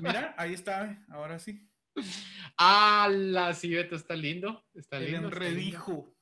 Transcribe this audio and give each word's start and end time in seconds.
Bueno, 0.00 0.18
mira, 0.18 0.34
ahí 0.38 0.54
está, 0.54 1.04
ahora 1.10 1.38
sí. 1.38 1.68
¡Hala! 2.56 3.54
Sí, 3.54 3.74
Beto, 3.74 3.96
está 3.96 4.14
lindo. 4.14 4.64
Está 4.74 4.98
El 4.98 5.12
lindo. 5.12 5.28
está 5.28 5.38
lindo. 5.40 5.46
enredijo. 5.46 6.14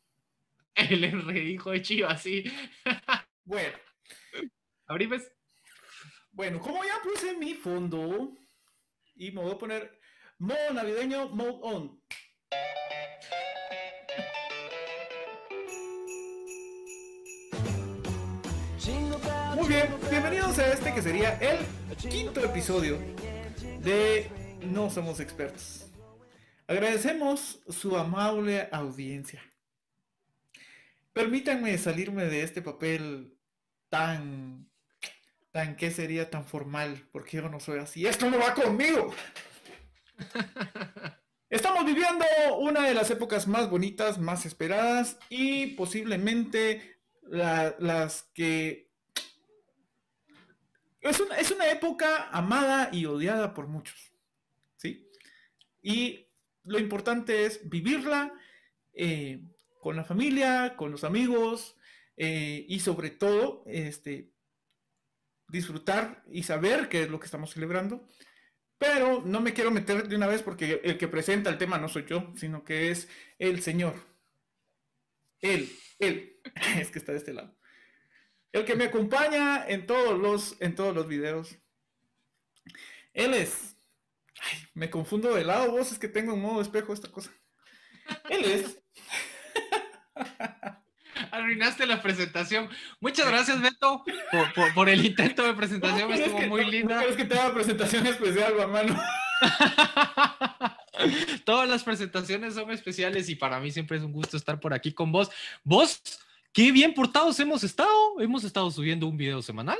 El 0.74 1.04
enredijo 1.04 1.70
de 1.70 1.82
Chivas, 1.82 2.22
sí. 2.22 2.44
Bueno, 3.46 3.76
Abrí, 4.86 5.06
pues. 5.06 5.30
bueno, 6.32 6.58
como 6.60 6.82
ya 6.82 6.94
puse 7.02 7.36
mi 7.36 7.52
fondo 7.52 8.32
y 9.16 9.30
me 9.32 9.42
voy 9.42 9.52
a 9.52 9.58
poner 9.58 10.00
modo 10.38 10.72
navideño, 10.72 11.28
mode 11.28 11.58
on. 11.60 12.00
Muy 19.56 19.68
bien, 19.68 19.86
bienvenidos 20.10 20.58
a 20.58 20.72
este 20.72 20.92
que 20.92 21.00
sería 21.02 21.38
el 21.38 21.58
quinto 21.96 22.40
episodio 22.44 22.98
de 23.84 24.30
No 24.62 24.90
Somos 24.90 25.20
Expertos. 25.20 25.86
Agradecemos 26.66 27.60
su 27.68 27.96
amable 27.96 28.68
audiencia. 28.72 29.42
Permítanme 31.12 31.76
salirme 31.78 32.24
de 32.24 32.42
este 32.42 32.62
papel 32.62 33.36
tan, 33.88 34.68
tan, 35.52 35.76
¿qué 35.76 35.90
sería 35.90 36.30
tan 36.30 36.44
formal? 36.46 37.06
Porque 37.12 37.36
yo 37.36 37.48
no 37.48 37.60
soy 37.60 37.78
así. 37.78 38.06
Esto 38.06 38.30
no 38.30 38.38
va 38.38 38.54
conmigo. 38.54 39.14
Estamos 41.50 41.84
viviendo 41.84 42.24
una 42.58 42.86
de 42.88 42.94
las 42.94 43.10
épocas 43.10 43.46
más 43.46 43.70
bonitas, 43.70 44.18
más 44.18 44.44
esperadas 44.46 45.18
y 45.28 45.68
posiblemente 45.76 46.98
la- 47.22 47.76
las 47.78 48.24
que... 48.34 48.90
Es 51.04 51.20
una, 51.20 51.36
es 51.36 51.50
una 51.50 51.70
época 51.70 52.30
amada 52.30 52.88
y 52.90 53.04
odiada 53.04 53.52
por 53.52 53.68
muchos, 53.68 54.14
¿sí? 54.76 55.06
Y 55.82 56.28
lo 56.64 56.78
importante 56.78 57.44
es 57.44 57.68
vivirla 57.68 58.32
eh, 58.94 59.42
con 59.82 59.96
la 59.96 60.04
familia, 60.04 60.76
con 60.78 60.90
los 60.90 61.04
amigos 61.04 61.76
eh, 62.16 62.64
y 62.70 62.80
sobre 62.80 63.10
todo 63.10 63.64
este, 63.66 64.32
disfrutar 65.48 66.24
y 66.30 66.44
saber 66.44 66.88
qué 66.88 67.02
es 67.02 67.10
lo 67.10 67.20
que 67.20 67.26
estamos 67.26 67.50
celebrando. 67.50 68.08
Pero 68.78 69.22
no 69.26 69.42
me 69.42 69.52
quiero 69.52 69.70
meter 69.70 70.08
de 70.08 70.16
una 70.16 70.26
vez 70.26 70.40
porque 70.40 70.80
el 70.84 70.96
que 70.96 71.06
presenta 71.06 71.50
el 71.50 71.58
tema 71.58 71.76
no 71.76 71.88
soy 71.90 72.06
yo, 72.08 72.32
sino 72.34 72.64
que 72.64 72.90
es 72.90 73.08
el 73.38 73.60
Señor. 73.60 73.94
Él, 75.42 75.70
él, 75.98 76.40
es 76.78 76.90
que 76.90 76.98
está 76.98 77.12
de 77.12 77.18
este 77.18 77.34
lado. 77.34 77.54
El 78.54 78.64
que 78.64 78.76
me 78.76 78.84
acompaña 78.84 79.64
en 79.66 79.84
todos 79.84 80.16
los, 80.18 80.56
en 80.60 80.74
todos 80.76 80.94
los 80.94 81.08
videos. 81.08 81.56
Él 83.12 83.34
es. 83.34 83.76
Ay, 84.40 84.58
me 84.74 84.88
confundo 84.90 85.34
de 85.34 85.44
lado, 85.44 85.72
vos 85.72 85.90
es 85.92 85.98
que 85.98 86.08
tengo 86.08 86.34
en 86.34 86.40
modo 86.40 86.62
espejo 86.62 86.92
esta 86.92 87.10
cosa. 87.10 87.30
Él 88.30 88.44
es. 88.44 88.78
Arruinaste 91.32 91.84
la 91.86 92.00
presentación. 92.00 92.68
Muchas 93.00 93.26
gracias, 93.28 93.60
Beto, 93.60 94.04
por, 94.30 94.52
por- 94.54 94.74
por 94.74 94.88
el 94.88 95.04
intento 95.04 95.42
de 95.42 95.54
presentación. 95.54 96.06
¿Quieres 96.08 96.26
Estuvo 96.26 96.38
que- 96.40 96.46
muy 96.46 96.64
no- 96.64 96.70
linda. 96.70 96.94
no 96.94 97.00
¿Quieres 97.00 97.16
que 97.16 97.24
te 97.24 97.38
haga 97.38 97.54
presentación 97.54 98.06
especial, 98.06 98.54
mano? 98.70 98.96
Todas 101.44 101.68
las 101.68 101.82
presentaciones 101.82 102.54
son 102.54 102.70
especiales 102.70 103.28
y 103.28 103.34
para 103.34 103.58
mí 103.60 103.70
siempre 103.72 103.96
es 103.98 104.02
un 104.04 104.12
gusto 104.12 104.36
estar 104.36 104.60
por 104.60 104.72
aquí 104.74 104.92
con 104.92 105.10
vos. 105.12 105.30
Vos, 105.64 106.00
qué 106.54 106.72
bien 106.72 106.94
portados 106.94 107.38
hemos 107.40 107.62
estado. 107.64 108.20
Hemos 108.20 108.44
estado 108.44 108.70
subiendo 108.70 109.06
un 109.06 109.18
video 109.18 109.42
semanal. 109.42 109.76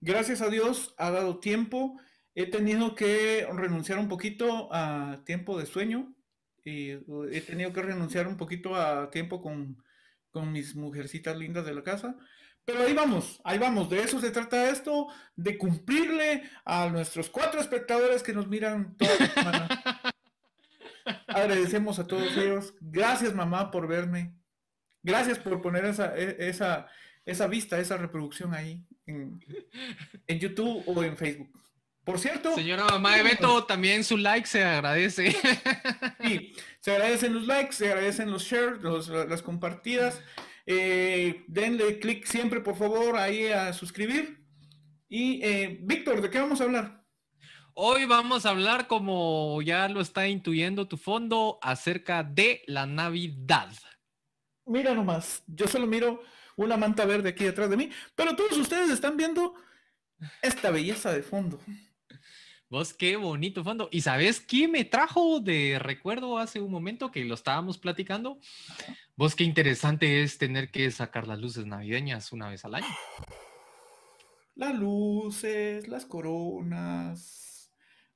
Gracias 0.00 0.42
a 0.42 0.50
Dios 0.50 0.94
ha 0.98 1.10
dado 1.10 1.38
tiempo. 1.38 1.98
He 2.34 2.46
tenido 2.46 2.94
que 2.94 3.48
renunciar 3.50 3.98
un 3.98 4.08
poquito 4.08 4.68
a 4.70 5.22
tiempo 5.24 5.58
de 5.58 5.64
sueño. 5.64 6.12
Y 6.64 6.90
he 7.32 7.40
tenido 7.40 7.72
que 7.72 7.80
renunciar 7.80 8.28
un 8.28 8.36
poquito 8.36 8.76
a 8.76 9.08
tiempo 9.10 9.40
con, 9.40 9.82
con 10.30 10.52
mis 10.52 10.74
mujercitas 10.74 11.38
lindas 11.38 11.64
de 11.64 11.74
la 11.74 11.82
casa. 11.82 12.16
Pero 12.64 12.82
ahí 12.82 12.92
vamos, 12.92 13.40
ahí 13.44 13.56
vamos. 13.56 13.88
De 13.88 14.02
eso 14.02 14.20
se 14.20 14.30
trata 14.30 14.68
esto, 14.68 15.06
de 15.36 15.56
cumplirle 15.56 16.42
a 16.66 16.90
nuestros 16.90 17.30
cuatro 17.30 17.60
espectadores 17.60 18.22
que 18.22 18.34
nos 18.34 18.46
miran 18.46 18.94
toda 18.98 19.16
la 19.18 19.26
semana. 19.28 19.82
Agradecemos 21.28 21.98
a 21.98 22.06
todos 22.06 22.36
ellos. 22.36 22.74
Gracias, 22.80 23.34
mamá, 23.34 23.70
por 23.70 23.88
verme. 23.88 24.34
Gracias 25.08 25.38
por 25.38 25.60
poner 25.62 25.84
esa, 25.86 26.14
e- 26.16 26.36
esa, 26.48 26.86
esa 27.24 27.46
vista, 27.46 27.78
esa 27.80 27.96
reproducción 27.96 28.52
ahí 28.54 28.84
en, 29.06 29.40
en 30.26 30.38
YouTube 30.38 30.82
o 30.86 31.02
en 31.02 31.16
Facebook. 31.16 31.50
Por 32.04 32.18
cierto, 32.18 32.54
Señora 32.54 32.84
mamá 32.84 33.16
de 33.16 33.22
Beto, 33.22 33.64
también 33.64 34.02
su 34.04 34.16
like 34.16 34.46
se 34.46 34.64
agradece. 34.64 35.34
sí, 36.22 36.52
se 36.80 36.92
agradecen 36.92 37.34
los 37.34 37.46
likes, 37.46 37.72
se 37.72 37.88
agradecen 37.88 38.30
los 38.30 38.44
shares, 38.44 38.82
los- 38.82 39.08
las 39.08 39.42
compartidas. 39.42 40.20
Eh, 40.66 41.44
denle 41.48 41.98
clic 41.98 42.26
siempre, 42.26 42.60
por 42.60 42.76
favor, 42.76 43.16
ahí 43.16 43.46
a 43.48 43.72
suscribir. 43.72 44.44
Y 45.08 45.42
eh, 45.42 45.78
Víctor, 45.82 46.20
¿de 46.20 46.28
qué 46.30 46.38
vamos 46.40 46.60
a 46.60 46.64
hablar? 46.64 47.04
Hoy 47.74 48.04
vamos 48.06 48.44
a 48.44 48.50
hablar, 48.50 48.86
como 48.86 49.62
ya 49.62 49.88
lo 49.88 50.00
está 50.00 50.28
intuyendo 50.28 50.88
tu 50.88 50.96
fondo, 50.98 51.58
acerca 51.62 52.22
de 52.22 52.62
la 52.66 52.86
Navidad. 52.86 53.70
Mira 54.68 54.94
nomás, 54.94 55.42
yo 55.46 55.66
solo 55.66 55.86
miro 55.86 56.22
una 56.56 56.76
manta 56.76 57.06
verde 57.06 57.30
aquí 57.30 57.44
detrás 57.44 57.70
de 57.70 57.76
mí, 57.76 57.90
pero 58.14 58.36
todos 58.36 58.58
ustedes 58.58 58.90
están 58.90 59.16
viendo 59.16 59.54
esta 60.42 60.70
belleza 60.70 61.12
de 61.12 61.22
fondo. 61.22 61.58
Vos, 62.68 62.92
qué 62.92 63.16
bonito 63.16 63.64
fondo. 63.64 63.88
¿Y 63.90 64.02
sabes 64.02 64.40
qué 64.40 64.68
me 64.68 64.84
trajo 64.84 65.40
de 65.40 65.78
recuerdo 65.78 66.36
hace 66.36 66.60
un 66.60 66.70
momento 66.70 67.10
que 67.10 67.24
lo 67.24 67.34
estábamos 67.34 67.78
platicando? 67.78 68.38
Vos, 69.16 69.34
qué 69.34 69.44
interesante 69.44 70.22
es 70.22 70.36
tener 70.36 70.70
que 70.70 70.90
sacar 70.90 71.26
las 71.26 71.38
luces 71.38 71.64
navideñas 71.64 72.30
una 72.30 72.50
vez 72.50 72.66
al 72.66 72.74
año. 72.74 72.86
Las 74.54 74.74
luces, 74.74 75.88
las 75.88 76.04
coronas, 76.04 77.72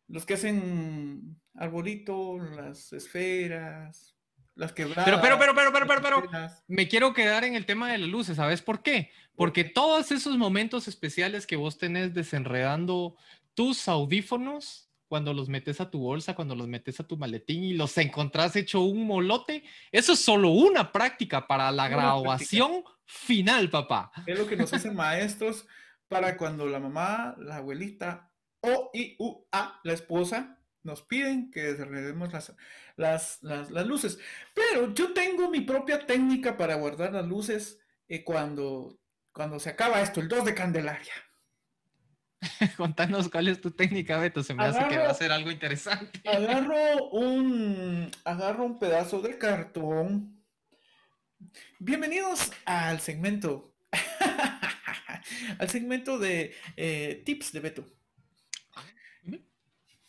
los 0.07 0.27
que 0.27 0.35
hacen 0.35 1.41
arbolito, 1.55 2.39
las 2.39 2.93
esferas, 2.93 4.15
las 4.55 4.73
quebradas. 4.73 5.05
Pero, 5.05 5.21
pero, 5.21 5.39
pero, 5.39 5.55
pero, 5.55 5.87
pero, 5.87 6.03
pero, 6.03 6.23
me 6.69 6.89
quiero 6.89 7.15
quedar 7.15 7.45
en 7.45 7.55
el 7.55 7.67
tema 7.67 7.91
de 7.91 7.99
las 7.99 8.09
luces. 8.09 8.37
¿Sabes 8.37 8.63
por 8.63 8.83
qué? 8.83 9.11
Porque 9.35 9.65
todos 9.65 10.13
esos 10.13 10.37
momentos 10.37 10.89
especiales 10.89 11.47
que 11.47 11.57
vos 11.57 11.79
tenés 11.79 12.15
desenredando 12.15 13.17
tus 13.55 13.89
audífonos, 13.89 14.91
cuando 15.09 15.35
los 15.35 15.51
metes 15.51 15.79
a 15.81 15.91
tu 15.91 16.01
bolsa, 16.01 16.35
cuando 16.35 16.55
los 16.55 16.69
metes 16.69 16.99
a 16.99 17.07
tu 17.07 17.19
maletín 17.19 17.65
y 17.65 17.75
los 17.75 17.99
encontrás 17.99 18.57
hecho 18.57 18.81
un 18.81 19.07
molote, 19.07 19.63
eso 19.91 20.15
es 20.15 20.25
solo 20.25 20.49
una 20.49 20.91
práctica 20.91 21.47
para 21.47 21.71
la 21.71 21.85
Una 21.85 21.97
graduación 21.97 22.83
final, 23.05 23.69
papá. 23.69 24.11
Es 24.27 24.39
lo 24.39 24.47
que 24.47 24.57
nos 24.57 24.73
hacen 24.73 24.95
maestros 24.97 25.67
para 26.09 26.37
cuando 26.39 26.67
la 26.67 26.79
mamá, 26.79 27.35
la 27.39 27.57
abuelita 27.57 28.31
o 28.63 28.91
y 28.95 29.17
u, 29.19 29.45
a, 29.53 29.81
la 29.85 29.93
esposa 29.93 30.62
nos 30.83 31.03
piden 31.03 31.51
que 31.51 31.63
desenredemos 31.63 32.33
las, 32.33 32.55
las, 32.97 33.39
las, 33.43 33.71
las 33.71 33.87
luces. 33.87 34.19
Pero 34.55 34.93
yo 34.95 35.13
tengo 35.13 35.51
mi 35.51 35.61
propia 35.61 36.07
técnica 36.07 36.57
para 36.57 36.77
guardar 36.77 37.13
las 37.13 37.27
luces 37.27 37.79
eh, 38.09 38.25
cuando, 38.25 38.99
cuando 39.33 39.59
se 39.59 39.71
acaba 39.71 40.01
esto, 40.01 40.21
el 40.21 40.29
2 40.29 40.45
de 40.45 40.55
Candelaria. 40.55 41.13
Contanos 42.77 43.29
cuál 43.29 43.49
es 43.49 43.61
tu 43.61 43.71
técnica, 43.71 44.19
Beto. 44.19 44.43
Se 44.43 44.55
me 44.55 44.65
hace 44.65 44.87
que 44.89 44.99
va 44.99 45.11
a 45.11 45.15
ser 45.15 45.31
algo 45.31 45.51
interesante. 45.51 46.21
Agarro 46.29 47.11
un, 47.11 48.11
agarro 48.25 48.65
un 48.65 48.79
pedazo 48.79 49.21
de 49.21 49.39
cartón. 49.39 50.43
Bienvenidos 51.79 52.53
al 52.65 53.01
segmento, 53.01 53.75
al 55.59 55.69
segmento 55.69 56.19
de 56.19 56.55
eh, 56.77 57.23
tips 57.25 57.53
de 57.53 57.61
Beto. 57.61 58.02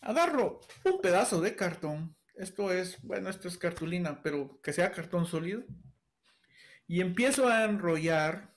Agarro 0.04 0.62
un 0.84 1.02
pedazo 1.02 1.42
de 1.42 1.56
cartón. 1.56 2.16
Esto 2.36 2.72
es, 2.72 3.02
bueno, 3.02 3.30
esto 3.30 3.48
es 3.48 3.58
cartulina, 3.58 4.22
pero 4.22 4.60
que 4.62 4.74
sea 4.74 4.92
cartón 4.92 5.26
sólido. 5.26 5.64
Y 6.88 7.02
empiezo 7.02 7.48
a 7.48 7.64
enrollar 7.64 8.56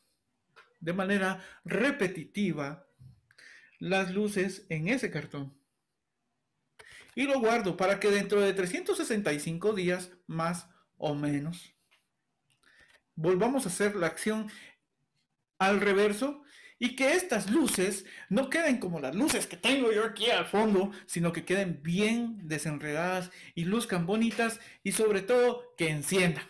de 0.81 0.93
manera 0.93 1.43
repetitiva 1.65 2.87
las 3.79 4.13
luces 4.13 4.67
en 4.69 4.89
ese 4.89 5.11
cartón 5.11 5.57
y 7.17 7.25
lo 7.25 7.41
guardo 7.41 7.77
para 7.77 7.99
que 7.99 8.11
dentro 8.11 8.41
de 8.41 8.53
365 8.53 9.73
días 9.73 10.13
más 10.27 10.69
o 10.99 11.15
menos 11.15 11.75
volvamos 13.17 13.65
a 13.65 13.71
hacer 13.71 13.97
la 13.97 14.07
acción 14.07 14.49
al 15.59 15.81
reverso 15.81 16.43
y 16.79 16.95
que 16.97 17.13
estas 17.15 17.51
luces 17.51 18.05
no 18.29 18.51
queden 18.51 18.79
como 18.79 19.01
las 19.01 19.15
luces 19.15 19.47
que 19.47 19.57
tengo 19.57 19.93
yo 19.93 20.05
aquí 20.05 20.31
al 20.31 20.47
fondo, 20.47 20.91
sino 21.07 21.33
que 21.33 21.45
queden 21.45 21.83
bien 21.83 22.39
desenredadas 22.47 23.31
y 23.55 23.65
luzcan 23.65 24.07
bonitas 24.07 24.61
y 24.83 24.93
sobre 24.93 25.23
todo 25.23 25.75
que 25.77 25.89
enciendan. 25.89 26.45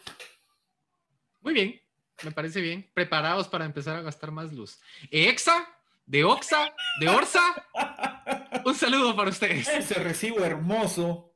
Muy 1.40 1.54
bien, 1.54 1.80
me 2.24 2.32
parece 2.32 2.60
bien. 2.60 2.90
Preparados 2.92 3.48
para 3.48 3.64
empezar 3.64 3.96
a 3.96 4.02
gastar 4.02 4.30
más 4.32 4.52
luz. 4.52 4.80
¿Exa? 5.10 5.68
¿De 6.06 6.22
Oxa? 6.22 6.72
¿De 7.00 7.08
Orsa? 7.08 7.42
Un 8.64 8.74
saludo 8.74 9.14
para 9.16 9.30
ustedes. 9.30 9.68
Ese 9.68 9.94
recibo 9.94 10.44
hermoso 10.44 11.34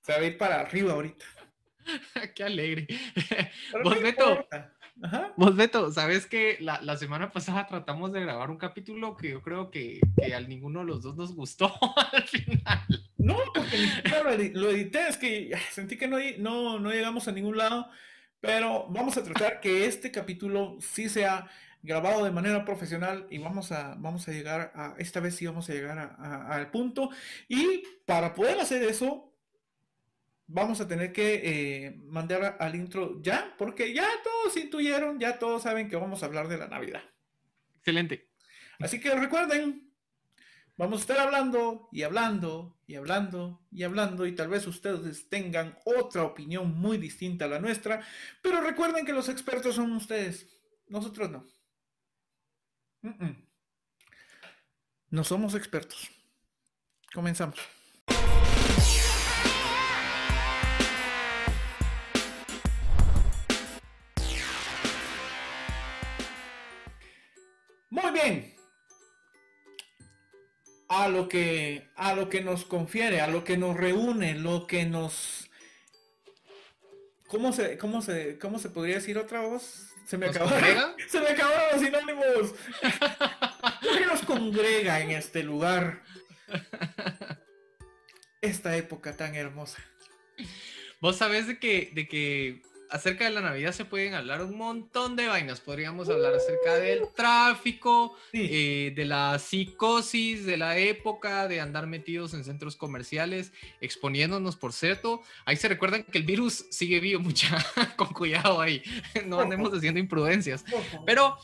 se 0.00 0.12
va 0.12 0.18
a 0.18 0.24
ir 0.24 0.38
para 0.38 0.60
arriba 0.60 0.92
ahorita. 0.92 1.24
Qué 2.34 2.44
alegre. 2.44 2.86
Pero 3.72 3.84
Vos, 3.84 3.96
no 3.96 4.00
Beto, 4.00 4.30
importa. 4.30 4.72
Ajá. 5.00 5.32
vos, 5.36 5.56
Beto, 5.56 5.90
¿sabes 5.90 6.26
que 6.26 6.58
la, 6.60 6.80
la 6.82 6.96
semana 6.96 7.32
pasada 7.32 7.66
tratamos 7.66 8.12
de 8.12 8.20
grabar 8.20 8.50
un 8.50 8.58
capítulo 8.58 9.16
que 9.16 9.30
yo 9.30 9.42
creo 9.42 9.70
que, 9.70 10.00
que 10.16 10.34
a 10.34 10.40
ninguno 10.40 10.80
de 10.80 10.86
los 10.86 11.02
dos 11.02 11.16
nos 11.16 11.34
gustó 11.34 11.72
al 12.12 12.22
final? 12.24 12.80
No, 13.16 13.36
porque 13.54 13.78
ni 13.78 13.86
siquiera 13.88 14.22
lo, 14.22 14.30
edi- 14.32 14.52
lo 14.52 14.70
edité, 14.70 15.08
es 15.08 15.16
que 15.16 15.50
sentí 15.70 15.96
que 15.96 16.06
no, 16.08 16.18
no, 16.38 16.78
no 16.78 16.90
llegamos 16.90 17.26
a 17.26 17.32
ningún 17.32 17.56
lado, 17.56 17.88
pero 18.40 18.86
vamos 18.90 19.16
a 19.16 19.24
tratar 19.24 19.60
que 19.60 19.86
este 19.86 20.10
capítulo 20.10 20.76
sí 20.80 21.08
sea 21.08 21.48
grabado 21.82 22.24
de 22.24 22.30
manera 22.30 22.64
profesional 22.64 23.26
y 23.30 23.38
vamos 23.38 23.72
a, 23.72 23.96
vamos 23.98 24.28
a 24.28 24.32
llegar 24.32 24.72
a, 24.76 24.94
esta 24.98 25.18
vez 25.18 25.34
sí 25.34 25.46
vamos 25.46 25.68
a 25.68 25.72
llegar 25.72 25.98
a- 25.98 26.14
a- 26.16 26.54
al 26.54 26.70
punto. 26.70 27.10
Y 27.48 27.82
para 28.06 28.34
poder 28.34 28.60
hacer 28.60 28.82
eso, 28.84 29.31
vamos 30.52 30.80
a 30.80 30.88
tener 30.88 31.12
que 31.12 31.40
eh, 31.42 31.96
mandar 32.04 32.56
al 32.60 32.74
intro 32.74 33.20
ya, 33.22 33.54
porque 33.56 33.92
ya 33.94 34.08
todos 34.22 34.56
intuyeron, 34.56 35.18
ya 35.18 35.38
todos 35.38 35.62
saben 35.62 35.88
que 35.88 35.96
vamos 35.96 36.22
a 36.22 36.26
hablar 36.26 36.48
de 36.48 36.58
la 36.58 36.68
Navidad. 36.68 37.02
Excelente. 37.78 38.28
Así 38.78 39.00
que 39.00 39.14
recuerden, 39.14 39.90
vamos 40.76 40.98
a 40.98 41.02
estar 41.02 41.18
hablando 41.18 41.88
y 41.90 42.02
hablando 42.02 42.78
y 42.86 42.96
hablando 42.96 43.66
y 43.70 43.82
hablando 43.82 44.26
y 44.26 44.34
tal 44.34 44.48
vez 44.48 44.66
ustedes 44.66 45.28
tengan 45.28 45.78
otra 45.84 46.24
opinión 46.24 46.74
muy 46.78 46.98
distinta 46.98 47.46
a 47.46 47.48
la 47.48 47.58
nuestra, 47.58 48.04
pero 48.42 48.60
recuerden 48.60 49.06
que 49.06 49.12
los 49.12 49.28
expertos 49.28 49.76
son 49.76 49.92
ustedes, 49.92 50.60
nosotros 50.88 51.30
no. 51.30 51.46
Mm, 53.02 53.24
mm. 53.24 53.46
No 55.10 55.24
somos 55.24 55.54
expertos. 55.54 56.10
Comenzamos. 57.12 57.58
Muy 68.12 68.20
bien. 68.20 68.54
A 70.88 71.08
lo 71.08 71.28
que 71.28 71.88
a 71.96 72.14
lo 72.14 72.28
que 72.28 72.42
nos 72.42 72.64
confiere, 72.64 73.22
a 73.22 73.26
lo 73.26 73.42
que 73.44 73.56
nos 73.56 73.74
reúne, 73.76 74.34
lo 74.34 74.66
que 74.66 74.84
nos 74.84 75.48
¿Cómo 77.28 77.52
se 77.52 77.78
cómo 77.78 78.02
se 78.02 78.38
cómo 78.38 78.58
se 78.58 78.68
podría 78.68 78.96
decir 78.96 79.16
otra 79.16 79.40
voz? 79.40 79.86
Se 80.06 80.18
me 80.18 80.26
¿Nos 80.26 80.36
acabaron. 80.36 80.94
Se 81.08 81.20
me 81.20 81.28
acabaron 81.28 81.72
los 81.72 81.80
sinónimos. 81.80 82.54
Que 83.98 84.06
nos 84.06 84.22
congrega 84.22 85.00
en 85.00 85.10
este 85.10 85.42
lugar. 85.42 86.02
Esta 88.40 88.76
época 88.76 89.16
tan 89.16 89.34
hermosa. 89.34 89.82
Vos 91.00 91.16
sabés 91.16 91.46
de 91.46 91.58
que, 91.58 91.90
de 91.94 92.08
que 92.08 92.62
acerca 92.92 93.24
de 93.24 93.30
la 93.30 93.40
Navidad 93.40 93.72
se 93.72 93.84
pueden 93.84 94.14
hablar 94.14 94.42
un 94.42 94.56
montón 94.56 95.16
de 95.16 95.26
vainas. 95.26 95.60
Podríamos 95.60 96.08
hablar 96.08 96.34
acerca 96.34 96.74
del 96.76 97.08
tráfico, 97.14 98.16
Sí. 98.30 98.48
eh, 98.50 98.92
de 98.94 99.04
la 99.04 99.38
psicosis, 99.38 100.44
de 100.46 100.56
la 100.56 100.78
época, 100.78 101.48
de 101.48 101.60
andar 101.60 101.86
metidos 101.86 102.34
en 102.34 102.44
centros 102.44 102.76
comerciales, 102.76 103.52
exponiéndonos, 103.80 104.56
por 104.56 104.72
cierto. 104.72 105.22
Ahí 105.44 105.56
se 105.56 105.68
recuerdan 105.68 106.04
que 106.04 106.18
el 106.18 106.24
virus 106.24 106.66
sigue 106.70 107.00
vivo, 107.00 107.20
mucha, 107.22 107.58
con 107.96 108.08
cuidado 108.08 108.60
ahí. 108.60 108.82
No 109.26 109.40
andemos 109.40 109.72
haciendo 109.72 109.98
imprudencias. 109.98 110.64
Pero 111.06 111.36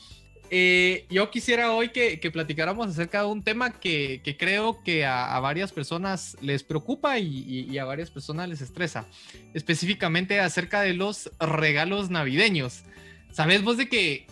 eh, 0.51 1.05
yo 1.09 1.29
quisiera 1.31 1.71
hoy 1.73 1.89
que, 1.89 2.19
que 2.19 2.31
platicáramos 2.31 2.87
acerca 2.87 3.21
de 3.21 3.27
un 3.27 3.43
tema 3.43 3.71
que, 3.71 4.21
que 4.23 4.35
creo 4.37 4.81
que 4.83 5.05
a, 5.05 5.35
a 5.35 5.39
varias 5.39 5.71
personas 5.71 6.37
les 6.41 6.63
preocupa 6.63 7.19
y, 7.19 7.27
y- 7.47 7.67
y 7.71 7.77
a 7.77 7.85
varias 7.85 8.09
personas 8.09 8.49
les 8.49 8.61
estresa. 8.61 9.05
Específicamente 9.53 10.39
acerca 10.39 10.81
de 10.81 10.93
los 10.93 11.29
regalos 11.39 12.09
navideños. 12.09 12.83
¿Sabes 13.31 13.63
vos 13.63 13.77
de 13.77 13.87
que, 13.89 14.25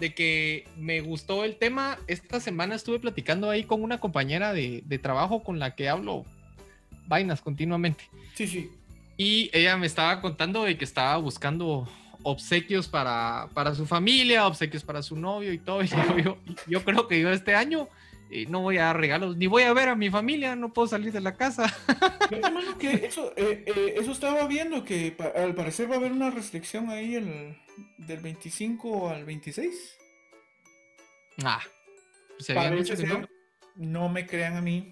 de 0.00 0.14
que 0.14 0.66
me 0.76 1.00
gustó 1.00 1.44
el 1.44 1.56
tema? 1.56 1.98
Esta 2.08 2.40
semana 2.40 2.74
estuve 2.74 2.98
platicando 2.98 3.50
ahí 3.50 3.64
con 3.64 3.82
una 3.82 4.00
compañera 4.00 4.52
de, 4.52 4.82
de 4.86 4.98
trabajo 4.98 5.42
con 5.42 5.58
la 5.58 5.74
que 5.76 5.88
hablo 5.88 6.24
vainas 7.06 7.40
continuamente. 7.40 8.04
Sí, 8.34 8.46
sí. 8.48 8.70
Y 9.16 9.50
ella 9.52 9.76
me 9.76 9.86
estaba 9.86 10.20
contando 10.20 10.64
de 10.64 10.76
que 10.76 10.84
estaba 10.84 11.16
buscando 11.18 11.88
obsequios 12.24 12.88
para, 12.88 13.48
para 13.54 13.74
su 13.74 13.86
familia, 13.86 14.46
obsequios 14.48 14.82
para 14.82 15.02
su 15.02 15.14
novio 15.16 15.52
y 15.52 15.58
todo. 15.58 15.82
Y 15.84 15.86
yo, 15.88 16.18
yo, 16.18 16.38
yo 16.66 16.84
creo 16.84 17.06
que 17.06 17.20
yo 17.20 17.30
este 17.30 17.54
año 17.54 17.88
eh, 18.30 18.46
no 18.48 18.60
voy 18.62 18.78
a 18.78 18.84
dar 18.86 18.98
regalos, 18.98 19.36
ni 19.36 19.46
voy 19.46 19.62
a 19.62 19.72
ver 19.72 19.88
a 19.90 19.94
mi 19.94 20.10
familia, 20.10 20.56
no 20.56 20.72
puedo 20.72 20.88
salir 20.88 21.12
de 21.12 21.20
la 21.20 21.36
casa. 21.36 21.72
Yo 22.30 22.78
que 22.78 23.06
eso, 23.06 23.32
eh, 23.36 23.64
eh, 23.66 23.94
eso 23.98 24.10
estaba 24.10 24.46
viendo 24.48 24.82
que 24.82 25.12
pa- 25.12 25.32
al 25.36 25.54
parecer 25.54 25.88
va 25.90 25.94
a 25.94 25.98
haber 25.98 26.10
una 26.10 26.30
restricción 26.30 26.88
ahí 26.90 27.14
el, 27.14 27.56
del 27.98 28.20
25 28.20 29.10
al 29.10 29.24
26. 29.26 29.98
Ah, 31.44 31.60
se 32.38 32.52
habían 32.52 32.72
Parece 32.72 32.96
ser, 32.96 33.08
no. 33.08 33.28
no 33.76 34.08
me 34.08 34.26
crean 34.26 34.56
a 34.56 34.62
mí. 34.62 34.90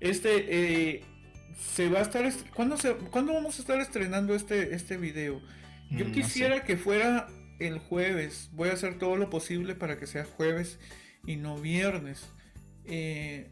Este 0.00 1.04
se 1.58 1.88
va 1.88 2.00
a 2.00 2.02
estar 2.02 2.24
est- 2.26 2.48
¿cuándo, 2.50 2.76
se, 2.76 2.94
¿cuándo 2.94 3.32
vamos 3.32 3.56
a 3.58 3.62
estar 3.62 3.80
estrenando 3.80 4.34
este, 4.34 4.74
este 4.74 4.96
video? 4.96 5.40
Yo 5.90 6.04
Mm, 6.04 6.08
no 6.08 6.14
quisiera 6.14 6.56
sé. 6.58 6.62
que 6.64 6.76
fuera 6.76 7.28
el 7.58 7.78
jueves. 7.78 8.48
Voy 8.52 8.68
a 8.68 8.72
hacer 8.72 8.98
todo 8.98 9.16
lo 9.16 9.30
posible 9.30 9.74
para 9.74 9.98
que 9.98 10.06
sea 10.06 10.24
jueves 10.24 10.78
y 11.26 11.36
no 11.36 11.56
viernes. 11.58 12.26
Eh, 12.84 13.48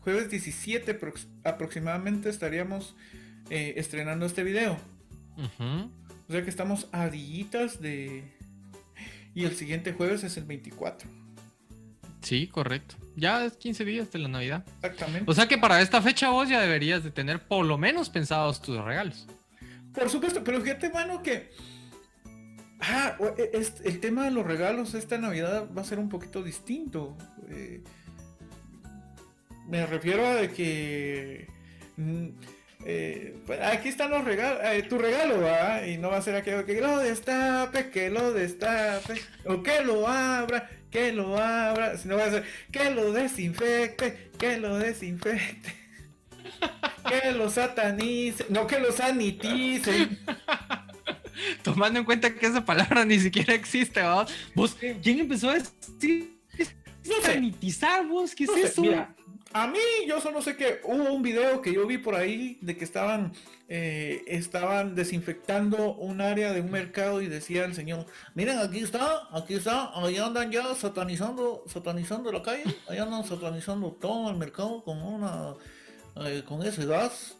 jueves 0.00 0.30
17 0.30 0.98
prox- 1.00 1.26
aproximadamente 1.44 2.28
estaríamos 2.28 2.94
eh, 3.50 3.74
estrenando 3.76 4.26
este 4.26 4.42
video. 4.44 4.78
O 5.36 6.32
sea 6.32 6.42
que 6.42 6.50
estamos 6.50 6.88
a 6.92 7.08
dillitas 7.08 7.80
de... 7.80 8.24
Y 9.34 9.44
el 9.44 9.54
siguiente 9.54 9.92
jueves 9.92 10.24
es 10.24 10.36
el 10.36 10.44
24. 10.44 11.08
Sí, 12.22 12.48
correcto. 12.48 12.96
Ya 13.16 13.44
es 13.44 13.56
15 13.56 13.84
días 13.84 14.10
de 14.10 14.18
la 14.18 14.28
Navidad. 14.28 14.64
Exactamente. 14.82 15.30
O 15.30 15.34
sea 15.34 15.46
que 15.46 15.56
para 15.58 15.80
esta 15.80 16.02
fecha 16.02 16.30
vos 16.30 16.48
ya 16.48 16.60
deberías 16.60 17.04
de 17.04 17.10
tener 17.12 17.46
por 17.46 17.64
lo 17.64 17.78
menos 17.78 18.10
pensados 18.10 18.60
tus 18.60 18.82
regalos. 18.84 19.26
Por 19.94 20.10
supuesto, 20.10 20.42
pero 20.44 20.60
fíjate, 20.60 20.90
mano, 20.90 21.22
que. 21.22 21.50
Ah, 22.80 23.16
e- 23.36 23.66
el 23.84 24.00
tema 24.00 24.24
de 24.24 24.30
los 24.30 24.46
regalos 24.46 24.94
esta 24.94 25.18
Navidad 25.18 25.68
va 25.76 25.82
a 25.82 25.84
ser 25.84 25.98
un 25.98 26.08
poquito 26.08 26.42
distinto. 26.42 27.16
Eh, 27.50 27.82
me 29.68 29.84
refiero 29.86 30.26
a 30.26 30.46
que. 30.48 31.48
mm, 31.96 32.28
eh, 32.84 33.36
aquí 33.64 33.88
están 33.88 34.10
los 34.10 34.24
regalos, 34.24 34.88
tu 34.88 34.98
regalo, 34.98 35.40
¿va? 35.40 35.86
Y 35.86 35.98
no 35.98 36.10
va 36.10 36.18
a 36.18 36.22
ser 36.22 36.36
aquello 36.36 36.64
que 36.64 36.80
lo 36.80 36.98
destape, 36.98 37.90
que 37.90 38.08
lo 38.08 38.32
destape, 38.32 39.14
o 39.44 39.62
que 39.62 39.82
lo 39.82 40.06
abra, 40.06 40.70
que 40.90 41.12
lo 41.12 41.36
abra, 41.36 41.98
sino 41.98 42.16
va 42.16 42.26
a 42.26 42.30
ser 42.30 42.44
que 42.70 42.90
lo 42.90 43.12
desinfecte, 43.12 44.30
que 44.38 44.58
lo 44.58 44.78
desinfecte. 44.78 45.87
Que 47.08 47.32
lo 47.32 47.48
satanice, 47.48 48.44
no 48.50 48.66
que 48.66 48.78
lo 48.78 48.92
sanitice. 48.92 50.08
Tomando 51.62 52.00
en 52.00 52.04
cuenta 52.04 52.34
que 52.34 52.46
esa 52.46 52.64
palabra 52.64 53.04
ni 53.04 53.18
siquiera 53.18 53.54
existe, 53.54 54.00
¿verdad? 54.00 54.28
¿Vos, 54.54 54.76
¿Quién 55.02 55.20
empezó 55.20 55.48
a 55.50 55.54
decir 55.54 56.38
No 57.06 57.14
sé. 57.22 57.32
sanitizar 57.34 58.06
vos? 58.06 58.34
¿Qué 58.34 58.44
es 58.44 58.50
sé, 58.50 58.62
eso? 58.64 58.82
mira, 58.82 59.14
a 59.52 59.66
mí 59.66 59.78
yo 60.06 60.20
solo 60.20 60.42
sé 60.42 60.56
que 60.56 60.80
hubo 60.84 61.10
un 61.12 61.22
video 61.22 61.62
que 61.62 61.72
yo 61.72 61.86
vi 61.86 61.96
por 61.96 62.14
ahí 62.14 62.58
de 62.60 62.76
que 62.76 62.84
estaban 62.84 63.32
eh, 63.68 64.24
estaban 64.26 64.94
desinfectando 64.94 65.94
un 65.94 66.20
área 66.20 66.52
de 66.52 66.60
un 66.60 66.70
mercado 66.70 67.22
y 67.22 67.28
decía 67.28 67.64
el 67.64 67.74
señor, 67.74 68.06
miren 68.34 68.58
aquí 68.58 68.80
está, 68.80 69.28
aquí 69.32 69.54
está, 69.54 69.90
ahí 69.94 70.16
andan 70.16 70.50
ya 70.50 70.74
satanizando, 70.74 71.64
satanizando 71.66 72.32
la 72.32 72.42
calle, 72.42 72.64
ahí 72.88 72.98
andan 72.98 73.24
satanizando 73.24 73.92
todo 73.92 74.30
el 74.30 74.36
mercado 74.36 74.82
con 74.84 75.02
una 75.02 75.54
eh, 76.26 76.42
con 76.44 76.66
ese 76.66 76.86
gas 76.86 77.36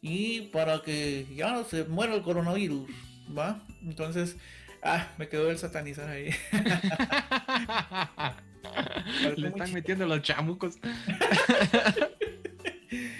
y 0.00 0.42
para 0.52 0.82
que 0.82 1.26
ya 1.34 1.64
se 1.64 1.84
muera 1.84 2.14
el 2.14 2.22
coronavirus, 2.22 2.88
¿va? 3.36 3.60
Entonces, 3.82 4.36
ah, 4.82 5.08
me 5.18 5.28
quedó 5.28 5.50
el 5.50 5.58
satanizar 5.58 6.08
ahí. 6.08 6.30
Le 9.36 9.48
están 9.48 9.72
metiendo 9.72 10.06
los 10.06 10.22
chamucos. 10.22 10.76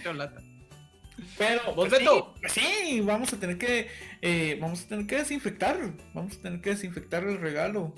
Cholata. 0.02 0.40
Pero, 1.36 1.74
¿Vos, 1.74 1.88
pues, 1.88 2.00
sí, 2.00 2.06
pues 2.40 2.52
sí, 2.52 3.00
vamos 3.00 3.32
a 3.32 3.38
tener 3.38 3.58
que, 3.58 3.88
eh, 4.22 4.56
vamos 4.60 4.84
a 4.84 4.88
tener 4.88 5.06
que 5.06 5.16
desinfectar, 5.16 5.76
vamos 6.12 6.36
a 6.36 6.42
tener 6.42 6.60
que 6.60 6.70
desinfectar 6.70 7.24
el 7.24 7.38
regalo. 7.38 7.92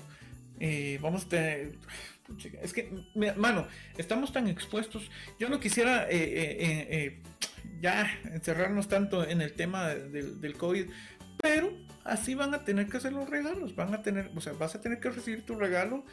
Eh, 0.59 0.99
vamos 1.01 1.25
a 1.25 1.29
tener, 1.29 1.77
es 2.61 2.73
que, 2.73 2.91
mano, 3.35 3.67
estamos 3.97 4.31
tan 4.31 4.47
expuestos. 4.47 5.09
Yo 5.39 5.49
no 5.49 5.59
quisiera 5.59 6.09
eh, 6.09 6.17
eh, 6.17 6.87
eh, 6.89 7.21
ya 7.79 8.07
encerrarnos 8.25 8.87
tanto 8.87 9.27
en 9.27 9.41
el 9.41 9.53
tema 9.53 9.89
del, 9.89 10.41
del 10.41 10.57
COVID, 10.57 10.89
pero 11.41 11.71
así 12.03 12.35
van 12.35 12.53
a 12.53 12.63
tener 12.63 12.87
que 12.87 12.97
hacer 12.97 13.13
los 13.13 13.29
regalos, 13.29 13.75
van 13.75 13.93
a 13.93 14.01
tener, 14.01 14.31
o 14.35 14.41
sea, 14.41 14.53
vas 14.53 14.75
a 14.75 14.81
tener 14.81 14.99
que 14.99 15.09
recibir 15.09 15.45
tu 15.45 15.55
regalo 15.55 16.05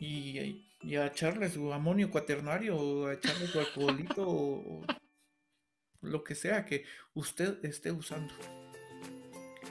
y, 0.00 0.62
y 0.82 0.96
a 0.96 1.06
echarle 1.06 1.48
su 1.50 1.72
amonio 1.72 2.10
cuaternario 2.10 2.76
o 2.76 3.06
a 3.06 3.14
echarle 3.14 3.46
su 3.46 3.60
alcoholito 3.60 4.24
o, 4.26 4.84
lo 6.00 6.24
que 6.24 6.34
sea 6.34 6.64
que 6.64 6.84
usted 7.14 7.64
esté 7.64 7.92
usando. 7.92 8.34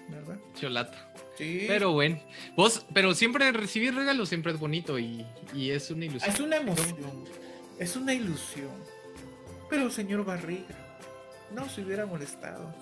¿Verdad? 0.09 0.39
Cholato. 0.55 0.97
Sí. 1.41 1.65
Pero 1.67 1.91
bueno, 1.91 2.19
vos, 2.55 2.85
pero 2.93 3.15
siempre 3.15 3.51
recibir 3.51 3.95
regalos 3.95 4.29
siempre 4.29 4.51
es 4.51 4.59
bonito 4.59 4.99
y, 4.99 5.25
y 5.55 5.71
es 5.71 5.89
una 5.89 6.05
ilusión. 6.05 6.31
Es 6.31 6.39
una 6.39 6.57
emoción, 6.57 7.25
es 7.79 7.95
una 7.95 8.13
ilusión. 8.13 8.69
Pero 9.67 9.89
señor 9.89 10.23
Barriga, 10.23 10.75
no 11.55 11.67
se 11.67 11.81
hubiera 11.81 12.05
molestado. 12.05 12.75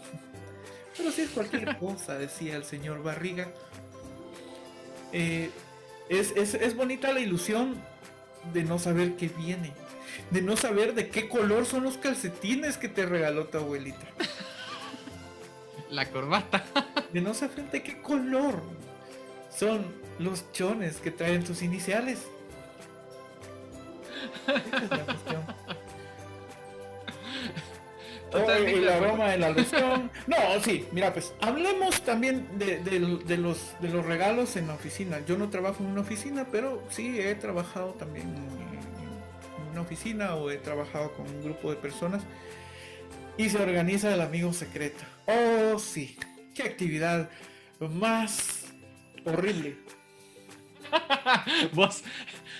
Pero 0.97 1.09
si 1.09 1.21
es 1.21 1.29
cualquier 1.29 1.77
cosa, 1.79 2.17
decía 2.17 2.57
el 2.57 2.65
señor 2.65 3.01
Barriga. 3.01 3.47
Eh, 5.13 5.49
es, 6.09 6.31
es, 6.35 6.53
es 6.53 6.75
bonita 6.75 7.13
la 7.13 7.21
ilusión 7.21 7.81
de 8.53 8.65
no 8.65 8.77
saber 8.77 9.15
qué 9.15 9.29
viene, 9.29 9.71
de 10.31 10.41
no 10.41 10.57
saber 10.57 10.95
de 10.95 11.07
qué 11.07 11.29
color 11.29 11.65
son 11.65 11.83
los 11.83 11.97
calcetines 11.97 12.77
que 12.77 12.89
te 12.89 13.05
regaló 13.05 13.45
tu 13.45 13.57
abuelita. 13.57 14.05
La 15.89 16.09
corbata. 16.09 16.65
De 17.13 17.21
no 17.21 17.33
saber 17.33 17.69
de 17.71 17.81
qué 17.81 18.01
color 18.01 18.61
son 19.49 19.85
los 20.19 20.51
chones 20.51 20.97
que 20.97 21.11
traen 21.11 21.43
tus 21.43 21.61
iniciales. 21.61 22.19
y 28.67 28.79
la 28.81 28.99
broma 28.99 29.31
de 29.31 29.37
la 29.37 29.47
alusión. 29.47 30.11
No, 30.27 30.37
sí, 30.63 30.85
mira, 30.91 31.13
pues 31.13 31.33
hablemos 31.41 32.01
también 32.01 32.47
de, 32.57 32.99
los, 32.99 33.79
de 33.79 33.89
los 33.89 34.05
regalos 34.05 34.55
en 34.55 34.67
la 34.67 34.75
oficina. 34.75 35.19
Yo 35.25 35.37
no 35.37 35.49
trabajo 35.49 35.83
en 35.83 35.89
una 35.89 36.01
oficina, 36.01 36.45
pero 36.51 36.83
sí 36.89 37.19
he 37.19 37.35
trabajado 37.35 37.93
también 37.93 38.27
en 38.27 39.71
una 39.71 39.81
oficina 39.81 40.35
o 40.35 40.51
he 40.51 40.57
trabajado 40.57 41.13
con 41.13 41.27
un 41.27 41.41
grupo 41.41 41.71
de 41.71 41.77
personas 41.77 42.21
y 43.37 43.49
se 43.49 43.57
organiza 43.57 44.13
el 44.13 44.21
amigo 44.21 44.53
secreto. 44.53 45.03
Oh, 45.25 45.79
sí, 45.79 46.17
qué 46.59 46.67
actividad 46.67 47.29
más 47.79 48.65
horrible. 49.23 49.77
Vos, 51.73 52.03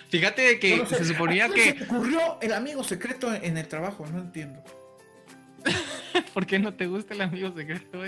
fíjate 0.09 0.57
que 0.59 0.85
se 0.85 1.03
suponía 1.03 1.49
que. 1.49 1.77
Se 1.77 1.83
ocurrió 1.83 2.39
el 2.41 2.53
amigo 2.53 2.83
secreto 2.83 3.33
en 3.33 3.57
el 3.57 3.67
trabajo, 3.67 4.05
no 4.07 4.19
entiendo. 4.19 4.63
¿Por 6.33 6.45
qué 6.45 6.59
no 6.59 6.73
te 6.73 6.87
gusta 6.87 7.13
el 7.13 7.21
amigo 7.21 7.53
secreto? 7.53 8.01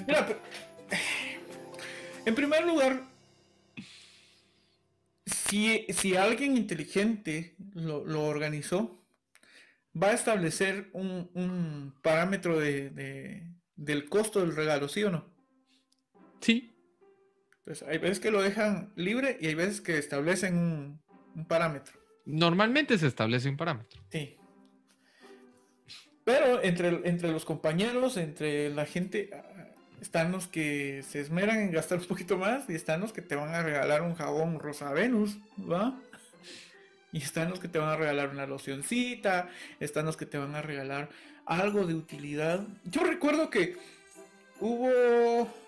en 2.26 2.36
primer 2.36 2.66
lugar, 2.66 3.04
si, 5.26 5.88
si 5.90 6.16
alguien 6.16 6.56
inteligente 6.56 7.56
lo, 7.74 8.24
organizó, 8.24 9.04
va 10.02 10.12
a 10.12 10.14
establecer 10.14 10.90
un, 10.94 11.94
parámetro 12.02 12.60
de, 12.60 13.44
del 13.76 14.08
costo 14.08 14.40
del 14.40 14.56
regalo, 14.56 14.88
¿sí 14.88 15.04
o 15.04 15.12
no? 15.12 15.31
Sí. 16.42 16.76
Pues 17.64 17.84
hay 17.84 18.00
veces 18.00 18.20
que 18.20 18.32
lo 18.32 18.42
dejan 18.42 18.92
libre 18.96 19.38
y 19.40 19.48
hay 19.48 19.56
veces 19.56 19.82
que 19.82 19.98
establecen 19.98 20.58
un, 20.58 21.02
un 21.36 21.46
parámetro. 21.46 22.00
Normalmente 22.26 22.98
se 22.98 23.08
establece 23.08 23.50
un 23.50 23.58
parámetro. 23.58 24.02
Sí. 24.12 24.38
Pero 26.24 26.62
entre, 26.64 27.08
entre 27.08 27.32
los 27.32 27.46
compañeros, 27.46 28.18
entre 28.18 28.70
la 28.70 28.86
gente, 28.86 29.30
ah, 29.34 29.44
están 30.02 30.32
los 30.32 30.48
que 30.48 31.04
se 31.08 31.20
esmeran 31.20 31.60
en 31.60 31.72
gastar 31.72 32.00
un 32.00 32.06
poquito 32.06 32.38
más 32.38 32.70
y 32.70 32.76
están 32.76 33.02
los 33.02 33.12
que 33.12 33.22
te 33.22 33.36
van 33.36 33.54
a 33.54 33.64
regalar 33.64 34.02
un 34.02 34.16
jabón 34.16 34.60
Rosa 34.60 34.92
Venus, 34.92 35.38
¿va? 35.58 36.00
Y 37.12 37.18
están 37.18 37.50
los 37.50 37.60
que 37.60 37.68
te 37.68 37.80
van 37.80 37.90
a 37.90 37.98
regalar 37.98 38.30
una 38.30 38.46
locioncita, 38.46 39.50
están 39.80 40.06
los 40.06 40.16
que 40.16 40.26
te 40.26 40.38
van 40.38 40.56
a 40.56 40.62
regalar 40.62 41.10
algo 41.46 41.86
de 41.86 41.96
utilidad. 41.96 42.66
Yo 42.86 43.04
recuerdo 43.04 43.50
que 43.50 43.78
hubo... 44.60 45.61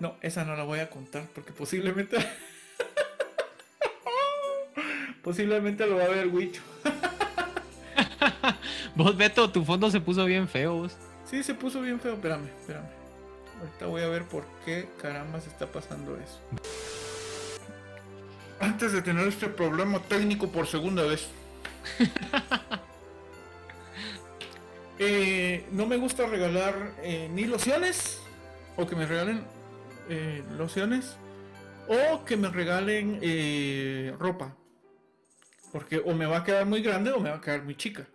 No, 0.00 0.16
esa 0.22 0.44
no 0.44 0.54
la 0.54 0.62
voy 0.62 0.80
a 0.80 0.90
contar 0.90 1.24
porque 1.34 1.52
posiblemente... 1.52 2.18
posiblemente 5.22 5.86
lo 5.86 5.96
va 5.96 6.04
a 6.04 6.08
ver 6.08 6.28
Wicho. 6.28 6.62
vos, 8.94 9.16
Beto, 9.16 9.50
tu 9.50 9.64
fondo 9.64 9.90
se 9.90 10.00
puso 10.00 10.24
bien 10.24 10.48
feo, 10.48 10.74
vos. 10.74 10.96
Sí, 11.24 11.42
se 11.42 11.54
puso 11.54 11.80
bien 11.80 12.00
feo. 12.00 12.14
Espérame, 12.14 12.48
espérame. 12.60 12.86
Ahorita 13.60 13.86
voy 13.86 14.02
a 14.02 14.08
ver 14.08 14.24
por 14.24 14.44
qué 14.64 14.88
caramba 15.02 15.40
se 15.40 15.48
está 15.48 15.66
pasando 15.66 16.16
eso. 16.16 16.40
Antes 18.60 18.92
de 18.92 19.02
tener 19.02 19.26
este 19.26 19.48
problema 19.48 19.98
técnico 20.00 20.48
por 20.48 20.66
segunda 20.66 21.04
vez. 21.04 21.28
Eh, 25.00 25.64
no 25.70 25.86
me 25.86 25.96
gusta 25.96 26.26
regalar 26.26 26.74
eh, 27.04 27.30
ni 27.32 27.44
lociones. 27.44 28.18
O 28.76 28.84
que 28.84 28.96
me 28.96 29.06
regalen 29.06 29.44
eh, 30.08 30.44
lociones. 30.56 31.16
O 31.88 32.24
que 32.24 32.36
me 32.36 32.48
regalen 32.48 33.20
ropa. 34.18 34.54
Porque 35.72 35.98
o 35.98 36.14
me 36.14 36.26
va 36.26 36.38
a 36.38 36.44
quedar 36.44 36.66
muy 36.66 36.82
grande 36.82 37.12
o 37.12 37.20
me 37.20 37.30
va 37.30 37.36
a 37.36 37.40
quedar 37.40 37.62
muy 37.62 37.76
chica. 37.76 38.06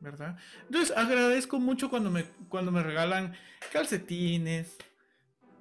¿Verdad? 0.00 0.36
Entonces 0.62 0.96
agradezco 0.96 1.58
mucho 1.58 1.88
cuando 1.88 2.10
me, 2.10 2.24
cuando 2.48 2.70
me 2.70 2.82
regalan 2.82 3.34
calcetines. 3.72 4.76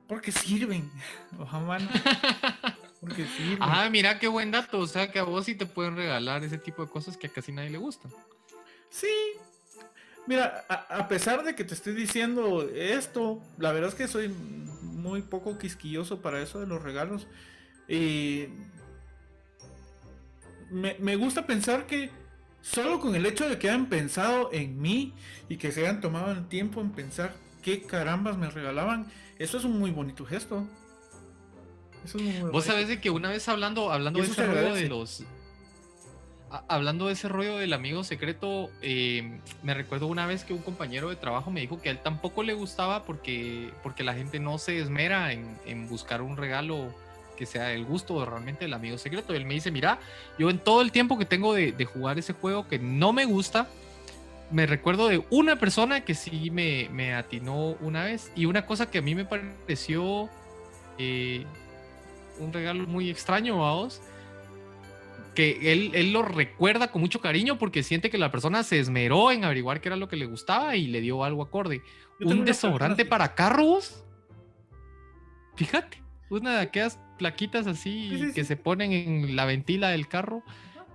Porque 0.08 0.32
sirven. 0.32 0.92
Porque 3.00 3.26
sirven. 3.26 3.58
Ah, 3.62 3.90
mira 3.90 4.20
qué 4.20 4.28
buen 4.28 4.52
dato. 4.52 4.80
O 4.80 4.88
sea 4.88 5.12
que 5.12 5.20
a 5.20 5.24
vos 5.24 5.46
sí 5.46 5.56
te 5.56 5.66
pueden 5.66 5.96
regalar 5.96 6.44
ese 6.44 6.58
tipo 6.58 6.86
de 6.86 6.92
cosas 6.92 7.18
que 7.18 7.28
a 7.28 7.30
casi 7.30 7.52
nadie 7.52 7.70
le 7.70 7.78
gustan. 7.78 8.12
Sí. 8.90 9.08
Mira, 10.26 10.66
a, 10.70 11.08
pesar 11.08 11.44
de 11.44 11.54
que 11.54 11.66
te 11.66 11.74
estoy 11.74 11.94
diciendo 11.94 12.68
esto, 12.74 13.42
la 13.58 13.74
verdad 13.74 13.90
es 13.90 13.96
que 13.96 14.08
soy 14.08 14.30
muy 14.30 15.22
poco 15.22 15.58
quisquilloso 15.58 16.22
para 16.22 16.42
eso 16.42 16.60
de 16.60 16.68
los 16.68 16.82
regalos. 16.82 17.28
Y 17.90 18.46
me, 20.72 21.16
gusta 21.18 21.46
pensar 21.46 21.86
que 21.88 22.10
solo 22.62 23.00
con 23.00 23.16
el 23.16 23.26
hecho 23.26 23.50
de 23.50 23.60
que 23.60 23.70
hayan 23.70 23.88
pensado 23.88 24.50
en 24.54 24.82
mí 24.82 25.14
y 25.50 25.58
que 25.58 25.72
se 25.72 25.82
hayan 25.82 26.00
tomado 26.00 26.32
el 26.32 26.48
tiempo 26.48 26.80
en 26.80 26.92
pensar 26.92 27.36
qué 27.62 27.84
carambas 27.84 28.38
me 28.38 28.50
regalaban, 28.50 29.12
eso 29.40 29.58
es 29.58 29.66
un 29.66 29.78
muy 29.78 29.92
bonito 29.92 30.26
gesto. 30.26 30.66
Vos 32.52 32.66
sabés 32.66 32.88
de 32.88 33.00
que 33.00 33.10
una 33.10 33.30
vez 33.30 33.48
hablando, 33.48 33.92
hablando 33.92 34.22
de 34.22 34.48
rollo 34.48 34.74
de 34.74 34.88
los. 34.88 35.24
Hablando 36.68 37.08
de 37.08 37.14
ese 37.14 37.28
rollo 37.28 37.58
del 37.58 37.74
amigo 37.74 38.04
secreto, 38.04 38.70
eh, 38.82 39.40
me 39.64 39.74
recuerdo 39.74 40.08
una 40.08 40.26
vez 40.26 40.44
que 40.44 40.54
un 40.54 40.62
compañero 40.62 41.10
de 41.10 41.16
trabajo 41.16 41.52
me 41.52 41.62
dijo 41.62 41.82
que 41.82 41.90
a 41.90 41.92
él 41.92 42.00
tampoco 42.00 42.44
le 42.44 42.54
gustaba 42.54 43.04
porque, 43.04 43.72
porque 43.82 44.04
la 44.04 44.14
gente 44.14 44.40
no 44.40 44.58
se 44.58 44.80
esmera 44.80 45.34
en, 45.34 45.58
en 45.66 45.88
buscar 45.88 46.22
un 46.22 46.38
regalo 46.38 46.94
que 47.36 47.46
sea 47.46 47.72
el 47.74 47.86
gusto 47.86 48.24
realmente 48.26 48.66
del 48.66 48.74
amigo 48.74 48.98
secreto. 48.98 49.34
Y 49.34 49.38
él 49.38 49.46
me 49.46 49.56
dice, 49.56 49.72
mira, 49.72 50.00
yo 50.38 50.50
en 50.50 50.60
todo 50.60 50.82
el 50.82 50.92
tiempo 50.92 51.18
que 51.18 51.26
tengo 51.26 51.54
de, 51.54 51.74
jugar 51.86 52.20
ese 52.20 52.34
juego 52.34 52.68
que 52.68 52.80
no 52.80 53.14
me 53.14 53.26
gusta, 53.26 53.68
me 54.52 54.66
recuerdo 54.66 55.08
de 55.08 55.26
una 55.30 55.58
persona 55.58 56.02
que 56.02 56.14
sí 56.14 56.52
me, 56.52 56.90
me 56.92 57.14
atinó 57.14 57.76
una 57.82 58.04
vez. 58.04 58.32
Y 58.36 58.46
una 58.46 58.66
cosa 58.66 58.90
que 58.90 59.00
a 59.00 59.02
mí 59.02 59.16
me 59.16 59.26
pareció 59.26 60.30
eh, 60.98 61.46
un 62.40 62.54
regalo 62.54 62.86
muy 62.88 63.10
extraño 63.10 63.66
a 63.66 63.74
vos, 63.74 64.02
que 65.34 65.72
él, 65.72 65.92
él, 65.94 66.14
lo 66.14 66.22
recuerda 66.22 66.92
con 66.92 67.02
mucho 67.02 67.20
cariño 67.22 67.58
porque 67.58 67.84
siente 67.84 68.10
que 68.10 68.18
la 68.18 68.32
persona 68.32 68.64
se 68.64 68.80
esmeró 68.80 69.32
en 69.32 69.44
averiguar 69.44 69.82
qué 69.82 69.90
era 69.90 69.96
lo 69.96 70.08
que 70.08 70.16
le 70.16 70.26
gustaba 70.26 70.76
y 70.76 70.88
le 70.88 71.02
dio 71.02 71.24
algo 71.24 71.44
acorde. 71.44 71.82
Un 72.20 72.46
desodorante 72.46 73.06
para 73.06 73.36
carros. 73.36 74.04
Fíjate, 75.56 76.02
una 76.30 76.56
de 76.56 76.62
aquellas 76.62 77.00
plaquitas 77.18 77.68
así 77.68 78.32
que 78.34 78.44
se 78.44 78.56
ponen 78.56 78.92
en 78.92 79.36
la 79.36 79.46
ventila 79.46 79.90
del 79.90 80.08
carro. 80.08 80.44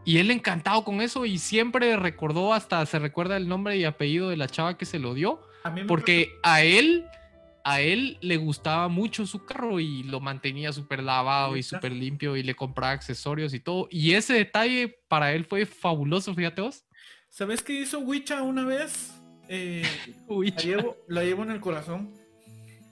Y 0.04 0.18
él 0.18 0.30
encantado 0.30 0.84
con 0.84 1.02
eso 1.02 1.26
y 1.26 1.38
siempre 1.38 1.96
recordó, 1.96 2.54
hasta 2.54 2.84
se 2.86 2.98
recuerda 2.98 3.36
el 3.36 3.46
nombre 3.46 3.76
y 3.76 3.84
apellido 3.84 4.30
de 4.30 4.36
la 4.36 4.48
chava 4.48 4.78
que 4.78 4.86
se 4.86 4.98
lo 4.98 5.14
dio. 5.14 5.42
porque 5.86 6.30
a 6.42 6.62
él, 6.62 7.04
a 7.70 7.80
él 7.80 8.18
le 8.20 8.36
gustaba 8.36 8.88
mucho 8.88 9.26
su 9.26 9.44
carro 9.44 9.80
y 9.80 10.02
lo 10.04 10.20
mantenía 10.20 10.72
súper 10.72 11.02
lavado 11.02 11.56
y 11.56 11.62
súper 11.62 11.92
limpio 11.92 12.36
y 12.36 12.42
le 12.42 12.54
compraba 12.54 12.92
accesorios 12.92 13.52
y 13.54 13.60
todo. 13.60 13.88
Y 13.90 14.14
ese 14.14 14.34
detalle 14.34 15.00
para 15.08 15.32
él 15.32 15.44
fue 15.44 15.66
fabuloso, 15.66 16.34
fíjate 16.34 16.62
vos. 16.62 16.84
¿Sabes 17.28 17.62
qué 17.62 17.74
hizo 17.74 18.00
Wicha 18.00 18.42
una 18.42 18.64
vez? 18.64 19.12
Eh, 19.48 19.82
la, 20.28 20.56
llevo, 20.56 20.96
la 21.08 21.24
llevo 21.24 21.42
en 21.42 21.50
el 21.50 21.60
corazón. 21.60 22.14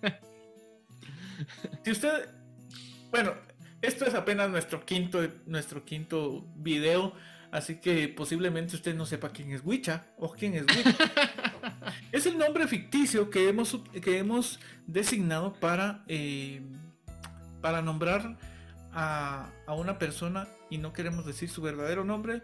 si 1.85 1.90
usted 1.90 2.37
bueno, 3.11 3.33
esto 3.80 4.04
es 4.04 4.14
apenas 4.14 4.50
nuestro 4.50 4.85
quinto, 4.85 5.26
nuestro 5.47 5.85
quinto 5.85 6.47
video, 6.56 7.14
así 7.50 7.76
que 7.76 8.09
posiblemente 8.09 8.76
usted 8.76 8.95
no 8.95 9.06
sepa 9.06 9.30
quién 9.30 9.52
es 9.52 9.62
Wicha 9.64 10.06
o 10.18 10.33
quién 10.33 10.54
es 10.54 10.64
Wicha. 10.64 10.97
es 12.12 12.26
el 12.26 12.38
nombre 12.38 12.66
ficticio 12.66 13.30
que 13.30 13.48
hemos, 13.48 13.80
que 14.02 14.18
hemos 14.18 14.60
designado 14.86 15.54
para, 15.54 16.04
eh, 16.08 16.62
para 17.60 17.82
nombrar 17.82 18.36
a, 18.92 19.50
a 19.66 19.74
una 19.74 19.98
persona, 19.98 20.48
y 20.70 20.78
no 20.78 20.92
queremos 20.92 21.26
decir 21.26 21.48
su 21.48 21.62
verdadero 21.62 22.04
nombre, 22.04 22.42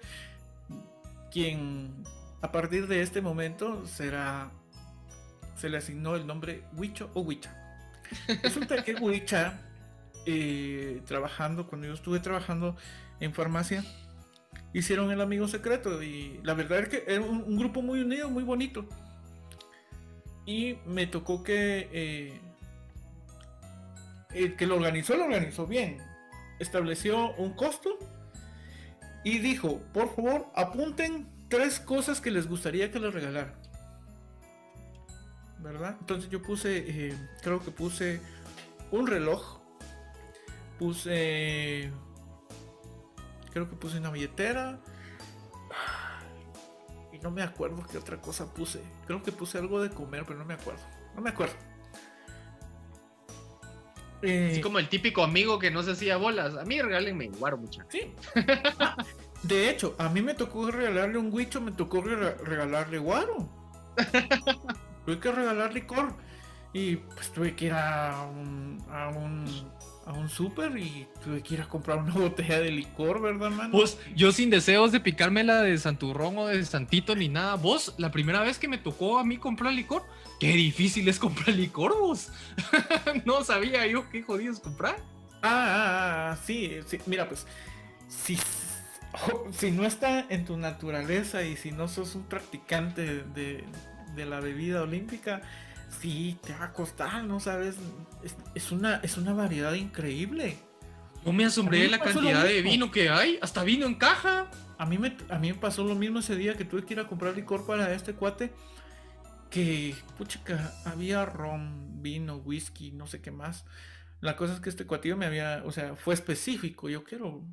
quien 1.31 2.05
a 2.41 2.53
partir 2.53 2.87
de 2.87 3.03
este 3.03 3.21
momento 3.21 3.87
será 3.87 4.51
se 5.63 5.69
le 5.69 5.79
asignó 5.79 6.17
el 6.17 6.27
nombre 6.27 6.65
Huicho 6.77 7.09
o 7.15 7.21
Huicha. 7.21 7.55
Resulta 8.43 8.83
que 8.83 8.95
Huicha, 8.97 9.61
eh, 10.27 11.03
trabajando, 11.07 11.69
cuando 11.69 11.87
yo 11.87 11.95
estuve 11.95 12.19
trabajando 12.19 12.77
en 13.21 13.33
farmacia, 13.33 13.85
hicieron 14.73 15.13
el 15.13 15.21
amigo 15.21 15.47
secreto 15.47 16.03
y 16.03 16.41
la 16.43 16.55
verdad 16.55 16.81
es 16.81 16.89
que 16.89 17.05
era 17.07 17.23
un, 17.23 17.57
grupo 17.57 17.81
muy 17.81 18.01
unido, 18.01 18.29
muy 18.29 18.43
bonito. 18.43 18.89
Y 20.47 20.79
me 20.87 21.07
tocó 21.07 21.43
que 21.43 21.89
eh, 21.93 22.41
el 24.35 24.57
que 24.57 24.67
lo 24.67 24.77
organizó, 24.77 25.17
lo 25.17 25.25
organizó 25.25 25.67
bien. 25.67 25.99
Estableció 26.59 27.35
un 27.35 27.55
costo 27.55 27.99
y 29.25 29.39
dijo, 29.39 29.81
por 29.93 30.15
favor, 30.15 30.51
apunten 30.55 31.29
tres 31.49 31.81
cosas 31.81 32.21
que 32.21 32.31
les 32.31 32.49
gustaría 32.49 32.91
que 32.91 32.99
les 32.99 33.13
regalara. 33.13 33.55
¿Verdad? 35.59 35.97
Entonces 36.01 36.29
yo 36.29 36.43
puse, 36.43 36.85
eh, 36.89 37.17
creo 37.43 37.61
que 37.61 37.71
puse 37.71 38.21
un 38.91 39.07
reloj, 39.07 39.61
puse, 40.79 41.93
creo 43.53 43.71
que 43.71 43.77
puse 43.77 43.99
una 43.99 44.11
billetera, 44.11 44.81
no 47.23 47.31
me 47.31 47.43
acuerdo 47.43 47.83
qué 47.91 47.99
otra 47.99 48.21
cosa 48.21 48.53
puse. 48.53 48.83
Creo 49.07 49.23
que 49.23 49.33
puse 49.33 49.59
algo 49.59 49.81
de 49.81 49.91
comer, 49.91 50.25
pero 50.27 50.39
no 50.39 50.45
me 50.45 50.55
acuerdo. 50.55 50.83
No 51.15 51.23
me 51.23 51.31
acuerdo. 51.31 51.55
Así 54.23 54.61
como 54.61 54.79
el 54.79 54.89
típico 54.89 55.25
amigo 55.25 55.59
que 55.59 55.71
no 55.71 55.83
se 55.83 55.93
hacía 55.93 56.17
bolas. 56.17 56.57
A 56.57 56.65
mí 56.65 56.81
regálenme 56.81 57.29
guaro, 57.29 57.59
muchachos. 57.59 57.89
Sí. 57.91 58.15
De 59.43 59.69
hecho, 59.69 59.97
a 59.99 60.09
mí 60.09 60.23
me 60.23 60.35
tocó 60.35 60.71
regalarle 60.71 61.19
un 61.19 61.33
huicho, 61.33 61.61
me 61.61 61.73
tocó 61.73 62.03
regalarle 62.03 62.99
guaro. 62.99 63.49
tuve 65.05 65.19
que 65.19 65.33
regalar 65.33 65.75
licor. 65.75 66.15
Y 66.73 66.97
pues 66.97 67.33
tuve 67.33 67.55
que 67.55 67.67
ir 67.67 67.73
a 67.73 68.23
un, 68.23 68.83
a 68.89 69.09
un, 69.09 69.45
a 70.07 70.13
un 70.13 70.29
súper 70.29 70.77
y 70.77 71.07
tuve 71.23 71.43
que 71.43 71.55
ir 71.55 71.61
a 71.61 71.69
comprar 71.69 71.99
una 71.99 72.15
botella 72.15 72.61
de 72.61 72.71
licor, 72.71 73.21
¿verdad, 73.21 73.51
mano? 73.51 73.71
Pues 73.73 73.99
yo 74.15 74.33
sin 74.33 74.51
deseos 74.51 74.93
de 74.93 75.01
picarme 75.01 75.45
la 75.45 75.63
de 75.63 75.77
Santurrón 75.79 76.39
o 76.39 76.47
de 76.47 76.65
Santito 76.65 77.15
ni 77.15 77.29
nada. 77.29 77.55
Vos, 77.57 77.95
la 77.99 78.11
primera 78.11 78.41
vez 78.41 78.59
que 78.59 78.69
me 78.69 78.79
tocó 78.79 79.19
a 79.19 79.25
mí 79.25 79.37
comprar 79.37 79.73
licor, 79.73 80.05
qué 80.41 80.53
difícil 80.53 81.09
es 81.09 81.19
comprar 81.19 81.51
licor, 81.51 81.99
vos. 81.99 82.31
no 83.25 83.45
sabía 83.45 83.87
yo 83.87 84.09
qué 84.11 84.23
jodidos 84.23 84.61
comprar. 84.61 84.97
Ah, 85.43 85.51
ah, 85.51 86.33
ah, 86.33 86.39
sí, 86.45 86.79
sí. 86.87 86.99
Mira, 87.07 87.29
pues, 87.29 87.47
si 88.09 88.39
si 89.53 89.71
no 89.71 89.85
está 89.85 90.27
en 90.29 90.45
tu 90.45 90.57
naturaleza 90.57 91.43
y 91.43 91.57
si 91.57 91.73
no 91.73 91.89
sos 91.89 92.15
un 92.15 92.25
practicante 92.25 93.23
de, 93.23 93.65
la 94.17 94.41
bebida 94.41 94.83
olímpica, 94.83 95.43
sí, 96.01 96.39
te 96.43 96.53
va 96.55 96.67
a 96.67 96.73
costar, 96.73 97.25
¿no 97.25 97.41
sabes? 97.41 97.77
Es, 98.55 98.73
una, 98.73 98.97
es 98.97 99.17
una 99.17 99.33
variedad 99.33 99.75
increíble. 99.75 100.57
No 101.25 101.33
me 101.33 101.45
asombré 101.45 101.81
de 101.81 101.89
la 101.89 102.01
cantidad 102.01 102.45
de 102.45 102.63
vino 102.63 102.91
que 102.91 103.09
hay, 103.09 103.39
hasta 103.41 103.63
vino 103.63 103.87
en 103.87 103.95
caja. 103.95 104.51
A 104.79 104.87
mí, 104.87 104.99
me, 104.99 105.17
a 105.29 105.39
mí 105.39 105.53
me 105.53 105.59
pasó 105.59 105.85
lo 105.85 105.95
mismo 105.95 106.19
ese 106.19 106.35
día 106.35 106.55
que 106.55 106.65
tuve 106.65 106.85
que 106.85 106.95
ir 106.95 107.01
a 107.01 107.07
comprar 107.07 107.37
licor 107.37 107.65
para 107.67 107.93
este 107.95 108.15
cuate. 108.15 108.53
Que, 109.51 109.95
puchica, 110.17 110.73
había 110.85 111.25
ron, 111.27 112.03
vino, 112.03 112.37
whisky, 112.37 112.91
no 112.91 113.07
sé 113.07 113.21
qué 113.21 113.31
más. 113.31 113.65
La 114.21 114.37
cosa 114.37 114.55
es 114.55 114.61
que 114.61 114.71
este 114.71 114.87
cuatillo 114.87 115.17
me 115.17 115.27
había, 115.27 115.63
o 115.65 115.73
sea, 115.73 115.95
fue 115.95 116.15
específico. 116.15 116.89
Yo 116.89 117.05
quiero 117.05 117.45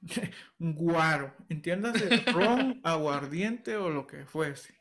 un 0.58 0.74
guaro, 0.74 1.34
entiéndase, 1.48 2.24
ron, 2.32 2.80
aguardiente 2.84 3.76
o 3.76 3.90
lo 3.90 4.06
que 4.06 4.24
fuese. 4.24 4.74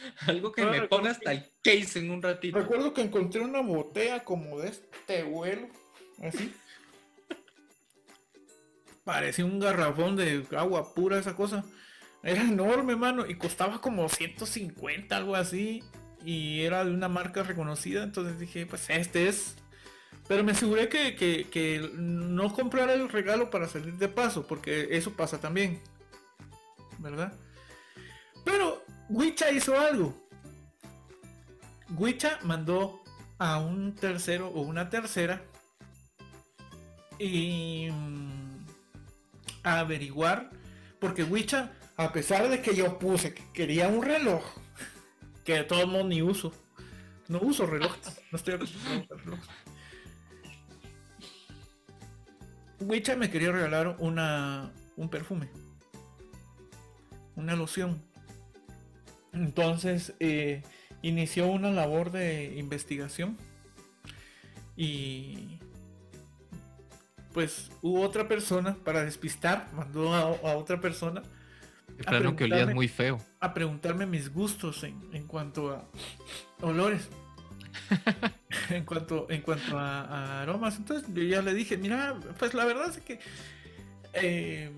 Algo 0.26 0.52
que 0.52 0.64
me 0.64 0.82
ponga 0.82 1.10
hasta 1.10 1.32
el 1.32 1.50
case 1.62 1.98
en 2.00 2.10
un 2.10 2.22
ratito. 2.22 2.58
Recuerdo 2.58 2.92
que 2.92 3.02
encontré 3.02 3.40
una 3.40 3.60
botella 3.60 4.24
como 4.24 4.58
de 4.60 4.68
este 4.68 5.22
vuelo, 5.22 5.68
así. 6.22 6.54
Parecía 9.04 9.44
un 9.44 9.58
garrafón 9.58 10.16
de 10.16 10.44
agua 10.56 10.94
pura 10.94 11.18
esa 11.18 11.34
cosa. 11.34 11.64
Era 12.22 12.42
enorme, 12.42 12.96
mano, 12.96 13.26
y 13.26 13.36
costaba 13.36 13.80
como 13.80 14.08
150, 14.08 15.16
algo 15.16 15.34
así. 15.34 15.82
Y 16.24 16.62
era 16.62 16.84
de 16.84 16.90
una 16.90 17.08
marca 17.08 17.42
reconocida, 17.42 18.02
entonces 18.02 18.38
dije, 18.38 18.66
pues 18.66 18.90
este 18.90 19.28
es 19.28 19.56
pero 20.28 20.44
me 20.44 20.52
aseguré 20.52 20.90
que, 20.90 21.90
no 21.94 22.52
comprara 22.52 22.92
el 22.92 23.08
regalo 23.08 23.48
para 23.48 23.66
salir 23.66 23.94
de 23.94 24.08
paso, 24.08 24.46
porque 24.46 24.88
eso 24.90 25.14
pasa 25.14 25.40
también. 25.40 25.80
¿Verdad? 26.98 27.32
Pero 28.44 28.84
Wicha 29.08 29.50
hizo 29.50 29.78
algo. 29.78 30.14
Wicha 31.96 32.38
mandó 32.42 33.02
a 33.38 33.58
un 33.58 33.94
tercero 33.94 34.48
o 34.48 34.60
una 34.60 34.90
tercera 34.90 35.42
y 37.18 37.88
mm, 37.90 38.66
a 39.62 39.80
averiguar, 39.80 40.50
porque 41.00 41.24
Wicha, 41.24 41.72
a 41.96 42.12
pesar 42.12 42.48
de 42.48 42.60
que 42.60 42.74
yo 42.74 42.98
puse 42.98 43.32
que 43.32 43.42
quería 43.52 43.88
un 43.88 44.02
reloj, 44.02 44.44
que 45.44 45.54
de 45.54 45.64
todos 45.64 45.86
modos 45.86 46.06
ni 46.06 46.20
uso, 46.20 46.52
no 47.28 47.40
uso 47.40 47.66
reloj, 47.66 47.96
no 48.30 48.36
estoy 48.36 48.56
reloj. 48.56 49.38
Wicha 52.80 53.16
me 53.16 53.30
quería 53.30 53.50
regalar 53.50 53.96
una, 53.98 54.72
un 54.96 55.08
perfume, 55.08 55.48
una 57.34 57.56
loción. 57.56 58.07
Entonces 59.32 60.14
eh, 60.20 60.62
inició 61.02 61.48
una 61.48 61.70
labor 61.70 62.10
de 62.10 62.54
investigación 62.56 63.36
y 64.76 65.58
pues 67.32 67.70
hubo 67.82 68.00
otra 68.00 68.26
persona 68.26 68.76
para 68.84 69.04
despistar, 69.04 69.68
mandó 69.74 70.14
a, 70.14 70.30
otra 70.56 70.80
persona. 70.80 71.22
Claro 71.98 72.36
que 72.36 72.44
olías 72.44 72.74
muy 72.74 72.88
feo. 72.88 73.18
A 73.40 73.54
preguntarme 73.54 74.06
mis 74.06 74.32
gustos 74.32 74.84
en, 74.84 75.00
en 75.12 75.26
cuanto 75.26 75.70
a 75.70 75.84
olores. 76.60 77.08
en 78.70 78.84
cuanto, 78.84 79.26
en 79.30 79.42
cuanto 79.42 79.78
a, 79.78 80.42
aromas. 80.42 80.76
Entonces 80.76 81.08
yo 81.12 81.22
ya 81.22 81.42
le 81.42 81.54
dije, 81.54 81.76
mira, 81.76 82.16
pues 82.38 82.54
la 82.54 82.64
verdad 82.64 82.90
es 82.90 82.98
que 82.98 83.18
eh, 84.14 84.70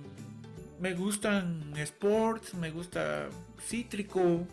me 0.80 0.94
gustan 0.94 1.72
sports, 1.76 2.54
me 2.54 2.70
gusta 2.70 3.28
cítrico, 3.60 4.46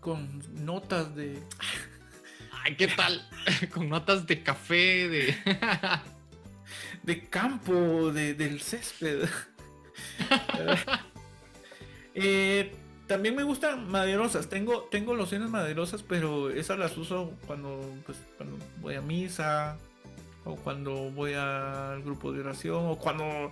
con 0.00 0.42
notas 0.64 1.14
de... 1.14 1.38
Ay, 2.62 2.76
¿qué 2.76 2.88
tal? 2.88 3.26
con 3.72 3.88
notas 3.88 4.26
de 4.26 4.42
café, 4.42 5.08
de... 5.08 5.36
de 7.02 7.28
campo, 7.28 8.12
de, 8.12 8.34
del 8.34 8.60
césped. 8.60 9.28
eh, 12.14 12.72
también 13.06 13.34
me 13.34 13.42
gustan 13.42 13.90
maderosas. 13.90 14.48
Tengo, 14.48 14.82
tengo 14.90 15.14
lociones 15.14 15.50
maderosas, 15.50 16.02
pero 16.02 16.50
esas 16.50 16.78
las 16.78 16.96
uso 16.96 17.32
cuando, 17.46 17.80
pues, 18.06 18.18
cuando 18.36 18.58
voy 18.80 18.94
a 18.94 19.00
misa 19.00 19.78
o 20.44 20.56
cuando 20.56 21.10
voy 21.10 21.34
al 21.34 22.02
grupo 22.02 22.32
de 22.32 22.40
oración 22.40 22.86
o 22.86 22.96
cuando 22.96 23.50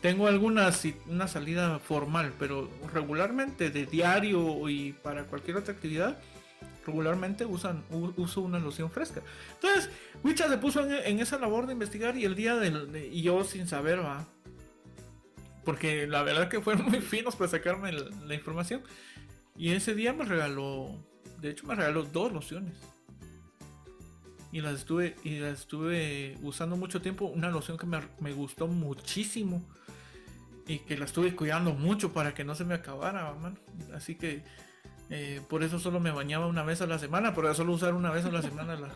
tengo 0.00 0.26
alguna 0.26 0.70
una 1.06 1.28
salida 1.28 1.78
formal, 1.78 2.32
pero 2.38 2.68
regularmente 2.92 3.70
de 3.70 3.86
diario 3.86 4.68
y 4.68 4.92
para 4.92 5.24
cualquier 5.24 5.56
otra 5.56 5.74
actividad, 5.74 6.18
regularmente 6.86 7.44
usan, 7.44 7.84
uso 8.16 8.40
una 8.40 8.58
loción 8.58 8.90
fresca. 8.90 9.22
Entonces, 9.54 9.90
Wicha 10.24 10.48
se 10.48 10.58
puso 10.58 10.88
en, 10.88 11.20
esa 11.20 11.38
labor 11.38 11.66
de 11.66 11.74
investigar 11.74 12.16
y 12.16 12.24
el 12.24 12.34
día 12.34 12.56
del, 12.56 12.96
y 13.12 13.22
yo 13.22 13.44
sin 13.44 13.66
saber, 13.66 14.00
va, 14.00 14.26
porque 15.68 16.06
la 16.06 16.22
verdad 16.22 16.48
que 16.48 16.62
fueron 16.62 16.86
muy 16.90 17.00
finos 17.00 17.36
para 17.36 17.50
sacarme 17.50 17.92
la, 17.92 18.34
información. 18.34 18.82
Y 19.54 19.72
ese 19.72 19.94
día 19.94 20.14
me 20.14 20.24
regaló, 20.24 21.04
de 21.42 21.50
hecho 21.50 21.66
me 21.66 21.74
regaló 21.74 22.04
dos 22.04 22.32
lociones. 22.32 22.74
Y 24.50 24.62
las 24.62 24.76
estuve, 24.76 25.16
y 25.24 25.40
las 25.40 25.60
estuve 25.60 26.38
usando 26.42 26.74
mucho 26.76 27.02
tiempo. 27.02 27.26
Una 27.26 27.50
loción 27.50 27.76
que 27.76 27.84
me, 27.84 28.32
gustó 28.32 28.66
muchísimo. 28.66 29.68
Y 30.68 30.80
que 30.80 30.96
la 30.96 31.06
estuve 31.06 31.34
cuidando 31.34 31.72
mucho 31.72 32.12
para 32.12 32.34
que 32.34 32.44
no 32.44 32.54
se 32.54 32.64
me 32.64 32.74
acabara, 32.74 33.34
Así 33.94 34.14
que 34.14 34.44
eh, 35.10 35.40
por 35.48 35.62
eso 35.62 35.80
solo 35.80 35.98
me 35.98 36.10
bañaba 36.10 36.46
una 36.46 36.62
vez 36.62 36.80
a 36.82 36.86
la 36.86 36.98
semana. 36.98 37.34
Por 37.34 37.46
eso 37.46 37.54
solo 37.54 37.72
usar 37.72 37.94
una 37.94 38.10
vez 38.10 38.24
a 38.24 38.30
la 38.30 38.42
semana 38.42 38.76
la, 38.76 38.90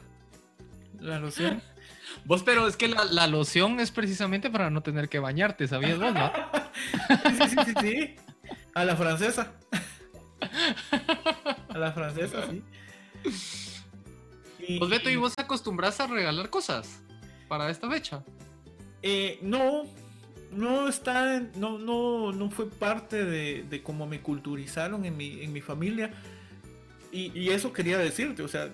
la 1.00 1.18
loción. 1.18 1.62
Vos, 2.24 2.42
pero 2.42 2.68
es 2.68 2.76
que 2.76 2.88
la, 2.88 3.26
loción 3.26 3.80
es 3.80 3.90
precisamente 3.90 4.50
para 4.50 4.70
no 4.70 4.82
tener 4.82 5.08
que 5.08 5.18
bañarte, 5.18 5.66
¿sabías 5.66 5.98
vos, 5.98 6.12
no? 6.12 6.30
sí, 7.38 7.48
sí, 7.48 7.56
sí, 7.64 7.74
sí. 7.80 8.16
A 8.74 8.84
la 8.84 8.96
francesa. 8.96 9.52
A 11.70 11.78
la 11.78 11.92
francesa, 11.92 12.50
sí. 12.50 12.62
Y, 14.58 14.78
vos, 14.78 14.90
¿y 15.04 15.16
vos 15.16 15.34
acostumbras 15.38 16.00
a 16.00 16.06
regalar 16.06 16.50
cosas 16.50 17.02
para 17.48 17.70
esta 17.70 17.88
fecha? 17.88 18.22
Eh, 19.02 19.38
no, 19.42 19.84
no 20.52 20.88
está, 20.88 21.40
no, 21.56 21.78
no, 21.78 22.32
no 22.32 22.50
fue 22.50 22.70
parte 22.70 23.24
de, 23.24 23.64
de 23.64 23.82
cómo 23.82 24.06
me 24.06 24.20
culturizaron 24.20 25.04
en 25.04 25.16
mi, 25.16 25.42
en 25.42 25.52
mi 25.52 25.60
familia. 25.60 26.12
Y, 27.10 27.38
y, 27.38 27.50
eso 27.50 27.72
quería 27.72 27.98
decirte, 27.98 28.42
o 28.42 28.48
sea, 28.48 28.70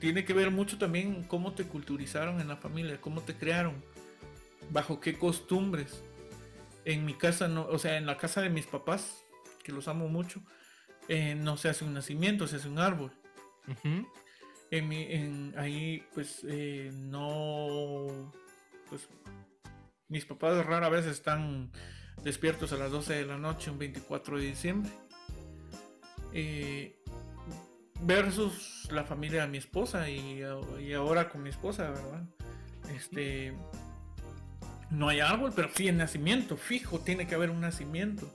tiene 0.00 0.24
que 0.24 0.32
ver 0.32 0.50
mucho 0.50 0.78
también 0.78 1.22
cómo 1.24 1.52
te 1.52 1.64
culturizaron 1.64 2.40
en 2.40 2.48
la 2.48 2.56
familia, 2.56 3.00
cómo 3.00 3.22
te 3.22 3.34
crearon, 3.34 3.82
bajo 4.70 5.00
qué 5.00 5.14
costumbres. 5.14 6.02
En 6.84 7.04
mi 7.04 7.14
casa, 7.14 7.48
no, 7.48 7.66
o 7.66 7.78
sea, 7.78 7.96
en 7.98 8.06
la 8.06 8.16
casa 8.16 8.40
de 8.40 8.48
mis 8.48 8.66
papás, 8.66 9.24
que 9.62 9.72
los 9.72 9.88
amo 9.88 10.08
mucho, 10.08 10.40
eh, 11.08 11.34
no 11.34 11.56
se 11.56 11.68
hace 11.68 11.84
un 11.84 11.94
nacimiento, 11.94 12.46
se 12.46 12.56
hace 12.56 12.68
un 12.68 12.78
árbol. 12.78 13.12
en, 14.70 14.88
mi, 14.88 15.02
en 15.12 15.54
ahí, 15.56 16.02
pues, 16.14 16.44
eh, 16.48 16.90
no, 16.94 18.32
pues, 18.88 19.08
mis 20.08 20.24
papás 20.24 20.64
rara 20.64 20.88
vez 20.88 21.06
están 21.06 21.70
despiertos 22.22 22.72
a 22.72 22.76
las 22.76 22.90
12 22.90 23.14
de 23.14 23.26
la 23.26 23.38
noche, 23.38 23.70
un 23.70 23.78
24 23.78 24.38
de 24.38 24.44
diciembre. 24.44 24.90
Versus 28.00 28.88
la 28.90 29.04
familia 29.04 29.42
de 29.42 29.48
mi 29.48 29.58
esposa 29.58 30.08
y, 30.08 30.42
ahora 30.92 31.28
con 31.28 31.42
mi 31.42 31.50
esposa, 31.50 31.90
¿verdad? 31.90 32.24
Este, 32.94 33.54
no 34.90 35.08
hay 35.08 35.20
árbol, 35.20 35.52
pero 35.54 35.68
sí 35.74 35.88
el 35.88 35.96
nacimiento, 35.96 36.56
fijo, 36.56 37.00
tiene 37.00 37.26
que 37.26 37.34
haber 37.34 37.50
un 37.50 37.60
nacimiento. 37.60 38.32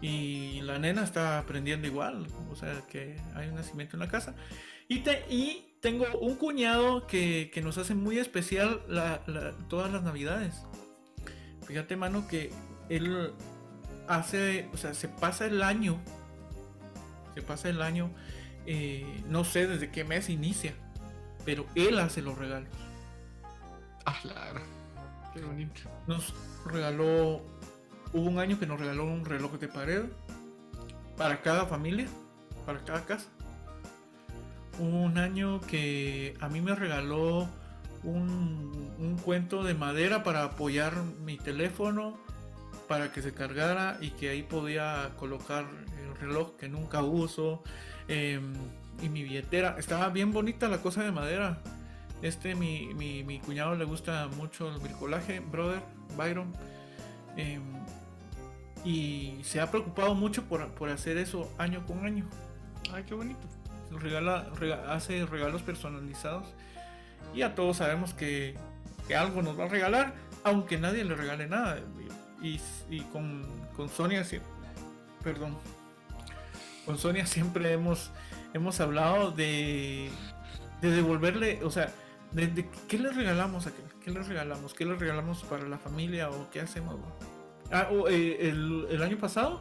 Y 0.00 0.60
la 0.62 0.78
nena 0.78 1.02
está 1.02 1.38
aprendiendo 1.38 1.86
igual, 1.88 2.28
o 2.50 2.54
sea 2.54 2.82
que 2.88 3.16
hay 3.34 3.48
un 3.48 3.56
nacimiento 3.56 3.96
en 3.96 4.00
la 4.00 4.08
casa. 4.08 4.34
Y, 4.86 5.00
te, 5.00 5.24
y 5.28 5.76
tengo 5.80 6.06
un 6.20 6.36
cuñado 6.36 7.06
que, 7.06 7.50
nos 7.62 7.78
hace 7.78 7.94
muy 7.94 8.18
especial 8.18 8.80
todas 9.68 9.92
las 9.92 10.02
navidades. 10.02 10.62
Fíjate, 11.68 11.96
mano, 11.96 12.26
que 12.26 12.50
él 12.88 13.32
hace, 14.08 14.68
o 14.72 14.76
sea, 14.76 14.94
se 14.94 15.06
pasa 15.06 15.46
el 15.46 15.62
año, 15.62 15.98
se 17.34 17.42
pasa 17.42 17.68
el 17.68 17.82
año 17.82 18.10
eh, 18.70 19.22
no 19.26 19.44
sé 19.44 19.66
desde 19.66 19.90
qué 19.90 20.04
mes 20.04 20.28
inicia, 20.28 20.74
pero 21.46 21.64
él 21.74 21.98
hace 21.98 22.20
los 22.20 22.36
regalos. 22.36 22.68
Ah, 24.04 24.18
claro. 24.20 24.60
Qué 25.32 25.40
bonito. 25.40 25.80
Nos 26.06 26.34
regaló, 26.66 27.42
hubo 28.12 28.28
un 28.28 28.38
año 28.38 28.58
que 28.58 28.66
nos 28.66 28.78
regaló 28.78 29.04
un 29.04 29.24
reloj 29.24 29.52
de 29.58 29.68
pared 29.68 30.04
para 31.16 31.40
cada 31.40 31.64
familia, 31.64 32.06
para 32.66 32.84
cada 32.84 33.06
casa. 33.06 33.28
Hubo 34.78 35.02
un 35.02 35.16
año 35.16 35.62
que 35.62 36.36
a 36.38 36.50
mí 36.50 36.60
me 36.60 36.74
regaló 36.74 37.48
un, 38.04 38.94
un 38.98 39.16
cuento 39.16 39.62
de 39.62 39.74
madera 39.74 40.22
para 40.22 40.44
apoyar 40.44 40.94
mi 41.24 41.36
teléfono 41.36 42.18
para 42.88 43.12
que 43.12 43.22
se 43.22 43.32
cargara 43.32 43.98
y 44.00 44.10
que 44.10 44.30
ahí 44.30 44.42
podía 44.42 45.12
colocar 45.16 45.66
el 46.02 46.16
reloj 46.16 46.56
que 46.56 46.68
nunca 46.68 47.02
uso. 47.02 47.62
Em, 48.08 48.54
y 49.00 49.08
mi 49.08 49.22
billetera. 49.22 49.76
Estaba 49.78 50.08
bien 50.08 50.32
bonita 50.32 50.68
la 50.68 50.78
cosa 50.78 51.04
de 51.04 51.12
madera. 51.12 51.58
Este, 52.22 52.56
mi, 52.56 52.94
mi, 52.94 53.38
cuñado 53.38 53.76
le 53.76 53.84
gusta 53.84 54.28
mucho 54.36 54.68
el 54.72 54.80
bricolaje, 54.80 55.38
brother, 55.38 55.80
Byron. 56.16 56.52
Em, 57.36 57.62
y 58.84 59.38
se 59.44 59.60
ha 59.60 59.70
preocupado 59.70 60.14
mucho 60.14 60.44
por, 60.44 60.88
hacer 60.90 61.18
eso 61.18 61.52
año 61.58 61.86
con 61.86 62.04
año. 62.04 62.26
Ay, 62.92 63.04
qué 63.06 63.14
bonito. 63.14 63.46
Regala, 63.90 64.50
hace 64.88 65.24
regalos 65.26 65.62
personalizados. 65.62 66.46
Y 67.34 67.42
a 67.42 67.54
todos 67.54 67.78
sabemos 67.78 68.14
que, 68.14 68.56
algo 69.16 69.42
nos 69.42 69.58
va 69.58 69.64
a 69.64 69.68
regalar, 69.68 70.14
aunque 70.44 70.78
nadie 70.78 71.04
le 71.04 71.14
regale 71.14 71.46
nada. 71.46 71.78
Y, 72.42 72.60
y 72.90 73.00
con, 73.12 73.46
con 73.76 73.88
Sonia, 73.88 74.24
perdón, 75.22 75.56
con 76.86 76.98
Sonia 76.98 77.26
siempre 77.26 77.72
hemos, 77.72 78.10
hemos 78.54 78.80
hablado 78.80 79.30
de, 79.30 80.10
de 80.80 80.90
devolverle, 80.90 81.62
o 81.64 81.70
sea, 81.70 81.92
qué 82.88 82.98
le 82.98 83.10
regalamos 83.10 83.66
a 83.66 83.72
qué 84.02 84.10
le 84.10 84.22
regalamos, 84.22 84.74
qué 84.74 84.84
le 84.84 84.94
regalamos 84.94 85.42
para 85.44 85.68
la 85.68 85.78
familia 85.78 86.30
o 86.30 86.48
qué 86.50 86.60
hacemos. 86.60 86.96
Ah, 87.70 87.88
eh, 88.08 88.38
el, 88.90 89.02
año 89.02 89.18
pasado 89.18 89.60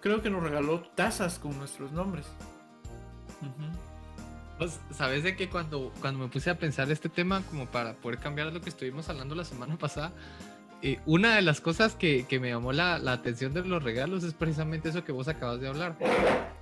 creo 0.00 0.20
que 0.20 0.30
nos 0.30 0.42
regaló 0.42 0.80
tazas 0.94 1.38
con 1.38 1.56
nuestros 1.58 1.92
nombres. 1.92 2.26
Sabes 4.90 5.22
de 5.22 5.36
que 5.36 5.48
cuando, 5.48 5.92
cuando 6.00 6.20
me 6.24 6.28
puse 6.28 6.50
a 6.50 6.58
pensar 6.58 6.90
este 6.90 7.08
tema, 7.08 7.42
como 7.50 7.66
para 7.66 7.94
poder 7.94 8.18
cambiar 8.18 8.52
lo 8.52 8.60
que 8.60 8.70
estuvimos 8.70 9.08
hablando 9.08 9.34
la 9.34 9.44
semana 9.44 9.76
pasada, 9.78 10.12
eh, 10.82 11.00
una 11.06 11.36
de 11.36 11.42
las 11.42 11.60
cosas 11.60 11.94
que, 11.94 12.26
que 12.26 12.38
me 12.38 12.50
llamó 12.50 12.72
la, 12.72 12.98
la, 12.98 13.12
atención 13.12 13.54
de 13.54 13.64
los 13.64 13.82
regalos 13.82 14.22
es 14.22 14.34
precisamente 14.34 14.90
eso 14.90 15.02
que 15.02 15.12
vos 15.12 15.28
acabas 15.28 15.60
de 15.60 15.68
hablar. 15.68 15.96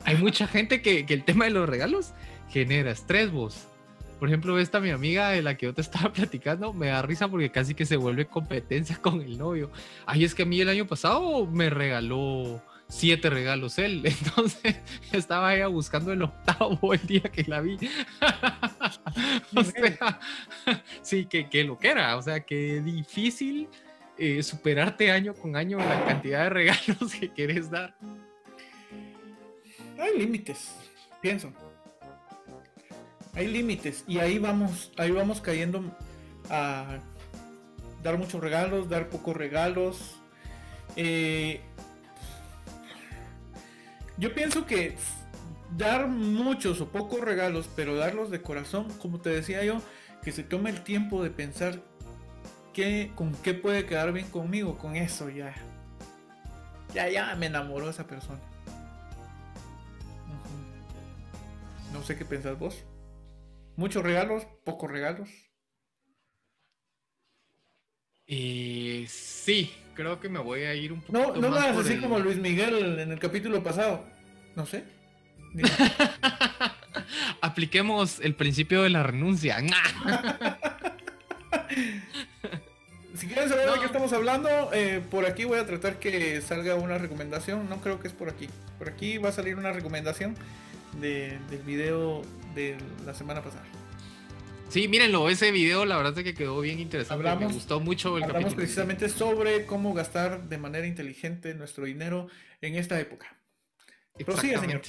Hay 0.05 0.17
mucha 0.17 0.47
gente 0.47 0.81
que, 0.81 1.05
que 1.07 1.15
el 1.15 1.25
tema 1.25 1.47
de 1.47 1.51
los 1.51 1.69
regalos 1.69 2.13
genera 2.49 2.93
estrés, 2.93 3.33
vos. 3.33 3.67
Por 4.21 4.29
ejemplo, 4.29 4.57
esta 4.61 4.79
mi 4.79 4.91
amiga 4.91 5.31
de 5.31 5.43
la 5.43 5.57
que 5.57 5.67
yo 5.67 5.75
te 5.75 5.81
estaba 5.81 6.13
platicando 6.13 6.73
me 6.73 6.87
da 6.87 7.03
risa 7.03 7.27
porque 7.27 7.51
casi 7.51 7.75
que 7.75 7.85
se 7.85 7.97
vuelve 7.97 8.27
competencia 8.27 8.97
con 9.03 9.21
el 9.21 9.37
novio. 9.37 9.73
Ay, 10.07 10.23
es 10.23 10.37
que 10.37 10.45
a 10.45 10.47
mí 10.47 10.61
el 10.61 10.69
año 10.69 10.87
pasado 10.87 11.45
me 11.47 11.71
regaló 11.71 12.63
siete 12.93 13.31
regalos 13.31 13.79
él. 13.79 14.03
Entonces 14.05 14.77
estaba 15.13 15.55
ella 15.55 15.67
buscando 15.69 16.13
el 16.13 16.23
octavo 16.23 16.93
el 16.93 17.07
día 17.07 17.23
que 17.23 17.45
la 17.45 17.61
vi. 17.61 17.77
o 19.57 19.65
sea, 19.65 20.21
sí, 21.01 21.25
que, 21.25 21.49
que 21.49 21.65
lo 21.65 21.79
que 21.79 21.89
era. 21.89 22.17
O 22.17 22.23
sea, 22.23 22.41
que 22.41 22.81
difícil 22.83 23.69
eh, 24.19 24.43
superarte 24.43 25.11
año 25.11 25.35
con 25.35 25.57
año 25.57 25.79
la 25.79 26.05
cantidad 26.05 26.45
de 26.45 26.51
regalos 26.51 27.15
que 27.19 27.31
quieres 27.31 27.71
dar. 27.71 27.97
Hay 29.99 30.19
límites, 30.19 30.75
pienso. 31.21 31.53
Hay 33.35 33.49
límites 33.49 34.05
y 34.07 34.19
ahí 34.19 34.39
vamos, 34.39 34.93
ahí 34.99 35.11
vamos 35.11 35.41
cayendo 35.41 35.83
a 36.51 36.99
dar 38.03 38.19
muchos 38.19 38.41
regalos, 38.43 38.91
dar 38.91 39.09
pocos 39.09 39.35
regalos. 39.35 40.21
Eh, 40.97 41.63
yo 44.19 44.35
pienso 44.35 44.67
que 44.67 44.97
dar 45.77 46.09
muchos 46.09 46.81
o 46.81 46.89
pocos 46.89 47.21
regalos, 47.21 47.69
pero 47.75 47.97
darlos 47.97 48.31
de 48.31 48.43
corazón, 48.43 48.89
como 48.99 49.21
te 49.21 49.31
decía 49.31 49.65
yo, 49.65 49.81
que 50.23 50.33
se 50.33 50.43
tome 50.43 50.71
el 50.71 50.83
tiempo 50.83 51.23
de 51.23 51.31
pensar 51.31 51.83
con 53.15 53.35
qué 53.43 53.55
puede 53.55 53.85
quedar 53.87 54.13
bien 54.13 54.29
conmigo, 54.31 54.79
con 54.79 54.97
eso 54.97 55.29
ya. 55.29 55.55
Ya, 56.95 57.09
ya 57.09 57.35
me 57.37 57.47
enamoró 57.47 57.91
esa 57.91 58.07
persona. 58.07 58.41
No 61.93 62.03
sé 62.03 62.17
qué 62.17 62.25
pensás 62.25 62.59
vos. 62.59 62.85
Muchos 63.77 64.03
regalos, 64.03 64.47
pocos 64.65 64.91
regalos. 64.91 65.29
Y 68.27 69.07
sí, 69.09 69.73
creo 69.95 70.21
que 70.21 70.29
me 70.29 70.39
voy 70.39 70.63
a 70.63 70.75
ir 70.75 70.93
un 70.93 71.01
poco. 71.01 71.13
No, 71.13 71.35
no 71.35 71.51
me 71.51 71.59
hagas 71.59 71.79
así 71.79 71.99
como 71.99 72.19
Luis 72.19 72.39
Miguel 72.39 72.99
en 72.99 73.11
el 73.13 73.19
capítulo 73.19 73.63
pasado. 73.63 74.05
No 74.57 74.67
sé. 74.67 74.85
Apliquemos 77.41 78.21
el 78.21 78.35
principio 78.35 78.83
de 78.83 78.91
la 78.91 79.03
renuncia. 79.03 79.59
si 83.15 83.27
quieren 83.27 83.49
saber 83.49 83.71
de 83.71 83.79
qué 83.81 83.87
estamos 83.87 84.13
hablando, 84.13 84.49
eh, 84.73 85.03
por 85.11 85.27
aquí 85.27 85.45
voy 85.45 85.59
a 85.59 85.67
tratar 85.67 85.99
que 85.99 86.41
salga 86.41 86.75
una 86.75 86.99
recomendación. 86.99 87.69
No 87.69 87.81
creo 87.81 88.01
que 88.01 88.09
es 88.09 88.15
por 88.15 88.29
aquí. 88.29 88.49
Por 88.79 88.89
aquí 88.89 89.19
va 89.19 89.29
a 89.31 89.33
salir 89.33 89.57
una 89.57 89.73
recomendación 89.73 90.37
del 91.01 91.39
video 91.65 92.23
de 92.55 92.77
la 93.05 93.15
semana 93.15 93.43
pasada. 93.43 93.65
Sí, 94.73 94.89
mírenlo, 94.89 95.29
ese 95.29 95.51
video 95.51 95.85
la 95.85 95.99
verdad 95.99 96.17
es 96.17 96.25
que 96.25 96.33
quedó 96.33 96.59
bien 96.63 96.81
interesante. 96.81 97.37
me 97.37 97.53
gustó 97.53 97.79
mucho 97.79 98.17
el 98.17 98.25
hablamos 98.25 98.55
precisamente 98.55 99.11
sobre 99.11 99.67
cómo 99.67 99.93
gastar 99.93 100.49
de 100.49 100.57
manera 100.57 100.87
inteligente 100.87 101.53
nuestro 101.53 101.85
dinero 101.85 102.29
en 102.63 102.77
esta 102.77 102.99
época. 102.99 103.37
Prosigue, 104.25 104.57
señor. 104.59 104.81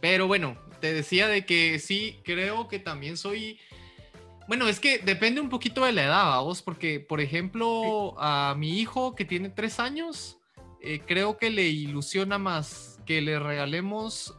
Pero 0.00 0.26
bueno, 0.26 0.58
te 0.80 0.92
decía 0.92 1.28
de 1.28 1.46
que 1.46 1.78
sí, 1.78 2.18
creo 2.24 2.66
que 2.66 2.80
también 2.80 3.16
soy 3.16 3.60
bueno, 4.48 4.66
es 4.66 4.80
que 4.80 4.98
depende 4.98 5.40
un 5.40 5.48
poquito 5.48 5.84
de 5.84 5.92
la 5.92 6.02
edad, 6.02 6.40
vos, 6.40 6.60
porque, 6.60 6.98
por 6.98 7.20
ejemplo, 7.20 8.16
a 8.18 8.56
mi 8.58 8.80
hijo 8.80 9.14
que 9.14 9.24
tiene 9.24 9.48
tres 9.48 9.78
años, 9.78 10.38
eh, 10.82 11.00
creo 11.06 11.38
que 11.38 11.50
le 11.50 11.68
ilusiona 11.68 12.36
más 12.36 12.98
que 13.06 13.20
le 13.20 13.38
regalemos 13.38 14.34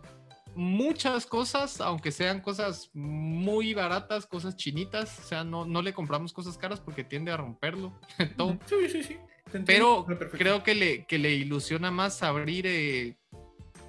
muchas 0.56 1.26
cosas, 1.26 1.82
aunque 1.82 2.12
sean 2.12 2.42
cosas 2.42 2.90
muy 2.94 3.74
baratas, 3.74 4.26
cosas 4.26 4.56
chinitas, 4.56 5.20
o 5.20 5.24
sea, 5.24 5.44
no, 5.44 5.66
no 5.66 5.82
le 5.82 5.94
compramos 5.94 6.34
cosas 6.34 6.58
caras 6.58 6.80
porque 6.80 7.04
tiende 7.04 7.32
a 7.32 7.38
romperlo. 7.38 7.94
todo. 8.38 8.58
Sí, 8.66 8.90
sí, 8.90 9.04
sí. 9.04 9.18
Pero 9.66 10.06
creo 10.32 10.64
que 10.64 10.74
le, 10.74 11.06
que 11.06 11.18
le 11.18 11.34
ilusiona 11.34 11.92
más 11.92 12.24
abrir 12.24 12.66
eh, 12.68 13.16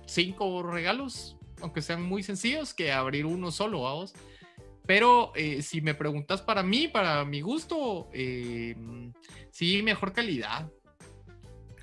cinco 0.07 0.62
regalos, 0.62 1.37
aunque 1.61 1.83
sean 1.83 2.02
muy 2.02 2.22
sencillos, 2.22 2.74
que 2.74 2.92
abrir 2.92 3.26
uno 3.26 3.50
solo, 3.50 3.83
vamos. 3.83 4.12
Pero 4.87 5.33
eh, 5.35 5.62
si 5.62 5.81
me 5.81 5.94
preguntas 5.94 6.42
para 6.42 6.62
mí, 6.62 6.88
para 6.88 7.24
mi 7.24 7.40
gusto, 7.40 8.09
eh, 8.12 8.76
sí, 9.50 9.83
mejor 9.83 10.12
calidad. 10.12 10.70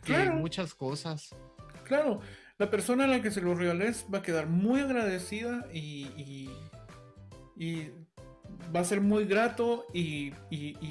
que 0.06 0.30
muchas 0.30 0.74
cosas. 0.74 1.36
Claro, 1.84 2.22
la 2.58 2.70
persona 2.70 3.06
a 3.06 3.08
la 3.08 3.22
que 3.22 3.32
se 3.32 3.42
lo 3.42 3.56
regales 3.56 4.06
va 4.13 4.20
a 4.20 4.22
quedar 4.22 4.48
muy 4.48 4.82
agradecida 4.82 5.68
y, 5.74 6.50
y, 7.58 7.92
va 8.76 8.82
a 8.82 8.86
ser 8.86 9.02
muy 9.02 9.26
grato 9.26 9.86
y, 9.94 10.32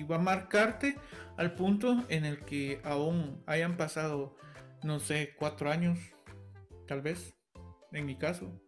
va 0.05 0.17
a 0.17 0.21
marcarte 0.21 0.97
al 1.37 1.55
punto 1.55 2.05
en 2.09 2.25
el 2.25 2.41
que 2.41 2.81
aún 2.85 3.43
hayan 3.47 3.77
pasado, 3.77 4.37
no 4.83 5.01
sé, 5.01 5.35
cuatro 5.39 5.71
años, 5.71 5.99
tal 6.87 7.01
vez, 7.03 7.35
en 7.93 8.07
mi 8.07 8.17
caso. 8.17 8.61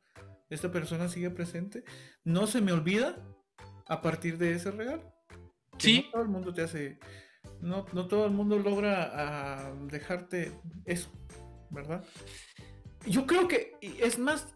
Esta 0.50 0.70
persona 0.70 1.08
sigue 1.08 1.30
presente. 1.30 1.84
No 2.24 2.46
se 2.46 2.60
me 2.60 2.72
olvida 2.72 3.16
a 3.88 4.00
partir 4.02 4.38
de 4.38 4.52
ese 4.52 4.70
regalo. 4.70 5.12
Sí. 5.78 6.04
No 6.06 6.10
todo 6.12 6.22
el 6.22 6.28
mundo 6.28 6.54
te 6.54 6.62
hace. 6.62 6.98
No, 7.60 7.86
no 7.92 8.06
todo 8.06 8.26
el 8.26 8.32
mundo 8.32 8.58
logra 8.58 9.10
ah, 9.12 9.74
dejarte 9.90 10.52
eso, 10.84 11.10
¿verdad? 11.70 12.04
Yo 13.06 13.26
creo 13.26 13.48
que, 13.48 13.76
es 13.80 14.18
más, 14.18 14.46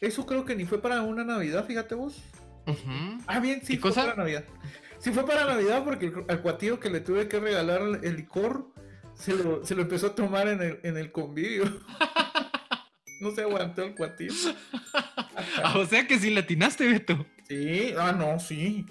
eso 0.00 0.26
creo 0.26 0.44
que 0.44 0.56
ni 0.56 0.64
fue 0.64 0.80
para 0.82 1.02
una 1.02 1.24
Navidad, 1.24 1.64
fíjate 1.66 1.94
vos. 1.94 2.22
Ah, 3.26 3.40
bien, 3.40 3.60
sí 3.64 3.76
fue 3.76 3.92
para 3.92 4.14
Navidad. 4.14 4.44
Sí 4.98 5.10
fue 5.10 5.26
para 5.26 5.44
Navidad 5.44 5.82
porque 5.84 6.12
al 6.28 6.42
cuatillo 6.42 6.78
que 6.78 6.90
le 6.90 7.00
tuve 7.00 7.28
que 7.28 7.40
regalar 7.40 8.00
el 8.02 8.16
licor 8.16 8.68
se 9.14 9.34
lo, 9.34 9.64
se 9.64 9.74
lo 9.74 9.82
empezó 9.82 10.08
a 10.08 10.14
tomar 10.14 10.48
en 10.48 10.62
el, 10.62 10.80
en 10.82 10.96
el 10.96 11.10
convivio. 11.10 11.64
no 13.20 13.30
se 13.32 13.42
aguantó 13.42 13.82
el 13.82 13.94
cuatillo. 13.94 14.34
Ah, 15.62 15.78
o 15.78 15.86
sea 15.86 16.06
que 16.06 16.18
sí 16.18 16.30
latinaste, 16.30 16.86
Beto. 16.86 17.26
Sí, 17.48 17.94
ah, 17.98 18.12
no, 18.12 18.38
sí. 18.38 18.84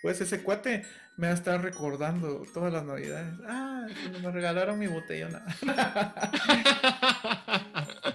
Pues 0.00 0.20
ese 0.20 0.42
cuate 0.42 0.84
me 1.16 1.26
va 1.26 1.32
a 1.32 1.36
estar 1.36 1.62
recordando 1.62 2.44
todas 2.52 2.72
las 2.72 2.84
navidades. 2.84 3.34
Ah, 3.46 3.86
me 4.22 4.30
regalaron 4.30 4.78
mi 4.78 4.86
botellona. 4.86 5.44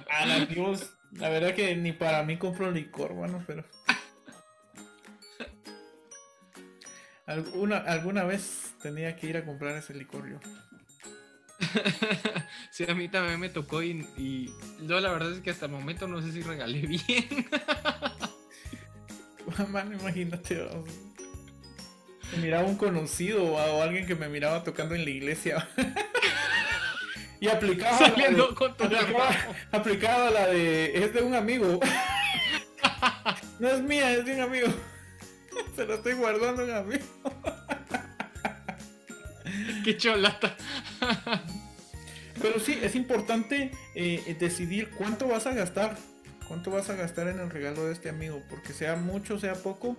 ah, 0.09 0.47
la 1.11 1.29
verdad 1.29 1.53
que 1.53 1.75
ni 1.75 1.93
para 1.93 2.23
mí 2.23 2.37
compro 2.37 2.71
licor, 2.71 3.13
bueno, 3.13 3.43
pero. 3.45 3.63
Alguna, 7.25 7.77
alguna 7.79 8.23
vez 8.23 8.73
tenía 8.81 9.15
que 9.17 9.27
ir 9.27 9.37
a 9.37 9.45
comprar 9.45 9.75
ese 9.75 9.93
licor 9.93 10.29
yo. 10.29 10.39
sí, 12.71 12.85
a 12.87 12.93
mí 12.93 13.09
también 13.09 13.39
me 13.39 13.49
tocó 13.49 13.83
y, 13.83 14.07
y, 14.15 14.53
yo 14.87 14.99
la 14.99 15.11
verdad 15.11 15.33
es 15.33 15.41
que 15.41 15.49
hasta 15.49 15.65
el 15.65 15.71
momento 15.71 16.07
no 16.07 16.21
sé 16.21 16.31
si 16.31 16.41
regalé 16.41 16.81
bien. 16.81 17.47
Mano, 19.71 19.93
imagínate. 19.93 20.55
Me 20.55 21.06
miraba 22.35 22.65
un 22.65 22.75
conocido 22.75 23.43
o 23.43 23.81
alguien 23.81 24.05
que 24.05 24.15
me 24.15 24.27
miraba 24.27 24.63
tocando 24.63 24.95
en 24.95 25.05
la 25.05 25.09
iglesia. 25.09 25.67
y 27.39 27.47
aplicaba. 27.47 27.97
Saliendo 27.97 28.53
con 28.55 28.75
tu 28.75 28.83
aplicaba, 29.71 30.29
la 30.29 30.47
de. 30.47 31.03
Es 31.03 31.13
de 31.13 31.21
un 31.21 31.35
amigo. 31.35 31.79
no 33.59 33.69
es 33.69 33.81
mía, 33.81 34.13
es 34.13 34.25
de 34.25 34.35
un 34.35 34.41
amigo. 34.41 34.67
Se 35.75 35.85
lo 35.85 35.95
estoy 35.95 36.13
guardando 36.13 36.63
un 36.63 36.71
amigo. 36.71 37.05
Qué 39.83 39.97
cholata. 39.97 40.55
Pero 42.41 42.59
sí, 42.59 42.77
es 42.81 42.95
importante 42.95 43.71
eh, 43.95 44.35
decidir 44.39 44.89
cuánto 44.91 45.27
vas 45.27 45.47
a 45.47 45.53
gastar. 45.53 45.97
Cuánto 46.47 46.71
vas 46.71 46.89
a 46.89 46.95
gastar 46.95 47.27
en 47.27 47.39
el 47.39 47.49
regalo 47.49 47.85
de 47.85 47.93
este 47.93 48.09
amigo. 48.09 48.43
Porque 48.49 48.73
sea 48.73 48.95
mucho, 48.95 49.39
sea 49.39 49.55
poco 49.55 49.97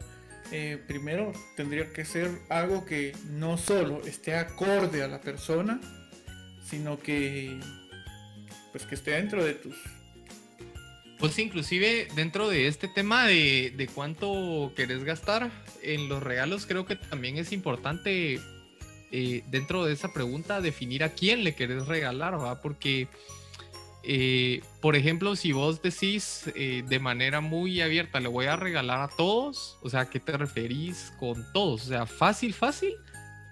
eh, 0.53 0.83
primero 0.87 1.33
tendría 1.57 1.93
que 1.93 2.05
ser 2.05 2.31
algo 2.49 2.85
que 2.85 3.15
no 3.31 3.59
solo 3.59 4.03
esté 4.07 4.35
acorde 4.35 5.03
a 5.03 5.09
la 5.09 5.21
persona, 5.21 5.81
sino 6.65 6.99
que 6.99 7.59
pues 8.73 8.85
que 8.85 8.95
esté 8.95 9.13
dentro 9.13 9.45
de 9.45 9.55
tus 9.55 9.75
pues 11.19 11.39
inclusive 11.39 12.09
dentro 12.15 12.49
de 12.49 12.69
este 12.69 12.87
tema 12.87 13.27
de, 13.27 13.73
de, 13.77 13.89
cuánto 13.89 14.73
querés 14.77 15.03
gastar 15.03 15.51
en 15.83 16.09
los 16.09 16.23
regalos, 16.23 16.65
creo 16.65 16.87
que 16.87 16.95
también 16.95 17.39
es 17.39 17.51
importante 17.53 18.41
eh, 19.11 19.43
dentro 19.51 19.85
de 19.85 19.95
esa 19.95 20.13
pregunta 20.13 20.61
definir 20.61 21.03
a 21.03 21.09
quién 21.09 21.43
le 21.43 21.55
querés 21.55 21.87
regalar, 21.87 22.39
¿va? 22.39 22.61
Porque 22.61 23.09
eh, 24.11 24.63
por 24.81 24.97
ejemplo, 24.97 25.37
si 25.37 25.53
vos 25.53 25.83
decís 25.83 26.45
eh, 26.55 26.83
de 26.89 26.99
manera 26.99 27.43
muy 27.43 27.83
abierta, 27.83 28.21
le 28.21 28.29
voy 28.29 28.47
a 28.47 28.57
regalar 28.57 29.03
a 29.03 29.09
todos, 29.15 29.79
o 29.83 29.91
sea, 29.91 30.09
¿qué 30.09 30.19
te 30.19 30.35
referís 30.35 31.13
con 31.21 31.45
todos? 31.53 31.85
O 31.85 31.89
sea, 31.89 32.07
fácil, 32.07 32.55
fácil, 32.55 32.95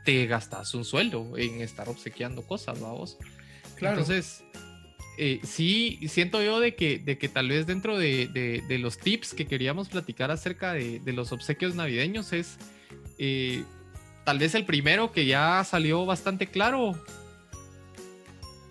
te 0.06 0.24
gastas 0.24 0.72
un 0.72 0.86
sueldo 0.86 1.36
en 1.36 1.60
estar 1.60 1.90
obsequiando 1.90 2.40
cosas, 2.40 2.80
vos? 2.80 3.18
Claro. 3.76 3.98
Entonces, 3.98 4.44
eh, 5.18 5.40
sí, 5.42 5.98
siento 6.08 6.42
yo 6.42 6.58
de 6.58 6.74
que, 6.74 7.00
de 7.00 7.18
que 7.18 7.28
tal 7.28 7.50
vez 7.50 7.66
dentro 7.66 7.98
de, 7.98 8.64
los 8.80 8.96
tips 8.96 9.34
que 9.34 9.46
queríamos 9.46 9.90
platicar 9.90 10.30
acerca 10.30 10.72
de, 10.72 11.02
los 11.12 11.32
obsequios 11.32 11.74
navideños 11.74 12.32
es 12.32 12.56
tal 14.24 14.38
vez 14.38 14.54
el 14.54 14.64
primero 14.64 15.12
que 15.12 15.26
ya 15.26 15.62
salió 15.64 16.06
bastante 16.06 16.46
claro. 16.46 16.98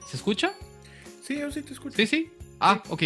¿Se 0.07 0.17
escucha? 0.17 0.51
Sí, 1.25 1.39
yo 1.39 1.51
sí 1.51 1.61
te 1.61 1.73
escucho. 1.73 1.95
Sí, 1.95 2.05
sí. 2.05 2.31
Ah, 2.59 2.81
ok. 2.89 3.03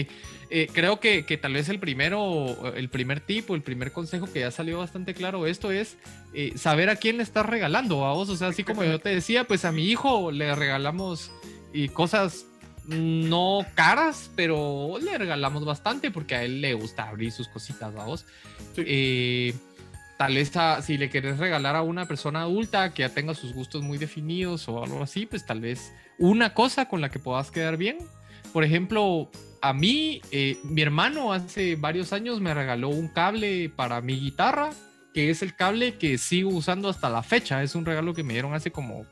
Eh, 0.51 0.67
creo 0.73 0.99
que, 0.99 1.23
tal 1.41 1.53
vez 1.53 1.69
el 1.69 1.79
primero, 1.79 2.73
el 2.75 2.89
primer 2.89 3.19
tipo, 3.19 3.55
el 3.55 3.61
primer 3.61 3.91
consejo 3.91 4.27
que 4.31 4.41
ya 4.41 4.51
salió 4.51 4.79
bastante 4.79 5.13
claro, 5.13 5.45
esto 5.45 5.71
es 5.71 5.97
eh, 6.33 6.53
saber 6.55 6.89
a 6.89 6.95
quién 6.95 7.17
le 7.17 7.23
estás 7.23 7.45
regalando 7.45 8.05
a 8.05 8.13
vos. 8.13 8.29
O 8.29 8.35
sea, 8.35 8.49
así 8.49 8.63
como 8.63 8.83
yo 8.83 8.99
te 8.99 9.09
decía, 9.09 9.45
pues 9.45 9.63
a 9.65 9.71
mi 9.71 9.85
hijo 9.85 10.31
le 10.31 10.53
regalamos 10.55 11.31
y 11.71 11.89
cosas 11.89 12.45
no 12.87 13.65
caras, 13.75 14.31
pero 14.35 14.97
le 15.01 15.17
regalamos 15.17 15.63
bastante 15.63 16.09
porque 16.09 16.35
a 16.35 16.43
él 16.43 16.61
le 16.61 16.73
gusta 16.73 17.07
abrir 17.07 17.31
sus 17.31 17.47
cositas, 17.47 17.95
a 17.95 18.05
vos. 18.05 18.25
Eh, 18.77 19.53
tal 20.19 20.35
vez 20.35 20.51
si 20.83 20.97
le 20.97 21.09
querés 21.09 21.37
regalar 21.37 21.77
a 21.77 21.81
una 21.81 22.05
persona 22.05 22.41
adulta 22.41 22.93
que 22.93 23.03
ya 23.03 23.09
tenga 23.09 23.33
sus 23.33 23.53
gustos 23.53 23.83
muy 23.83 23.97
definidos 23.97 24.67
o 24.67 24.83
algo 24.83 25.01
así, 25.01 25.25
pues 25.25 25.45
tal 25.45 25.61
vez 25.61 25.93
una 26.17 26.53
cosa 26.53 26.89
con 26.89 26.99
la 26.99 27.07
que 27.07 27.19
puedas 27.19 27.51
quedar 27.51 27.77
bien. 27.77 27.99
Por 28.51 28.65
ejemplo, 28.65 29.31
a 29.61 29.71
mí, 29.71 30.19
eh, 30.31 30.57
mi 30.65 30.81
hermano 30.81 31.31
hace 31.31 31.77
varios 31.77 32.11
años 32.11 32.41
me 32.41 32.53
regaló 32.53 32.89
un 32.89 33.07
cable 33.07 33.69
para 33.73 34.01
mi 34.01 34.19
guitarra, 34.19 34.71
que 35.13 35.29
es 35.29 35.41
el 35.41 35.55
cable 35.55 35.95
que 35.95 36.17
sigo 36.17 36.49
usando 36.49 36.89
hasta 36.89 37.09
la 37.09 37.23
fecha. 37.23 37.63
Es 37.63 37.73
un 37.73 37.85
regalo 37.85 38.13
que 38.13 38.23
me 38.23 38.33
dieron 38.33 38.53
hace 38.53 38.71
como 38.71 39.05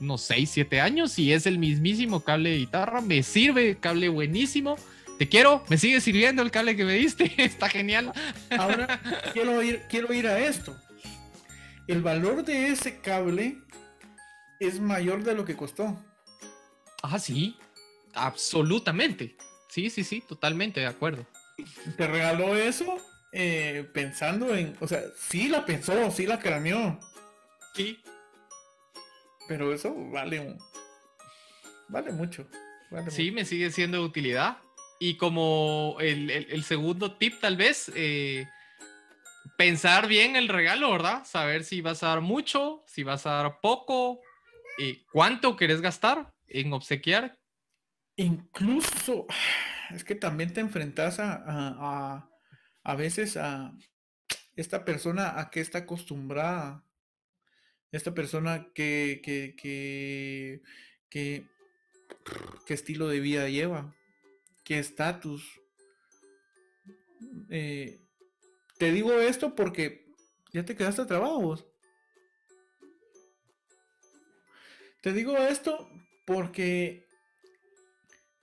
unos 0.00 0.22
6, 0.22 0.48
7 0.50 0.80
años 0.80 1.18
y 1.18 1.34
es 1.34 1.44
el 1.44 1.58
mismísimo 1.58 2.20
cable 2.20 2.48
de 2.48 2.56
guitarra. 2.56 3.02
Me 3.02 3.22
sirve, 3.22 3.76
cable 3.78 4.08
buenísimo. 4.08 4.78
Te 5.20 5.28
quiero, 5.28 5.62
me 5.68 5.76
sigue 5.76 6.00
sirviendo 6.00 6.40
el 6.40 6.50
cable 6.50 6.74
que 6.74 6.84
me 6.86 6.94
diste, 6.94 7.30
está 7.44 7.68
genial. 7.68 8.10
Ahora 8.56 8.98
quiero 9.34 9.62
ir, 9.62 9.82
quiero 9.86 10.14
ir 10.14 10.26
a 10.26 10.38
esto. 10.38 10.74
El 11.86 12.00
valor 12.00 12.42
de 12.42 12.68
ese 12.68 13.00
cable 13.00 13.58
es 14.60 14.80
mayor 14.80 15.22
de 15.22 15.34
lo 15.34 15.44
que 15.44 15.54
costó. 15.54 16.02
Ah, 17.02 17.18
sí, 17.18 17.58
absolutamente. 18.14 19.36
Sí, 19.68 19.90
sí, 19.90 20.04
sí, 20.04 20.22
totalmente 20.26 20.80
de 20.80 20.86
acuerdo. 20.86 21.26
Te 21.98 22.06
regaló 22.06 22.56
eso 22.56 22.96
eh, 23.30 23.86
pensando 23.92 24.56
en, 24.56 24.74
o 24.80 24.88
sea, 24.88 25.02
sí 25.18 25.50
la 25.50 25.66
pensó, 25.66 26.10
sí 26.10 26.26
la 26.26 26.38
craneó. 26.38 26.98
Sí. 27.74 28.00
Pero 29.46 29.74
eso 29.74 29.94
vale, 29.94 30.56
vale 31.88 32.10
mucho. 32.10 32.46
sí, 33.10 33.30
me 33.32 33.44
sigue 33.44 33.70
siendo 33.70 33.98
de 33.98 34.04
utilidad. 34.04 34.56
Y 35.02 35.16
como 35.16 35.96
el, 35.98 36.62
segundo 36.62 37.16
tip, 37.16 37.40
tal 37.40 37.56
vez, 37.56 37.90
eh, 37.96 38.46
pensar 39.56 40.06
bien 40.06 40.36
el 40.36 40.46
regalo, 40.46 40.92
¿verdad? 40.92 41.24
Saber 41.24 41.64
si 41.64 41.80
vas 41.80 42.02
a 42.02 42.08
dar 42.08 42.20
mucho, 42.20 42.84
si 42.86 43.02
vas 43.02 43.24
a 43.24 43.30
dar 43.30 43.60
poco, 43.62 44.20
eh, 44.78 45.02
cuánto 45.10 45.56
querés 45.56 45.80
gastar 45.80 46.34
en 46.46 46.74
obsequiar. 46.74 47.38
Incluso, 48.16 49.26
es 49.88 50.04
que 50.04 50.14
también 50.14 50.52
te 50.52 50.60
enfrentas 50.60 51.18
a, 51.18 52.28
a, 52.82 52.94
veces 52.94 53.38
a 53.38 53.72
esta 54.54 54.84
persona 54.84 55.40
a 55.40 55.50
que 55.50 55.60
está 55.60 55.78
acostumbrada, 55.78 56.84
esta 57.90 58.12
persona 58.12 58.68
que, 58.74 59.22
que, 59.24 59.56
que, 59.56 60.60
que, 61.08 61.46
qué 62.66 62.74
estilo 62.74 63.08
de 63.08 63.20
vida 63.20 63.48
lleva, 63.48 63.94
qué 64.70 64.78
estatus. 64.78 65.60
Eh, 67.50 68.06
te 68.78 68.92
digo 68.92 69.12
esto 69.14 69.56
porque 69.56 70.06
ya 70.52 70.64
te 70.64 70.76
quedaste 70.76 71.06
trabajo 71.06 71.58
Te 75.02 75.12
digo 75.12 75.36
esto 75.38 75.90
porque 76.24 77.04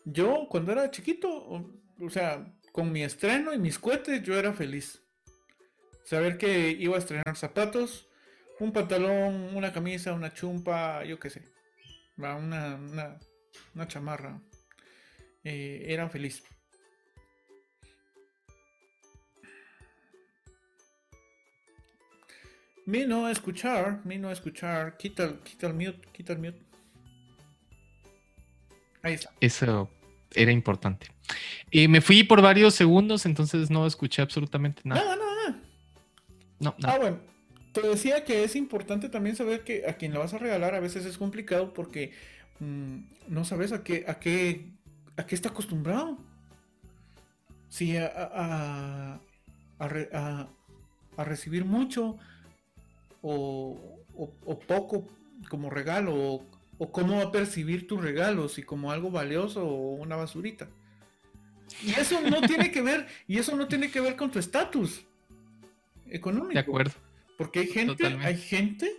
yo 0.03 0.47
cuando 0.49 0.73
era 0.73 0.91
chiquito, 0.91 1.29
o, 1.29 2.09
sea, 2.09 2.53
con 2.73 2.91
mi 2.91 3.03
estreno 3.03 3.53
y 3.53 3.57
mis 3.57 3.79
cohetes, 3.79 4.21
yo 4.21 4.37
era 4.37 4.51
feliz. 4.51 5.01
Saber 6.03 6.37
que 6.37 6.71
iba 6.71 6.97
a 6.97 6.99
estrenar 6.99 7.37
zapatos, 7.37 8.09
un 8.59 8.73
pantalón, 8.73 9.55
una 9.55 9.71
camisa, 9.71 10.11
una 10.11 10.33
chumpa, 10.33 11.05
yo 11.05 11.21
qué 11.21 11.29
sé. 11.29 11.45
una, 12.17 12.75
una, 12.75 13.17
una 13.73 13.87
chamarra. 13.87 14.41
Eh, 15.49 15.85
era 15.93 16.09
feliz. 16.09 16.43
Mi 22.85 23.05
no 23.05 23.27
escuchar, 23.29 24.01
mi 24.05 24.17
no 24.17 24.31
escuchar. 24.31 24.97
Quita, 24.97 25.23
el- 25.25 25.39
quita 25.39 25.67
el 25.67 25.73
mute, 25.73 26.07
quita 26.13 26.33
el 26.33 26.39
mute. 26.39 26.59
Ahí 29.01 29.13
está. 29.13 29.31
Eso 29.41 29.89
era 30.33 30.51
importante. 30.51 31.07
Eh, 31.71 31.87
me 31.87 31.99
fui 32.01 32.23
por 32.23 32.41
varios 32.41 32.73
segundos, 32.75 33.25
entonces 33.25 33.69
no 33.69 33.85
escuché 33.85 34.21
absolutamente 34.21 34.81
nada. 34.85 35.01
Nada, 35.03 35.15
nada, 35.17 35.35
nada. 35.35 35.63
No, 36.59 36.69
Ah, 36.71 36.75
nada. 36.79 36.97
bueno. 36.99 37.19
Te 37.73 37.81
decía 37.87 38.23
que 38.23 38.43
es 38.43 38.55
importante 38.55 39.07
también 39.07 39.35
saber 39.35 39.63
que 39.63 39.85
a 39.87 39.93
quien 39.97 40.11
le 40.11 40.17
vas 40.17 40.33
a 40.33 40.39
regalar 40.39 40.73
a 40.73 40.79
veces 40.79 41.05
es 41.05 41.17
complicado 41.17 41.73
porque 41.73 42.11
mm, 42.59 42.97
no 43.27 43.45
sabes 43.45 43.71
a 43.71 43.83
qué, 43.83 44.05
a 44.07 44.19
qué, 44.19 44.71
a 45.17 45.25
qué 45.25 45.35
está 45.35 45.49
acostumbrado. 45.49 46.17
Si 47.69 47.97
a, 47.97 48.05
a- 48.07 48.31
a- 49.15 49.19
a 49.79 49.87
re- 49.87 50.09
a- 50.13 50.47
a 51.17 51.23
recibir 51.23 51.65
mucho 51.65 52.17
o, 53.21 53.99
o- 54.15 54.33
o 54.45 54.59
poco 54.59 55.07
como 55.49 55.69
regalo 55.69 56.15
o, 56.15 56.45
o 56.77 56.91
cómo 56.91 57.17
va 57.17 57.23
a 57.23 57.31
percibir 57.31 57.87
tus 57.87 58.01
regalos, 58.01 58.53
si 58.53 58.63
como 58.63 58.91
algo 58.91 59.11
valioso 59.11 59.65
o 59.67 59.91
una 59.95 60.15
basurita. 60.15 60.69
Y 61.83 61.91
eso 61.91 62.21
no 62.21 62.41
tiene 62.41 62.71
que 62.71 62.81
ver, 62.81 63.07
y 63.27 63.37
eso 63.39 63.55
no 63.55 63.67
tiene 63.67 63.91
que 63.91 63.99
ver 63.99 64.15
con 64.15 64.31
tu 64.31 64.39
estatus 64.39 65.01
económico. 66.09 66.53
De 66.53 66.59
acuerdo. 66.59 66.91
Porque 67.37 67.59
hay 67.59 67.67
gente, 67.67 67.93
Totalmente. 67.95 68.27
hay 68.27 68.37
gente 68.37 68.91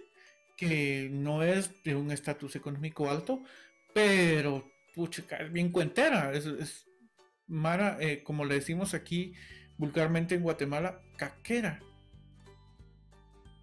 que 0.56 1.08
no 1.10 1.42
es 1.42 1.82
de 1.84 1.94
un 1.96 2.10
estatus 2.10 2.54
económico 2.56 3.08
alto, 3.08 3.42
pero 3.94 4.68
pucha, 4.98 5.22
es 5.38 5.52
bien 5.52 5.70
cuentera. 5.70 6.32
Es, 6.32 6.44
es 6.44 6.88
Mara, 7.46 7.96
eh, 8.00 8.24
como 8.24 8.44
le 8.44 8.56
decimos 8.56 8.94
aquí 8.94 9.32
vulgarmente 9.76 10.34
en 10.34 10.42
Guatemala, 10.42 11.00
caquera. 11.16 11.80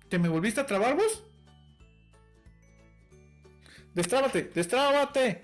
¿Te 0.10 0.18
me 0.18 0.30
volviste 0.30 0.62
a 0.62 0.66
trabar 0.66 0.96
vos? 0.96 1.26
Destrábate, 3.94 4.52
destrábate, 4.56 5.42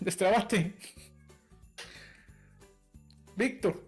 destrábate. 0.00 0.76
Víctor, 3.36 3.82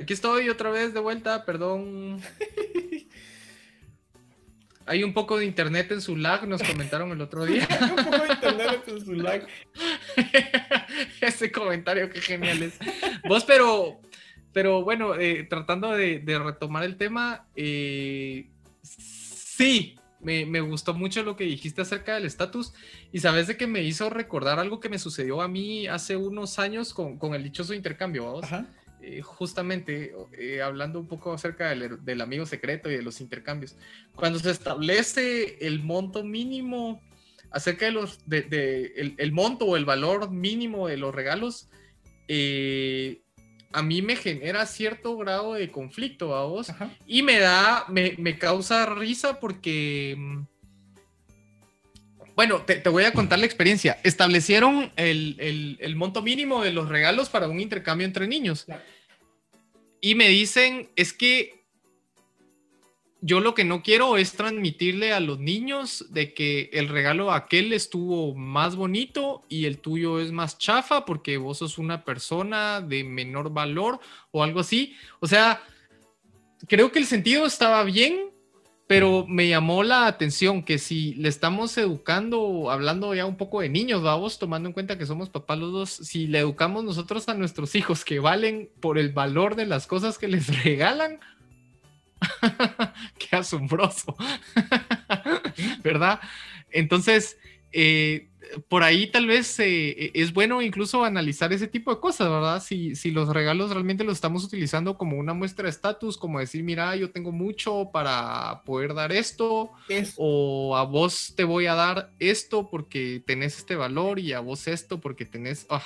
Aquí 0.00 0.12
estoy 0.12 0.48
otra 0.48 0.70
vez 0.70 0.94
de 0.94 1.00
vuelta, 1.00 1.44
perdón. 1.44 2.20
Hay 4.86 5.02
un 5.02 5.12
poco 5.12 5.36
de 5.38 5.44
internet 5.44 5.90
en 5.92 6.00
su 6.00 6.16
lag, 6.16 6.46
nos 6.48 6.62
comentaron 6.62 7.10
el 7.10 7.20
otro 7.20 7.44
día. 7.44 7.68
un 7.90 8.04
poco 8.04 8.24
de 8.24 8.32
internet 8.32 8.84
en 8.86 9.04
su 9.04 9.12
like. 9.14 9.46
Ese 11.20 11.50
comentario, 11.52 12.10
qué 12.10 12.20
genial 12.20 12.62
es. 12.62 12.78
Vos, 13.28 13.44
pero, 13.44 14.00
pero 14.52 14.82
bueno, 14.82 15.14
eh, 15.14 15.44
tratando 15.44 15.90
de, 15.92 16.18
de 16.20 16.38
retomar 16.38 16.84
el 16.84 16.96
tema, 16.96 17.46
eh, 17.56 18.50
sí, 18.82 19.98
me, 20.20 20.46
me 20.46 20.60
gustó 20.60 20.94
mucho 20.94 21.22
lo 21.22 21.36
que 21.36 21.44
dijiste 21.44 21.82
acerca 21.82 22.14
del 22.14 22.26
estatus 22.26 22.72
y 23.12 23.20
sabes 23.20 23.46
de 23.46 23.56
que 23.56 23.66
me 23.66 23.82
hizo 23.82 24.10
recordar 24.10 24.58
algo 24.58 24.80
que 24.80 24.88
me 24.88 24.98
sucedió 24.98 25.40
a 25.40 25.48
mí 25.48 25.86
hace 25.86 26.16
unos 26.16 26.58
años 26.58 26.92
con, 26.92 27.18
con 27.18 27.34
el 27.34 27.44
dichoso 27.44 27.74
intercambio, 27.74 28.26
¿vamos? 28.26 28.44
Ajá. 28.44 28.66
Eh, 29.00 29.22
justamente 29.22 30.12
eh, 30.36 30.60
hablando 30.60 30.98
un 30.98 31.06
poco 31.06 31.32
acerca 31.32 31.70
del, 31.70 32.04
del 32.04 32.20
amigo 32.20 32.44
secreto 32.46 32.90
y 32.90 32.96
de 32.96 33.02
los 33.02 33.20
intercambios. 33.20 33.76
Cuando 34.14 34.40
se 34.40 34.50
establece 34.50 35.64
el 35.64 35.82
monto 35.84 36.24
mínimo 36.24 37.00
acerca 37.50 37.86
de 37.86 37.92
los 37.92 38.18
de, 38.26 38.42
de- 38.42 38.92
el, 38.96 39.14
el 39.18 39.32
monto 39.32 39.64
o 39.64 39.76
el 39.76 39.84
valor 39.84 40.30
mínimo 40.30 40.88
de 40.88 40.96
los 40.96 41.14
regalos, 41.14 41.68
eh, 42.28 43.20
a 43.72 43.82
mí 43.82 44.00
me 44.02 44.16
genera 44.16 44.64
cierto 44.66 45.16
grado 45.16 45.54
de 45.54 45.70
conflicto 45.70 46.34
a 46.34 46.44
vos 46.46 46.70
Ajá. 46.70 46.90
y 47.06 47.22
me 47.22 47.38
da, 47.38 47.84
me, 47.88 48.14
me 48.18 48.38
causa 48.38 48.86
risa 48.86 49.40
porque, 49.40 50.14
mm, 50.16 50.40
bueno, 52.34 52.62
te, 52.62 52.76
te 52.76 52.88
voy 52.88 53.04
a 53.04 53.12
contar 53.12 53.38
la 53.40 53.46
experiencia. 53.46 53.98
Establecieron 54.04 54.92
el, 54.96 55.36
el- 55.38 55.76
el 55.80 55.96
monto 55.96 56.22
mínimo 56.22 56.62
de 56.62 56.72
los 56.72 56.88
regalos 56.88 57.28
para 57.28 57.48
un 57.48 57.60
intercambio 57.60 58.06
entre 58.06 58.28
niños. 58.28 58.64
Claro. 58.64 58.82
Y 60.00 60.14
me 60.14 60.28
dicen, 60.28 60.88
es 60.94 61.12
que 61.12 61.57
yo 63.20 63.40
lo 63.40 63.54
que 63.54 63.64
no 63.64 63.82
quiero 63.82 64.16
es 64.16 64.32
transmitirle 64.32 65.12
a 65.12 65.20
los 65.20 65.40
niños 65.40 66.06
de 66.10 66.34
que 66.34 66.70
el 66.72 66.88
regalo 66.88 67.32
aquel 67.32 67.72
estuvo 67.72 68.34
más 68.34 68.76
bonito 68.76 69.44
y 69.48 69.64
el 69.64 69.78
tuyo 69.78 70.20
es 70.20 70.30
más 70.30 70.58
chafa 70.58 71.04
porque 71.04 71.36
vos 71.36 71.58
sos 71.58 71.78
una 71.78 72.04
persona 72.04 72.80
de 72.80 73.02
menor 73.02 73.52
valor 73.52 73.98
o 74.30 74.44
algo 74.44 74.60
así. 74.60 74.94
O 75.18 75.26
sea, 75.26 75.60
creo 76.68 76.92
que 76.92 77.00
el 77.00 77.06
sentido 77.06 77.44
estaba 77.44 77.82
bien, 77.82 78.30
pero 78.86 79.26
me 79.26 79.48
llamó 79.48 79.82
la 79.82 80.06
atención 80.06 80.62
que 80.62 80.78
si 80.78 81.14
le 81.14 81.28
estamos 81.28 81.76
educando, 81.76 82.70
hablando 82.70 83.14
ya 83.14 83.26
un 83.26 83.36
poco 83.36 83.60
de 83.60 83.68
niños, 83.68 84.02
vamos, 84.02 84.38
tomando 84.38 84.68
en 84.68 84.72
cuenta 84.72 84.96
que 84.96 85.06
somos 85.06 85.28
papás 85.28 85.58
los 85.58 85.72
dos, 85.72 85.90
si 85.90 86.28
le 86.28 86.38
educamos 86.38 86.84
nosotros 86.84 87.28
a 87.28 87.34
nuestros 87.34 87.74
hijos 87.74 88.04
que 88.04 88.20
valen 88.20 88.70
por 88.80 88.96
el 88.96 89.10
valor 89.12 89.56
de 89.56 89.66
las 89.66 89.88
cosas 89.88 90.18
que 90.18 90.28
les 90.28 90.46
regalan, 90.64 91.18
qué 93.18 93.36
asombroso, 93.36 94.16
¿verdad? 95.82 96.20
Entonces, 96.70 97.36
eh, 97.72 98.28
por 98.68 98.82
ahí 98.82 99.10
tal 99.10 99.26
vez 99.26 99.58
eh, 99.60 100.10
es 100.14 100.32
bueno 100.32 100.62
incluso 100.62 101.04
analizar 101.04 101.52
ese 101.52 101.68
tipo 101.68 101.94
de 101.94 102.00
cosas, 102.00 102.28
¿verdad? 102.28 102.62
Si, 102.62 102.96
si 102.96 103.10
los 103.10 103.28
regalos 103.28 103.70
realmente 103.70 104.04
los 104.04 104.14
estamos 104.14 104.44
utilizando 104.44 104.96
como 104.96 105.18
una 105.18 105.34
muestra 105.34 105.64
de 105.64 105.70
estatus, 105.70 106.16
como 106.16 106.38
decir, 106.38 106.62
mira, 106.62 106.96
yo 106.96 107.10
tengo 107.10 107.32
mucho 107.32 107.90
para 107.92 108.62
poder 108.64 108.94
dar 108.94 109.12
esto, 109.12 109.72
Es, 109.88 110.14
o 110.16 110.76
a 110.76 110.84
vos 110.84 111.34
te 111.36 111.44
voy 111.44 111.66
a 111.66 111.74
dar 111.74 112.10
esto 112.18 112.70
porque 112.70 113.22
tenés 113.26 113.58
este 113.58 113.76
valor 113.76 114.18
y 114.18 114.32
a 114.32 114.40
vos 114.40 114.66
esto 114.68 115.00
porque 115.00 115.26
tenés... 115.26 115.66
ah, 115.68 115.84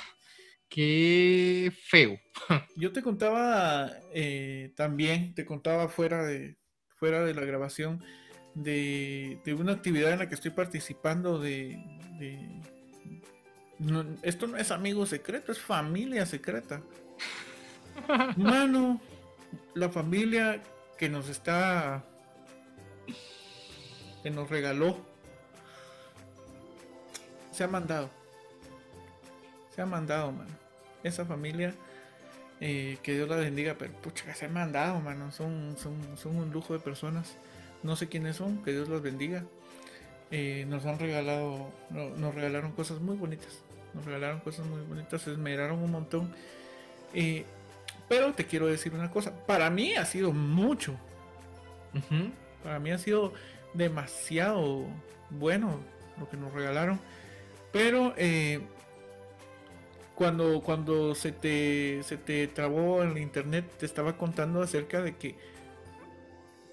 qué 0.73 1.71
feo. 1.87 2.19
Yo 2.75 2.91
te 2.91 3.03
contaba 3.03 3.91
eh, 4.11 4.73
también, 4.75 5.35
te 5.35 5.45
contaba 5.45 5.87
fuera 5.87 6.23
de, 6.23 6.57
fuera 6.95 7.23
de 7.23 7.35
la 7.35 7.41
grabación 7.41 8.03
de, 8.55 9.39
de 9.45 9.53
una 9.53 9.73
actividad 9.73 10.11
en 10.11 10.19
la 10.19 10.27
que 10.27 10.35
estoy 10.35 10.51
participando 10.51 11.37
de... 11.39 11.77
de- 12.19 12.61
no, 13.77 14.05
esto 14.23 14.47
no 14.47 14.57
es 14.57 14.71
amigo 14.71 15.05
secreto, 15.05 15.51
es 15.51 15.59
familia 15.59 16.25
secreta. 16.25 16.81
Mano, 18.37 18.99
la 19.75 19.89
familia 19.89 20.59
que 20.97 21.07
nos 21.09 21.29
está... 21.29 22.03
que 24.23 24.31
nos 24.31 24.49
regaló. 24.49 24.97
Se 27.51 27.63
ha 27.63 27.67
mandado. 27.67 28.09
Se 29.75 29.81
ha 29.81 29.85
mandado, 29.85 30.31
mano. 30.31 30.62
Esa 31.03 31.25
familia, 31.25 31.73
eh, 32.61 32.97
que 33.03 33.13
Dios 33.13 33.27
la 33.29 33.35
bendiga, 33.35 33.75
pero 33.77 33.91
pucha, 33.93 34.25
que 34.25 34.33
se 34.33 34.45
han 34.45 34.53
mandado, 34.53 34.99
mano. 35.01 35.31
Son, 35.31 35.75
son, 35.77 35.95
son 36.17 36.35
un 36.37 36.51
lujo 36.51 36.73
de 36.73 36.79
personas. 36.79 37.35
No 37.83 37.95
sé 37.95 38.07
quiénes 38.07 38.37
son, 38.37 38.63
que 38.63 38.71
Dios 38.71 38.87
las 38.89 39.01
bendiga. 39.01 39.43
Eh, 40.31 40.65
nos 40.69 40.85
han 40.85 40.97
regalado, 40.99 41.69
no- 41.89 42.09
nos 42.11 42.33
regalaron 42.33 42.71
cosas 42.71 42.99
muy 43.01 43.15
bonitas. 43.17 43.59
Nos 43.93 44.05
regalaron 44.05 44.39
cosas 44.39 44.65
muy 44.65 44.81
bonitas, 44.81 45.21
se 45.21 45.31
esmeraron 45.33 45.79
un 45.83 45.91
montón. 45.91 46.33
Eh, 47.13 47.45
pero 48.09 48.33
te 48.33 48.45
quiero 48.45 48.65
decir 48.67 48.93
una 48.93 49.11
cosa, 49.11 49.31
para 49.45 49.69
mí 49.69 49.93
ha 49.95 50.05
sido 50.05 50.31
mucho. 50.31 50.95
Para 52.63 52.79
mí 52.79 52.91
ha 52.91 52.97
sido 52.97 53.33
demasiado 53.73 54.85
bueno 55.29 55.79
lo 56.17 56.29
que 56.29 56.37
nos 56.37 56.53
regalaron. 56.53 56.99
Pero 57.71 58.13
eh, 58.17 58.61
cuando, 60.23 60.61
cuando 60.61 61.15
se, 61.15 61.33
te, 61.33 62.01
se 62.03 62.15
te 62.15 62.47
trabó 62.47 63.03
en 63.03 63.17
internet, 63.17 63.69
te 63.77 63.85
estaba 63.85 64.15
contando 64.17 64.61
acerca 64.61 65.01
de 65.01 65.17
que 65.17 65.35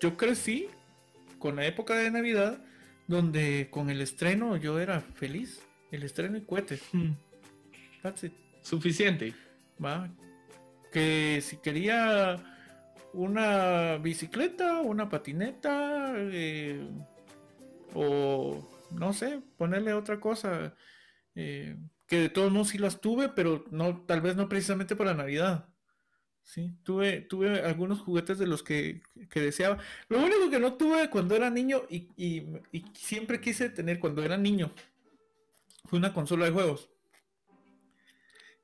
yo 0.01 0.17
crecí 0.17 0.69
con 1.41 1.57
la 1.57 1.67
época 1.67 1.97
de 1.97 2.13
Navidad, 2.13 2.63
donde 3.09 3.67
con 3.69 3.91
el 3.91 4.03
estreno 4.03 4.57
yo 4.57 4.79
era 4.79 5.01
feliz. 5.01 5.61
El 5.91 6.05
estreno 6.05 6.37
y 6.37 6.43
cohetes. 6.43 6.81
Mm, 6.93 7.11
That's 8.03 8.23
it. 8.23 8.33
Suficiente. 8.63 9.35
¿va? 9.85 10.09
Que 10.93 11.41
si 11.43 11.57
quería 11.57 12.37
una 13.13 13.97
bicicleta, 13.97 14.81
una 14.81 15.09
patineta, 15.09 16.13
eh, 16.17 16.89
o 17.95 18.65
no 18.93 19.13
sé, 19.13 19.43
ponerle 19.57 19.93
otra 19.93 20.21
cosa, 20.21 20.73
eh, 21.35 21.77
que 22.11 22.19
de 22.21 22.31
todos 22.31 22.53
modos 22.53 22.71
sí 22.71 22.79
las 22.79 23.01
tuve, 23.01 23.31
pero 23.31 23.65
no, 23.73 24.03
tal 24.07 24.23
vez 24.23 24.37
no 24.37 24.51
precisamente 24.51 24.97
para 24.97 25.15
Navidad. 25.15 25.69
Sí, 26.45 26.73
tuve, 26.85 27.21
tuve 27.23 27.61
algunos 27.63 28.01
juguetes 28.01 28.39
de 28.39 28.47
los 28.49 28.63
que, 28.65 29.03
que 29.31 29.41
deseaba. 29.41 29.79
Lo 30.09 30.19
único 30.21 30.51
que 30.51 30.61
no 30.61 30.75
tuve 30.75 31.11
cuando 31.11 31.37
era 31.37 31.51
niño 31.51 31.83
y, 31.91 32.09
y- 32.17 32.47
y 32.73 32.85
siempre 32.95 33.41
quise 33.41 33.71
tener 33.71 34.01
cuando 34.01 34.23
era 34.25 34.37
niño, 34.37 34.73
fue 35.85 35.99
una 35.99 36.13
consola 36.15 36.47
de 36.47 36.53
juegos. 36.53 36.89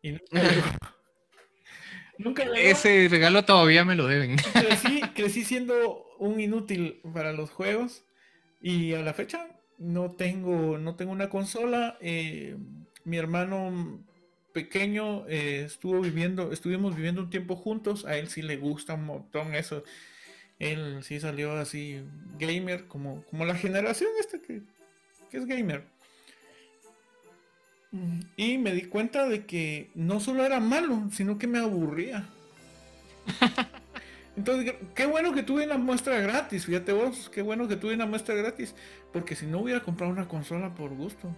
Y 0.03 0.13
nunca 2.19 2.45
Ese 2.57 3.09
regalo 3.11 3.45
todavía 3.45 3.85
me 3.85 3.95
lo 3.95 4.07
deben. 4.07 4.37
Crecí, 4.53 5.01
crecí 5.15 5.45
siendo 5.45 6.05
un 6.19 6.41
inútil 6.41 7.01
para 7.13 7.33
los 7.33 7.51
juegos 7.51 8.05
y 8.61 8.95
a 8.95 9.03
la 9.03 9.13
fecha 9.15 9.49
no 9.79 10.13
tengo, 10.13 10.79
no 10.79 10.97
tengo 10.97 11.13
una 11.13 11.29
consola. 11.29 11.99
Eh, 12.01 12.57
mi 13.07 13.17
hermano 13.17 14.01
pequeño 14.53 15.27
eh, 15.29 15.63
estuvo 15.65 16.01
viviendo, 16.01 16.53
estuvimos 16.53 16.97
viviendo 16.97 17.23
un 17.23 17.31
tiempo 17.31 17.55
juntos. 17.57 18.05
A 18.05 18.17
él 18.17 18.29
sí 18.29 18.43
le 18.43 18.57
gusta 18.57 18.95
un 18.95 19.05
montón 19.05 19.55
eso. 19.55 19.85
Él 20.59 21.03
sí 21.05 21.21
salió 21.21 21.53
así 21.53 22.03
gamer, 22.39 22.87
como, 22.87 23.23
como 23.31 23.45
la 23.45 23.55
generación 23.55 24.11
esta 24.19 24.39
que, 24.41 24.63
que 25.31 25.37
es 25.37 25.47
gamer. 25.47 25.85
Y 28.37 28.59
me 28.59 28.75
di 28.75 28.83
cuenta 28.83 29.29
de 29.29 29.47
que 29.47 29.91
no 29.95 30.21
solo 30.21 30.45
era 30.45 30.61
malo, 30.61 31.09
sino 31.13 31.39
que 31.39 31.47
me 31.47 31.59
aburría. 31.59 32.29
Entonces, 34.37 34.75
qué 34.95 35.07
bueno 35.07 35.33
que 35.33 35.43
tuve 35.43 35.65
una 35.65 35.79
muestra 35.79 36.19
gratis, 36.21 36.67
fíjate 36.67 36.93
vos, 36.93 37.31
qué 37.31 37.41
bueno 37.41 37.69
que 37.69 37.77
tuve 37.77 37.95
una 37.95 38.05
muestra 38.05 38.35
gratis, 38.35 38.75
porque 39.13 39.35
si 39.35 39.47
no 39.47 39.61
hubiera 39.61 39.83
comprado 39.83 40.13
una 40.13 40.29
consola 40.29 40.75
por 40.75 40.91
gusto. 40.91 41.35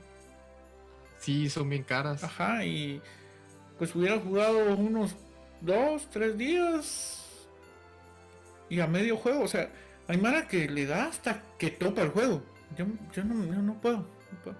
Sí, 1.18 1.48
son 1.50 1.68
bien 1.68 1.82
caras. 1.82 2.22
Ajá, 2.24 2.64
y 2.64 3.02
pues 3.78 3.94
hubiera 3.94 4.18
jugado 4.18 4.74
unos 4.76 5.16
dos, 5.60 6.08
tres 6.10 6.36
días 6.36 7.18
y 8.68 8.80
a 8.80 8.86
medio 8.86 9.16
juego, 9.16 9.42
o 9.42 9.48
sea, 9.48 9.70
hay 10.06 10.18
mara 10.18 10.46
que 10.46 10.68
le 10.68 10.86
da 10.86 11.06
hasta 11.06 11.42
que 11.58 11.70
topa 11.70 12.02
el 12.02 12.10
juego. 12.10 12.42
Yo, 12.76 12.86
yo, 13.14 13.24
no, 13.24 13.34
no, 13.34 13.80
puedo, 13.80 13.98
no 13.98 14.42
puedo, 14.44 14.58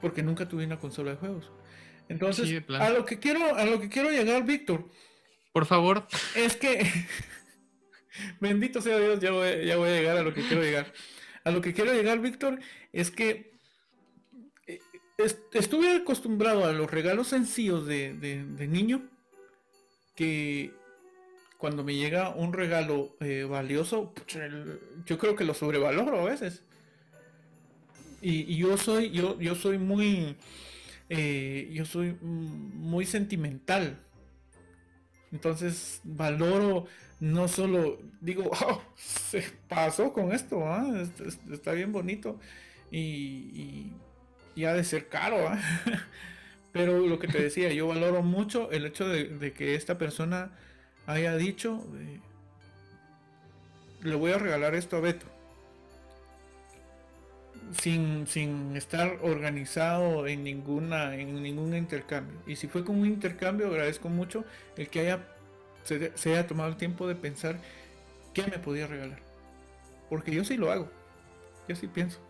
porque 0.00 0.22
nunca 0.22 0.46
tuve 0.48 0.66
una 0.66 0.78
consola 0.78 1.12
de 1.12 1.16
juegos. 1.16 1.50
Entonces, 2.08 2.62
a 2.78 2.90
lo 2.90 3.04
que 3.04 3.18
quiero, 3.18 3.54
a 3.54 3.64
lo 3.64 3.80
que 3.80 3.88
quiero 3.88 4.10
llegar, 4.10 4.44
Víctor, 4.44 4.90
por 5.52 5.64
favor. 5.64 6.06
Es 6.34 6.56
que, 6.56 6.86
bendito 8.40 8.82
sea 8.82 8.98
Dios, 8.98 9.20
ya 9.20 9.30
voy, 9.30 9.46
a 9.46 9.94
llegar 9.94 10.18
a 10.18 10.22
lo 10.22 10.34
que 10.34 10.42
quiero 10.42 10.62
llegar. 10.62 10.92
A 11.44 11.50
lo 11.50 11.60
que 11.60 11.72
quiero 11.72 11.92
llegar, 11.92 12.20
Víctor, 12.20 12.58
es 12.92 13.10
que 13.10 13.53
estuve 15.18 15.96
acostumbrado 15.96 16.64
a 16.64 16.72
los 16.72 16.90
regalos 16.90 17.28
sencillos 17.28 17.86
de, 17.86 18.66
niño, 18.68 19.02
que 20.14 20.72
cuando 21.58 21.84
me 21.84 21.94
llega 21.94 22.30
un 22.30 22.52
regalo 22.52 23.16
eh, 23.20 23.44
valioso, 23.44 24.12
yo 25.06 25.18
creo 25.18 25.36
que 25.36 25.44
lo 25.44 25.54
sobrevaloro 25.54 26.20
a 26.20 26.24
veces. 26.24 26.62
Y, 28.20 28.56
yo 28.56 28.78
soy, 28.78 29.10
yo, 29.10 29.38
yo 29.38 29.54
soy 29.54 29.78
muy, 29.78 30.36
eh, 31.08 31.70
yo 31.72 31.84
soy 31.84 32.16
muy 32.22 33.04
sentimental. 33.06 33.98
Entonces 35.30 36.00
valoro 36.04 36.86
no 37.20 37.48
solo, 37.48 37.98
digo, 38.20 38.50
oh, 38.66 38.82
se 38.96 39.42
pasó 39.68 40.12
con 40.12 40.32
esto, 40.32 40.66
¿ah? 40.66 40.86
está 41.50 41.72
bien 41.72 41.92
bonito 41.92 42.38
y, 42.90 43.92
ha 44.62 44.72
de 44.72 44.84
ser 44.84 45.08
caro, 45.08 45.48
¿ah? 45.48 45.58
pero 46.72 47.06
lo 47.06 47.18
que 47.18 47.26
te 47.26 47.42
decía, 47.42 47.72
yo 47.72 47.88
valoro 47.88 48.22
mucho 48.22 48.70
el 48.70 48.86
hecho 48.86 49.08
de, 49.08 49.52
que 49.52 49.74
esta 49.74 49.98
persona 49.98 50.52
haya 51.06 51.36
dicho, 51.36 51.84
eh, 51.96 52.20
le 54.02 54.14
voy 54.14 54.32
a 54.32 54.38
regalar 54.38 54.74
esto 54.74 54.96
a 54.96 55.00
Beto 55.00 55.26
sin, 57.80 58.76
estar 58.76 59.18
organizado 59.22 60.26
en 60.26 60.44
ninguna 60.44 61.14
en 61.16 61.42
ningún 61.42 61.74
intercambio. 61.74 62.38
Y 62.46 62.56
si 62.56 62.68
fue 62.68 62.84
con 62.84 62.98
un 62.98 63.06
intercambio, 63.06 63.68
agradezco 63.68 64.08
mucho 64.08 64.44
el 64.76 64.88
que 64.88 65.00
haya 65.00 65.20
se, 65.84 66.12
haya 66.30 66.46
tomado 66.46 66.70
el 66.70 66.76
tiempo 66.76 67.06
de 67.06 67.14
pensar 67.14 67.58
qué 68.32 68.42
me 68.44 68.58
podía 68.58 68.86
regalar. 68.86 69.20
Porque 70.08 70.32
yo 70.32 70.44
sí 70.44 70.56
lo 70.56 70.70
hago. 70.70 70.90
Yo 71.68 71.76
sí 71.76 71.86
pienso. 71.86 72.20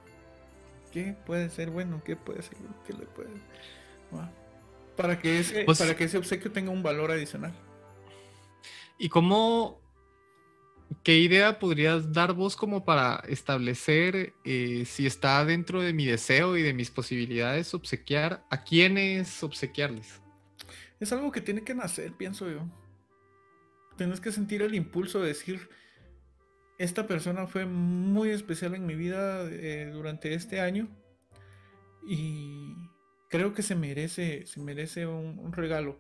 ¿Qué 0.95 1.17
puede 1.27 1.51
ser 1.51 1.71
bueno? 1.71 2.01
¿Qué 2.05 2.15
puede 2.15 2.41
ser 2.41 2.57
¿Qué 2.87 2.93
le 2.93 3.05
puede? 3.07 3.31
Para 4.97 5.19
que 5.19 5.41
ese, 5.41 5.65
pues 5.65 5.81
para 5.81 5.97
que 5.97 6.05
ese 6.05 6.19
obsequio 6.19 6.53
tenga 6.53 6.71
un 6.71 6.85
valor 6.85 7.11
adicional. 7.11 7.53
¿Y 8.97 9.09
cómo 9.09 9.83
¿Qué 11.03 11.19
idea 11.19 11.59
podrías 11.59 12.13
dar 12.13 12.33
vos 12.33 12.55
como 12.55 12.85
para 12.85 13.25
establecer 13.27 14.35
eh, 14.45 14.85
si 14.87 15.05
está 15.05 15.45
dentro 15.45 15.83
de 15.83 15.93
mi 15.93 16.07
deseo 16.07 16.57
y 16.57 16.63
de 16.63 16.73
mis 16.73 16.93
posibilidades 16.93 17.75
obsequiar? 17.75 18.47
¿A 18.49 18.63
quiénes 18.63 19.43
obsequiarles? 19.43 20.23
Es 21.01 21.13
algo 21.13 21.33
que 21.33 21.41
tiene 21.41 21.65
que 21.65 21.75
nacer, 21.75 22.13
pienso 22.13 22.49
yo. 22.49 22.61
Tienes 23.97 24.21
que 24.21 24.31
sentir 24.31 24.63
el 24.63 24.77
impulso 24.77 25.21
de 25.21 25.29
decir, 25.29 25.69
esta 26.79 27.07
persona 27.07 27.47
fue 27.47 27.67
muy 27.67 28.31
especial 28.31 28.75
en 28.75 28.87
mi 28.87 28.95
vida 28.95 29.49
eh, 29.51 29.91
durante 29.93 30.35
este 30.35 30.61
año 30.61 30.89
y 32.07 32.75
creo 33.31 33.55
que 33.55 33.63
se 33.63 33.75
merece, 33.75 34.47
se 34.47 34.61
merece 34.61 35.07
un 35.07 35.53
regalo. 35.53 35.99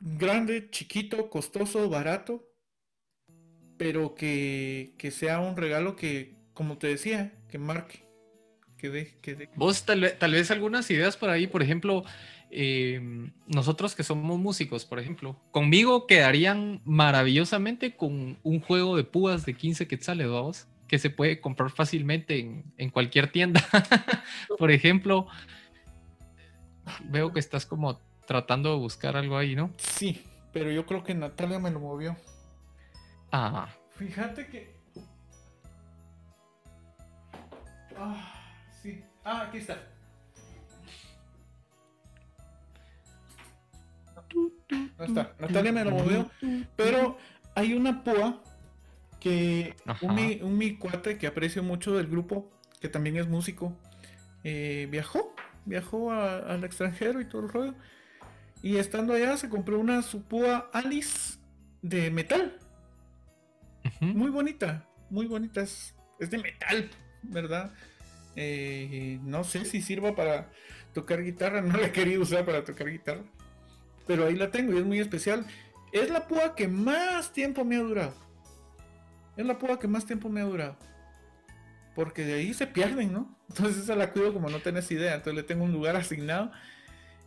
Grande, 0.00 0.70
chiquito, 0.70 1.30
costoso, 1.30 1.88
barato, 1.88 2.54
pero 3.76 4.14
que, 4.14 4.94
sea 5.10 5.40
un 5.40 5.56
regalo 5.56 5.96
que, 5.96 6.36
como 6.52 6.78
te 6.78 6.88
decía, 6.88 7.32
que 7.48 7.58
marque. 7.58 8.04
Que 8.76 8.90
de, 8.90 9.18
que 9.20 9.48
Vos 9.56 9.84
tal, 9.86 10.00
vez 10.00 10.50
algunas 10.50 10.90
ideas 10.90 11.16
por 11.16 11.30
ahí, 11.30 11.46
por 11.46 11.62
ejemplo, 11.62 12.04
em, 12.50 13.32
nosotros 13.46 13.94
que 13.94 14.02
somos 14.02 14.38
músicos, 14.38 14.84
por 14.84 14.98
ejemplo, 14.98 15.36
conmigo 15.50 16.06
quedarían 16.06 16.80
maravillosamente 16.84 17.96
con 17.96 18.38
un 18.42 18.60
juego 18.60 18.96
de 18.96 19.04
púas 19.04 19.44
de 19.44 19.54
15 19.54 19.86
quetzales, 19.88 20.28
vamos, 20.28 20.66
que 20.88 20.98
se 20.98 21.10
puede 21.10 21.40
comprar 21.40 21.70
fácilmente 21.70 22.38
en, 22.38 22.64
en 22.76 22.90
cualquier 22.90 23.30
tienda. 23.30 23.62
por 24.58 24.70
ejemplo, 24.70 25.26
veo 27.04 27.32
que 27.32 27.40
estás 27.40 27.66
como 27.66 28.00
tratando 28.26 28.72
de 28.72 28.78
buscar 28.78 29.16
algo 29.16 29.36
ahí, 29.36 29.54
¿no? 29.54 29.72
Sí, 29.76 30.24
pero 30.52 30.70
yo 30.70 30.86
creo 30.86 31.02
que 31.02 31.14
Natalia 31.14 31.58
me 31.58 31.70
lo 31.70 31.80
movió. 31.80 32.16
Ah. 33.32 33.68
Fíjate 33.96 34.46
que. 34.46 34.74
Ah, 37.96 38.54
sí. 38.82 39.02
Ah, 39.24 39.46
aquí 39.48 39.58
está. 39.58 39.93
No 44.98 45.04
está. 45.04 45.34
Natalia 45.38 45.72
me 45.72 45.84
lo 45.84 45.90
movió. 45.92 46.30
Pero 46.76 47.18
hay 47.54 47.74
una 47.74 48.04
púa 48.04 48.42
que 49.20 49.74
un 50.02 50.14
mi, 50.14 50.40
un 50.42 50.58
mi, 50.58 50.76
cuate 50.76 51.16
que 51.18 51.26
aprecio 51.26 51.62
mucho 51.62 51.96
del 51.96 52.06
grupo, 52.08 52.50
que 52.80 52.88
también 52.88 53.16
es 53.16 53.26
músico, 53.28 53.76
eh, 54.42 54.86
viajó. 54.90 55.34
Viajó 55.66 56.12
al 56.12 56.62
extranjero 56.62 57.22
y 57.22 57.24
todo 57.24 57.42
el 57.42 57.48
rollo. 57.48 57.74
Y 58.62 58.76
estando 58.76 59.14
allá 59.14 59.36
se 59.36 59.48
compró 59.48 59.78
una 59.78 60.02
su 60.02 60.22
púa 60.22 60.68
Alice 60.72 61.38
de 61.80 62.10
metal. 62.10 62.58
Muy 64.00 64.30
bonita, 64.30 64.86
muy 65.10 65.26
bonita. 65.26 65.62
Es, 65.62 65.94
de 66.18 66.38
metal, 66.38 66.90
¿verdad? 67.22 67.72
Eh, 68.36 69.18
no 69.22 69.44
sé 69.44 69.64
si 69.64 69.80
sirva 69.82 70.14
para 70.14 70.50
tocar 70.92 71.22
guitarra, 71.22 71.60
no 71.60 71.76
la 71.76 71.86
he 71.86 71.92
querido 71.92 72.22
usar 72.22 72.44
para 72.44 72.64
tocar 72.64 72.90
guitarra. 72.90 73.24
Pero 74.06 74.26
ahí 74.26 74.36
la 74.36 74.50
tengo 74.50 74.72
y 74.72 74.78
es 74.78 74.84
muy 74.84 75.00
especial. 75.00 75.46
Es 75.92 76.10
la 76.10 76.26
púa 76.26 76.54
que 76.54 76.68
más 76.68 77.32
tiempo 77.32 77.64
me 77.64 77.76
ha 77.76 77.80
durado. 77.80 78.14
Es 79.36 79.46
la 79.46 79.58
púa 79.58 79.78
que 79.78 79.88
más 79.88 80.06
tiempo 80.06 80.28
me 80.28 80.40
ha 80.40 80.44
durado. 80.44 80.76
Porque 81.94 82.24
de 82.24 82.34
ahí 82.34 82.54
se 82.54 82.66
pierden, 82.66 83.12
¿no? 83.12 83.36
Entonces 83.48 83.84
esa 83.84 83.96
la 83.96 84.12
cuido 84.12 84.32
como 84.32 84.48
no 84.50 84.58
tenés 84.58 84.90
idea. 84.90 85.14
Entonces 85.14 85.34
le 85.34 85.42
tengo 85.42 85.64
un 85.64 85.72
lugar 85.72 85.96
asignado. 85.96 86.50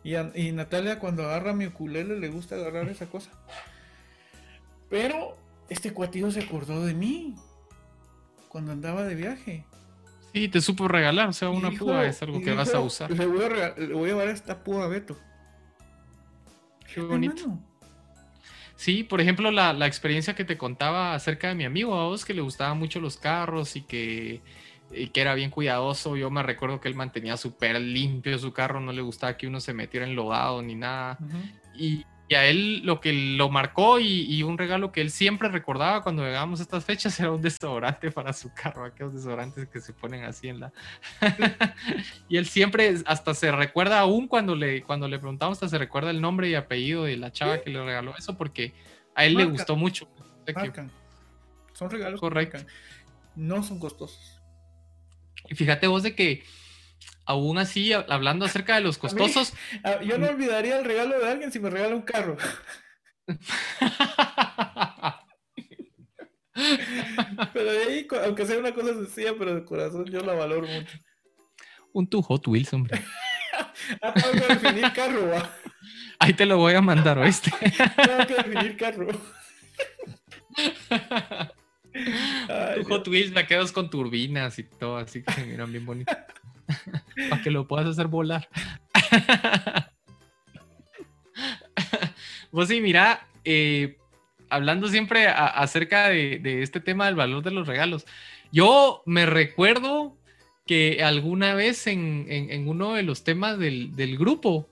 Y, 0.04 0.14
y 0.16 0.52
Natalia 0.52 0.98
cuando 0.98 1.24
agarra 1.24 1.52
mi 1.52 1.66
ukulele 1.66 2.18
le 2.18 2.28
gusta 2.28 2.54
agarrar 2.54 2.88
esa 2.88 3.06
cosa. 3.06 3.30
Pero 4.88 5.36
este 5.68 5.92
cuatillo 5.92 6.30
se 6.30 6.40
acordó 6.40 6.84
de 6.86 6.94
mí 6.94 7.34
cuando 8.48 8.72
andaba 8.72 9.04
de 9.04 9.14
viaje. 9.14 9.64
Sí, 10.32 10.48
te 10.48 10.60
supo 10.60 10.88
regalar, 10.88 11.28
o 11.28 11.32
sea, 11.32 11.50
una 11.50 11.70
púa 11.70 12.06
es 12.06 12.22
algo 12.22 12.40
que 12.40 12.52
vas 12.52 12.72
a 12.74 12.80
usar. 12.80 13.10
Le 13.10 13.26
voy 13.26 13.44
a, 13.44 13.74
le 13.76 13.92
voy 13.94 14.10
a 14.10 14.12
llevar 14.12 14.28
esta 14.28 14.62
púa 14.62 14.84
a 14.84 14.88
Beto. 14.88 15.18
Qué 16.92 17.00
bonito. 17.00 17.58
Sí, 18.76 19.02
por 19.02 19.20
ejemplo, 19.20 19.50
la, 19.50 19.86
experiencia 19.86 20.34
que 20.34 20.44
te 20.44 20.56
contaba 20.56 21.14
acerca 21.14 21.48
de 21.48 21.56
mi 21.56 21.64
amigo, 21.64 21.94
a 21.94 22.04
vos 22.04 22.24
que 22.24 22.32
le 22.32 22.42
gustaban 22.42 22.78
mucho 22.78 23.00
los 23.00 23.16
carros 23.16 23.74
y 23.74 23.82
que, 23.82 24.40
que 25.12 25.20
era 25.20 25.34
bien 25.34 25.50
cuidadoso. 25.50 26.16
Yo 26.16 26.30
me 26.30 26.44
recuerdo 26.44 26.80
que 26.80 26.88
él 26.88 26.94
mantenía 26.94 27.36
súper 27.36 27.80
limpio 27.80 28.38
su 28.38 28.52
carro, 28.52 28.80
no 28.80 28.92
le 28.92 29.02
gustaba 29.02 29.36
que 29.36 29.48
uno 29.48 29.58
se 29.60 29.74
metiera 29.74 30.06
enlodado 30.06 30.62
ni 30.62 30.76
nada. 30.76 31.18
Y 31.74 32.04
Y 32.28 32.34
a 32.34 32.44
él 32.46 32.84
lo 32.84 33.00
que 33.00 33.12
lo 33.12 33.48
marcó 33.48 33.98
y, 33.98 34.42
un 34.42 34.58
regalo 34.58 34.92
que 34.92 35.00
él 35.00 35.10
siempre 35.10 35.48
recordaba 35.48 36.02
cuando 36.02 36.22
llegábamos 36.22 36.60
a 36.60 36.62
estas 36.62 36.84
fechas 36.84 37.18
era 37.18 37.32
un 37.32 37.40
desodorante 37.40 38.10
para 38.10 38.34
su 38.34 38.52
carro, 38.52 38.84
aquellos 38.84 39.14
desodorantes 39.14 39.66
que 39.68 39.80
se 39.80 39.94
ponen 39.94 40.24
así 40.24 40.48
en 40.48 40.60
la... 40.60 40.72
y 42.28 42.36
él 42.36 42.46
siempre 42.46 42.96
hasta 43.06 43.32
se 43.32 43.50
recuerda 43.50 44.00
aún 44.00 44.28
cuando 44.28 44.54
le, 44.54 44.82
cuando 44.82 45.08
le 45.08 45.18
preguntamos, 45.18 45.56
hasta 45.56 45.68
se 45.68 45.78
recuerda 45.78 46.10
el 46.10 46.20
nombre 46.20 46.50
y 46.50 46.54
apellido 46.54 47.04
de 47.04 47.16
la 47.16 47.32
chava 47.32 47.62
que 47.62 47.70
le 47.70 47.82
regaló 47.82 48.14
eso 48.16 48.36
porque 48.36 48.74
a 49.14 49.24
él 49.24 49.34
le 49.34 49.46
gustó 49.46 49.74
mucho. 49.74 50.06
Son 51.72 51.90
regalos 51.90 52.20
Correcto. 52.20 52.58
No 53.36 53.62
son 53.62 53.78
costosos. 53.78 54.40
Y 55.48 55.54
fíjate 55.54 55.86
vos 55.86 56.02
de 56.02 56.14
que 56.14 56.44
aún 57.28 57.58
así, 57.58 57.92
hablando 57.92 58.46
acerca 58.46 58.74
de 58.74 58.80
los 58.80 58.96
costosos. 58.96 59.52
yo 60.04 60.16
no 60.18 60.28
olvidaría 60.28 60.78
el 60.78 60.84
regalo 60.84 61.20
de 61.20 61.30
alguien 61.30 61.52
si 61.52 61.60
me 61.60 61.68
regala 61.68 61.94
un 61.94 62.00
carro. 62.02 62.38
pero 67.52 67.72
de 67.72 67.84
ahí, 67.84 68.08
aunque 68.24 68.46
sea 68.46 68.58
una 68.58 68.72
cosa 68.72 68.94
sencilla, 68.94 69.34
pero 69.38 69.54
de 69.54 69.62
corazón, 69.64 70.06
yo 70.06 70.20
la 70.20 70.32
valoro 70.32 70.66
mucho. 70.66 70.98
Un 71.92 72.08
tu 72.08 72.22
Hot 72.22 72.48
Wheels, 72.48 72.72
hombre. 72.72 72.98
ah, 74.02 74.14
tengo 74.14 74.32
que 74.32 74.54
definir 74.54 74.90
carro, 74.94 75.28
¿va? 75.28 75.54
Ahí 76.18 76.32
te 76.32 76.46
lo 76.46 76.56
voy 76.56 76.72
a 76.74 76.80
mandar, 76.80 77.18
¿oíste? 77.18 77.50
tengo 77.60 78.26
que 78.26 78.36
definir 78.36 78.78
carro. 78.78 79.08
tu 82.74 82.84
Hot 82.84 83.06
Wheels 83.06 83.32
me 83.32 83.46
quedas 83.46 83.70
con 83.70 83.90
turbinas 83.90 84.58
y 84.58 84.62
todo, 84.62 84.96
así 84.96 85.22
que 85.22 85.30
se 85.32 85.44
miran 85.44 85.70
bien 85.70 85.84
bonitos. 85.84 86.16
para 87.30 87.42
que 87.42 87.50
lo 87.50 87.66
puedas 87.66 87.86
hacer 87.86 88.08
volar. 88.08 88.48
Vos 92.50 92.68
sí, 92.68 92.80
mira, 92.80 93.26
eh, 93.44 93.96
hablando 94.50 94.88
siempre 94.88 95.28
acerca 95.28 96.08
de, 96.08 96.62
este 96.62 96.80
tema 96.80 97.06
del 97.06 97.14
valor 97.14 97.42
de 97.42 97.50
los 97.50 97.66
regalos, 97.66 98.06
yo 98.52 99.02
me 99.06 99.26
recuerdo 99.26 100.16
que 100.66 101.02
alguna 101.02 101.54
vez 101.54 101.86
en, 101.86 102.64
uno 102.66 102.94
de 102.94 103.02
los 103.02 103.24
temas 103.24 103.58
del, 103.58 104.16
grupo, 104.18 104.68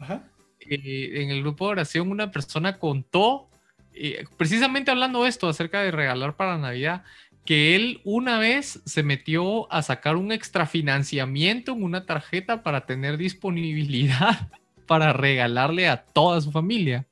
eh, 0.61 1.23
en 1.23 1.31
el 1.31 1.43
grupo 1.43 1.67
de 1.67 1.73
oración, 1.73 2.11
una 2.11 2.31
persona 2.31 2.79
contó, 2.79 3.49
eh, 3.95 4.25
precisamente 4.37 4.91
hablando 4.91 5.27
esto, 5.27 5.49
acerca 5.49 5.81
de 5.81 5.91
regalar 5.91 6.37
para 6.37 6.59
Navidad, 6.59 7.05
que 7.47 7.75
él 7.75 8.01
una 8.05 8.39
vez 8.39 8.83
se 8.85 9.03
metió 9.03 9.73
a 9.73 9.81
sacar 9.83 10.17
un 10.17 10.33
extrafinanciamiento 10.33 11.73
en 11.73 11.83
una 11.83 12.05
tarjeta 12.05 12.63
para 12.63 12.85
tener 12.85 13.17
disponibilidad 13.17 14.51
para 14.87 15.13
regalarle 15.15 15.89
a 15.89 16.05
toda 16.05 16.41
su 16.41 16.53
familia. 16.53 17.07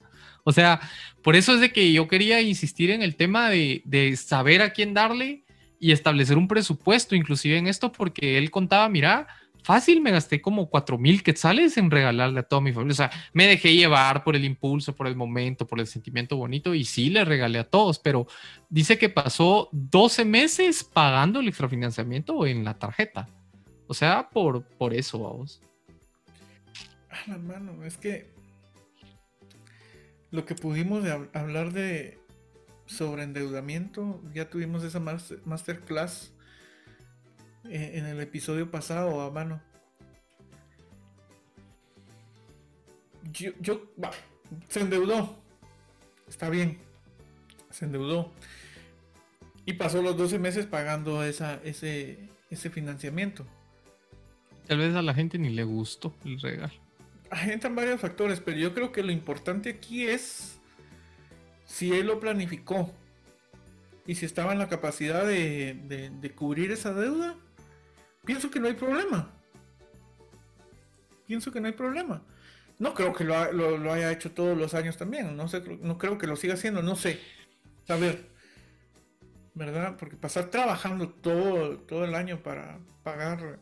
O 0.45 0.53
sea, 0.53 0.81
por 1.23 1.37
eso 1.37 1.55
es 1.55 1.61
de 1.61 1.73
que 1.73 1.91
yo 1.93 2.07
quería 2.07 2.43
insistir 2.43 2.91
en 2.91 3.03
el 3.03 3.17
tema 3.17 3.49
de, 3.49 3.81
de 3.87 4.15
saber 4.17 4.61
a 4.61 4.75
quién 4.75 4.93
darle 4.93 5.45
y 5.81 5.93
establecer 5.93 6.37
un 6.37 6.49
presupuesto, 6.49 7.15
inclusive 7.15 7.57
en 7.57 7.67
esto, 7.67 7.93
porque 7.93 8.37
él 8.37 8.51
contaba, 8.51 8.89
mira, 8.89 9.27
fácil 9.65 10.03
me 10.03 10.11
gasté 10.11 10.43
como 10.43 10.69
cuatro 10.69 10.99
mil 10.99 11.23
quetzales 11.23 11.79
en 11.79 11.91
regalarle 11.91 12.41
a 12.41 12.43
toda 12.43 12.61
mi 12.61 12.73
familia. 12.73 12.93
O 12.93 12.97
sea, 12.97 13.11
me 13.33 13.47
dejé 13.47 13.75
llevar 13.75 14.23
por 14.23 14.37
el 14.37 14.45
impulso, 14.45 14.95
por 14.95 15.07
el 15.07 15.17
momento, 15.17 15.67
por 15.67 15.81
el 15.81 15.87
sentimiento 15.87 16.37
bonito 16.37 16.75
y 16.75 16.85
sí 16.85 17.09
le 17.09 17.25
regalé 17.25 17.59
a 17.59 17.69
todos, 17.69 17.99
pero 17.99 18.27
dice 18.69 18.99
que 18.99 19.09
pasó 19.09 19.71
12 19.73 20.27
meses 20.27 20.85
pagando 20.85 21.41
el 21.41 21.49
extrafinanciamiento 21.49 22.47
en 22.47 22.63
la 22.63 22.79
tarjeta. 22.79 23.27
O 23.87 23.95
sea, 23.95 24.29
por, 24.29 24.65
por 24.65 24.93
eso, 24.93 25.19
vamos. 25.19 25.63
Ah, 27.11 27.17
la 27.27 27.39
mano, 27.39 27.85
es 27.85 27.97
que 27.97 28.31
lo 30.31 30.45
que 30.45 30.55
pudimos 30.55 31.05
hablar 31.33 31.73
de 31.73 32.19
sobre 32.85 33.23
endeudamiento, 33.23 34.23
ya 34.35 34.51
tuvimos 34.51 34.85
esa 34.85 35.01
masterclass 35.01 36.34
en 37.65 38.07
el 38.07 38.21
episodio 38.21 38.71
pasado, 38.71 39.21
a 39.21 39.31
mano. 39.31 39.61
Yo, 43.33 43.53
yo 43.61 43.91
se 44.69 44.81
endeudó. 44.81 45.37
Está 46.29 46.51
bien. 46.51 46.79
Se 47.71 47.87
endeudó. 47.87 48.33
Y 49.67 49.75
pasó 49.75 50.03
los 50.03 50.17
12 50.17 50.39
meses 50.39 50.67
pagando 50.67 51.25
esa, 51.25 51.61
ese, 51.65 52.29
ese 52.51 52.71
financiamiento. 52.71 53.47
Tal 54.67 54.79
vez 54.79 54.95
a 54.95 55.03
la 55.03 55.15
gente 55.15 55.39
ni 55.39 55.51
le 55.51 55.65
gustó 55.65 56.15
el 56.25 56.41
regalo. 56.41 56.73
Entran 57.47 57.75
varios 57.75 58.01
factores, 58.01 58.41
pero 58.41 58.59
yo 58.59 58.75
creo 58.75 58.93
que 58.93 59.03
lo 59.03 59.11
importante 59.11 59.71
aquí 59.71 60.05
es 60.05 60.61
si 61.65 61.93
él 61.93 62.07
lo 62.07 62.21
planificó 62.21 62.93
y 64.07 64.15
si 64.17 64.27
estaba 64.27 64.53
en 64.53 64.59
la 64.59 64.69
capacidad 64.69 65.27
de, 65.27 66.11
de 66.21 66.31
cubrir 66.33 66.71
esa 66.71 66.93
deuda 66.93 67.37
pienso 68.25 68.51
que 68.51 68.61
no 68.61 68.67
hay 68.67 68.75
problema. 68.75 69.31
Pienso 71.27 71.51
que 71.53 71.61
no 71.61 71.67
hay 71.67 71.73
problema. 71.73 72.23
No 72.79 72.95
creo 72.95 73.13
que 73.13 73.25
lo, 73.25 73.93
haya 73.93 74.11
hecho 74.11 74.33
todos 74.33 74.57
los 74.57 74.75
años 74.75 74.97
también. 74.97 75.37
No 75.37 75.49
sé, 75.49 75.63
no 75.81 75.99
creo 75.99 76.19
que 76.19 76.27
lo 76.27 76.37
siga 76.37 76.55
haciendo. 76.55 76.83
No 76.83 76.97
sé. 76.97 77.21
A 77.89 77.97
ver. 77.97 78.31
¿Verdad? 79.55 79.97
Porque 79.97 80.17
pasar 80.17 80.47
trabajando 80.51 81.09
todo, 81.09 81.79
todo 81.79 82.05
el 82.05 82.15
año 82.15 82.43
para 82.43 82.81
pagar 83.05 83.61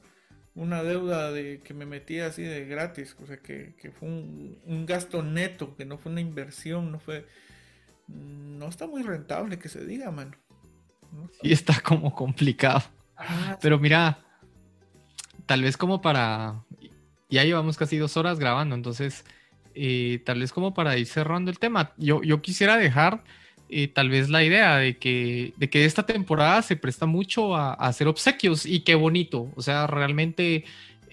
una 0.55 0.83
deuda 0.83 1.31
de 1.31 1.61
que 1.63 1.75
me 1.75 1.85
metí 1.85 2.21
así 2.21 2.43
de 2.43 2.65
gratis. 2.65 3.15
O 3.23 3.27
sea, 3.27 3.39
que, 3.39 3.75
fue 3.99 4.09
un, 4.09 4.87
gasto 4.87 5.23
neto, 5.23 5.77
que 5.77 5.85
no 5.85 5.99
fue 5.99 6.13
una 6.13 6.23
inversión, 6.23 6.91
no 6.91 6.99
fue. 6.99 7.27
No 8.09 8.69
está 8.69 8.87
muy 8.87 9.03
rentable 9.03 9.59
que 9.59 9.69
se 9.69 9.85
diga, 9.85 10.11
mano. 10.11 10.33
y 11.43 11.53
está 11.53 11.81
como 11.81 12.15
complicado. 12.15 12.83
Ah, 13.17 13.59
Pero 13.61 13.79
mira, 13.79 14.19
tal 15.53 15.61
vez 15.61 15.77
como 15.77 16.01
para, 16.01 16.65
ya 17.29 17.45
llevamos 17.45 17.77
casi 17.77 17.99
dos 17.99 18.17
horas 18.17 18.39
grabando, 18.39 18.75
entonces 18.75 19.23
eh, 19.75 20.23
tal 20.25 20.41
vez 20.41 20.51
como 20.51 20.73
para 20.73 20.97
ir 20.97 21.05
cerrando 21.05 21.51
el 21.51 21.59
tema, 21.59 21.93
yo, 21.99 22.23
yo 22.23 22.41
quisiera 22.41 22.79
dejar 22.79 23.23
eh, 23.69 23.87
tal 23.87 24.09
vez 24.09 24.31
la 24.31 24.43
idea 24.43 24.79
de 24.79 24.97
que, 24.97 25.53
de 25.59 25.69
que 25.69 25.85
esta 25.85 26.07
temporada 26.07 26.63
se 26.63 26.77
presta 26.77 27.05
mucho 27.05 27.55
a, 27.55 27.75
hacer 27.75 28.09
obsequios 28.09 28.65
y 28.65 28.81
qué 28.81 28.95
bonito, 28.95 29.53
o 29.55 29.61
sea, 29.61 29.87
realmente... 29.87 30.65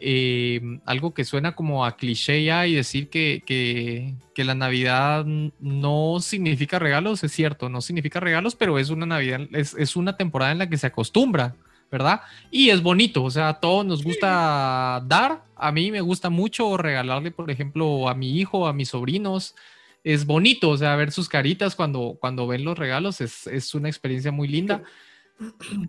Eh, 0.02 0.62
algo 0.86 1.14
que 1.14 1.26
suena 1.26 1.56
como 1.56 1.84
a 1.84 1.98
cliché 1.98 2.42
ya 2.46 2.66
y 2.66 2.74
decir 2.74 3.10
que, 3.10 3.44
que, 3.46 4.14
que, 4.34 4.46
la 4.46 4.56
Navidad 4.56 5.26
no 5.26 6.20
significa 6.22 6.80
regalos, 6.80 7.22
es 7.26 7.34
cierto, 7.34 7.68
no 7.68 7.82
significa 7.82 8.22
regalos, 8.22 8.56
pero 8.56 8.80
es 8.80 8.92
una 8.92 9.06
Navidad, 9.06 9.42
es, 9.52 9.74
es 9.78 9.98
una 9.98 10.16
temporada 10.16 10.54
en 10.54 10.60
la 10.60 10.70
que 10.70 10.78
se 10.78 10.88
acostumbra 10.88 11.54
¿verdad? 11.92 12.22
Y 12.52 12.70
es 12.70 12.82
bonito, 12.82 13.24
o 13.24 13.32
sea, 13.32 13.50
a 13.50 13.60
todos 13.60 13.86
nos 13.86 14.04
gusta 14.04 15.04
dar, 15.08 15.44
a 15.56 15.72
mí 15.72 15.92
me 15.92 16.02
gusta 16.02 16.30
mucho 16.30 16.78
regalarle, 16.78 17.32
por 17.32 17.50
ejemplo, 17.50 18.08
a 18.10 18.16
mi 18.16 18.40
hijo, 18.40 18.68
a 18.68 18.74
mis 18.74 18.90
sobrinos, 18.90 19.56
es 20.04 20.26
bonito, 20.26 20.70
o 20.70 20.78
sea, 20.78 20.96
ver 20.96 21.12
sus 21.12 21.28
caritas 21.28 21.76
cuando, 21.76 22.18
cuando 22.20 22.48
ven 22.48 22.64
los 22.64 22.78
regalos, 22.78 23.22
es, 23.22 23.76
una 23.76 23.90
experiencia 23.90 24.32
muy 24.32 24.48
linda. 24.48 24.84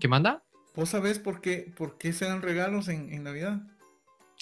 ¿Qué 0.00 0.08
manda? 0.08 0.42
¿Vos 0.74 0.90
sabés 0.90 1.18
por 1.18 1.40
qué, 1.40 1.72
por 1.76 1.98
qué 1.98 2.12
se 2.12 2.24
dan 2.24 2.42
regalos 2.42 2.88
en, 2.88 3.22
Navidad? 3.22 3.60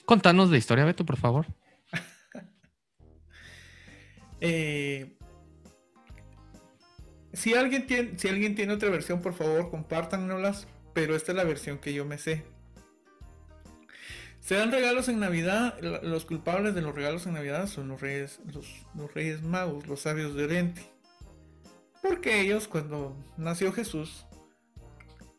Contanos 0.04 0.50
la 0.50 0.58
historia, 0.58 0.84
Beto, 0.84 1.04
por 1.04 1.16
favor. 1.16 1.46
Eh, 4.40 5.16
si, 7.32 7.54
alguien 7.54 7.88
tiene, 7.88 8.16
si 8.16 8.28
alguien 8.28 8.54
tiene 8.54 8.72
otra 8.72 8.88
versión, 8.88 9.20
por 9.20 9.34
favor, 9.34 9.68
compártanoslas 9.68 10.68
pero 10.98 11.14
esta 11.14 11.30
es 11.30 11.36
la 11.36 11.44
versión 11.44 11.78
que 11.78 11.94
yo 11.94 12.04
me 12.04 12.18
sé. 12.18 12.42
Se 14.40 14.56
dan 14.56 14.72
regalos 14.72 15.08
en 15.08 15.20
Navidad, 15.20 15.78
los 16.02 16.24
culpables 16.24 16.74
de 16.74 16.82
los 16.82 16.92
regalos 16.92 17.24
en 17.26 17.34
Navidad 17.34 17.68
son 17.68 17.86
los 17.86 18.00
reyes, 18.00 18.40
los, 18.52 19.14
reyes 19.14 19.42
magos, 19.42 19.86
los 19.86 20.00
sabios 20.00 20.34
de 20.34 20.42
Oriente. 20.42 20.82
Porque 22.02 22.40
ellos 22.40 22.66
cuando 22.66 23.16
nació 23.36 23.72
Jesús, 23.72 24.26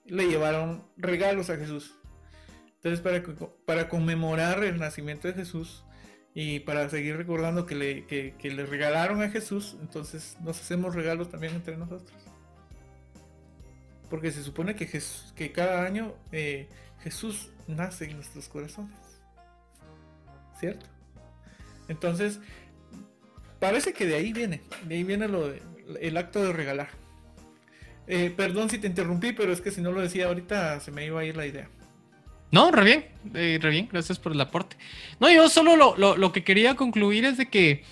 le 0.06 0.28
llevaron 0.28 0.88
regalos 0.96 1.50
a 1.50 1.58
Jesús. 1.58 1.94
Entonces 2.76 3.02
para, 3.02 3.22
para 3.66 3.90
conmemorar 3.90 4.64
el 4.64 4.80
nacimiento 4.80 5.28
de 5.28 5.34
Jesús 5.34 5.84
y 6.34 6.62
para 6.62 6.88
seguir 6.88 7.18
recordando 7.18 7.66
que 7.66 7.76
le, 7.76 8.06
que 8.06 8.50
le 8.50 8.66
regalaron 8.66 9.22
a 9.24 9.30
Jesús, 9.30 9.76
entonces 9.82 10.38
nos 10.40 10.62
hacemos 10.62 10.96
regalos 10.96 11.30
también 11.30 11.54
entre 11.54 11.76
nosotros. 11.76 12.14
Porque 14.10 14.32
se 14.32 14.44
supone 14.44 14.76
que, 14.76 14.88
que 15.36 15.52
cada 15.52 15.86
año 15.86 16.14
eh, 16.32 16.68
Jesús 17.04 17.50
nace 17.68 18.06
en 18.06 18.16
nuestros 18.16 18.50
corazones. 18.50 18.98
¿Cierto? 20.60 20.86
Entonces, 21.88 22.40
parece 23.60 23.94
que 23.94 24.06
de 24.06 24.16
ahí 24.16 24.34
viene. 24.34 24.62
De 24.86 24.96
ahí 24.96 25.04
viene 25.04 25.28
lo 25.28 25.54
el 26.00 26.18
acto 26.18 26.44
de 26.44 26.54
regalar. 26.54 26.90
Eh, 28.08 28.34
perdón 28.36 28.70
si 28.70 28.80
te 28.80 28.88
interrumpí, 28.88 29.34
pero 29.34 29.54
es 29.54 29.62
que 29.62 29.72
si 29.72 29.82
no 29.82 29.92
lo 29.92 30.02
decía 30.02 30.28
ahorita 30.28 30.80
se 30.80 30.92
me 30.92 31.06
iba 31.06 31.22
a 31.22 31.26
ir 31.26 31.38
la 31.38 31.46
idea. 31.46 31.70
No, 32.52 32.72
re 32.72 32.84
bien, 32.84 33.06
eh, 33.36 33.60
re 33.62 33.70
bien, 33.70 33.88
gracias 33.92 34.18
por 34.18 34.32
el 34.32 34.42
aporte. 34.42 34.76
No, 35.20 35.30
yo 35.30 35.48
solo 35.50 35.76
lo, 35.76 36.18
lo, 36.18 36.32
que 36.32 36.44
quería 36.44 36.76
concluir 36.76 37.26
es 37.26 37.38
de 37.38 37.48
que 37.48 37.84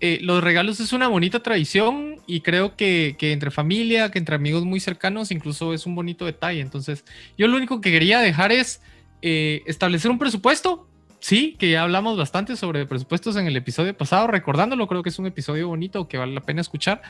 eh, 0.00 0.18
los 0.20 0.44
regalos 0.44 0.80
es 0.80 0.92
una 0.92 1.08
bonita 1.08 1.42
tradición 1.42 2.15
y 2.26 2.40
creo 2.40 2.76
que, 2.76 3.16
que, 3.18 3.32
entre 3.32 3.50
familia, 3.50 4.10
que 4.10 4.18
entre 4.18 4.34
amigos 4.34 4.64
muy 4.64 4.80
cercanos, 4.80 5.30
incluso 5.30 5.72
es 5.72 5.86
un 5.86 5.94
bonito 5.94 6.24
detalle. 6.24 6.60
Entonces, 6.60 7.04
yo 7.38 7.46
lo 7.48 7.56
único 7.56 7.80
que 7.80 7.90
quería 7.90 8.20
dejar 8.20 8.52
es 8.52 8.80
eh, 9.22 9.62
establecer 9.66 10.10
un 10.10 10.18
presupuesto. 10.18 10.86
Sí, 11.18 11.56
que 11.58 11.70
ya 11.70 11.82
hablamos 11.82 12.16
bastante 12.18 12.56
sobre 12.56 12.86
presupuestos 12.86 13.36
en 13.36 13.46
el 13.46 13.56
episodio 13.56 13.96
pasado, 13.96 14.26
recordándolo, 14.26 14.86
creo 14.86 15.02
que 15.02 15.08
es 15.08 15.18
un 15.18 15.26
episodio 15.26 15.68
bonito 15.68 16.06
que 16.08 16.18
vale 16.18 16.34
la 16.34 16.42
pena 16.42 16.60
escuchar. 16.60 17.02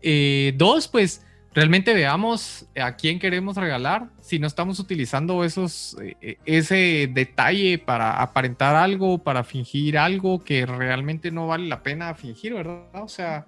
Eh, 0.00 0.54
dos, 0.56 0.88
pues 0.88 1.26
realmente 1.52 1.92
veamos 1.92 2.66
a 2.80 2.94
quién 2.96 3.18
queremos 3.18 3.56
regalar, 3.56 4.08
si 4.20 4.38
no 4.38 4.46
estamos 4.46 4.78
utilizando 4.78 5.44
esos, 5.44 5.96
eh, 6.20 6.38
ese 6.46 7.10
detalle 7.12 7.78
para 7.78 8.22
aparentar 8.22 8.76
algo, 8.76 9.18
para 9.18 9.42
fingir 9.44 9.98
algo 9.98 10.44
que 10.44 10.64
realmente 10.64 11.30
no 11.30 11.46
vale 11.46 11.66
la 11.66 11.82
pena 11.82 12.14
fingir, 12.14 12.54
¿verdad? 12.54 13.02
O 13.02 13.08
sea, 13.08 13.46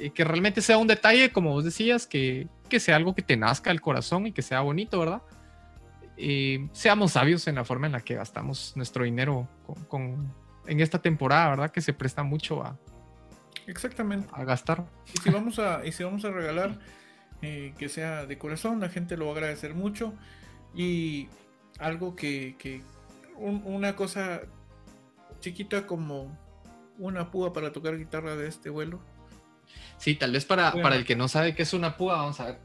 eh, 0.00 0.10
que 0.10 0.24
realmente 0.24 0.62
sea 0.62 0.78
un 0.78 0.86
detalle, 0.86 1.30
como 1.30 1.50
vos 1.50 1.64
decías, 1.64 2.06
que, 2.06 2.48
que 2.68 2.80
sea 2.80 2.96
algo 2.96 3.14
que 3.14 3.22
te 3.22 3.36
nazca 3.36 3.70
el 3.70 3.80
corazón 3.80 4.26
y 4.26 4.32
que 4.32 4.42
sea 4.42 4.60
bonito, 4.60 4.98
¿verdad? 4.98 5.22
Eh, 6.16 6.68
seamos 6.72 7.12
sabios 7.12 7.46
en 7.48 7.54
la 7.54 7.64
forma 7.64 7.86
en 7.86 7.92
la 7.92 8.00
que 8.00 8.14
gastamos 8.14 8.72
nuestro 8.76 9.04
dinero 9.04 9.48
con, 9.88 10.32
en 10.66 10.80
esta 10.80 11.00
temporada, 11.00 11.50
¿verdad? 11.50 11.70
Que 11.70 11.80
se 11.80 11.92
presta 11.92 12.22
mucho 12.22 12.62
a, 12.62 12.78
Exactamente. 13.66 14.28
a 14.32 14.44
gastar. 14.44 14.84
Y 15.14 15.18
si 15.18 15.30
vamos 15.30 15.58
a, 15.58 15.84
y 15.84 15.92
si 15.92 16.02
vamos 16.04 16.24
a 16.24 16.30
regalar 16.30 16.78
eh, 17.42 17.74
que 17.78 17.88
sea 17.88 18.26
de 18.26 18.38
corazón, 18.38 18.80
la 18.80 18.88
gente 18.88 19.16
lo 19.16 19.26
va 19.26 19.32
a 19.32 19.34
agradecer 19.36 19.74
mucho. 19.74 20.14
Y 20.74 21.28
algo 21.78 22.16
que, 22.16 22.56
que 22.58 22.82
una 23.36 23.96
cosa 23.96 24.42
chiquita 25.40 25.86
como 25.86 26.36
una 26.98 27.30
púa 27.30 27.52
para 27.52 27.72
tocar 27.72 27.96
guitarra 27.96 28.36
de 28.36 28.46
este 28.46 28.70
vuelo. 28.70 29.00
Sí, 29.98 30.14
tal 30.14 30.32
vez 30.32 30.44
para, 30.44 30.72
para 30.72 30.96
el 30.96 31.04
que 31.04 31.14
no 31.14 31.28
sabe 31.28 31.54
qué 31.54 31.62
es 31.62 31.74
una 31.74 31.96
púa, 31.96 32.16
vamos 32.16 32.40
a 32.40 32.46
ver. 32.46 32.58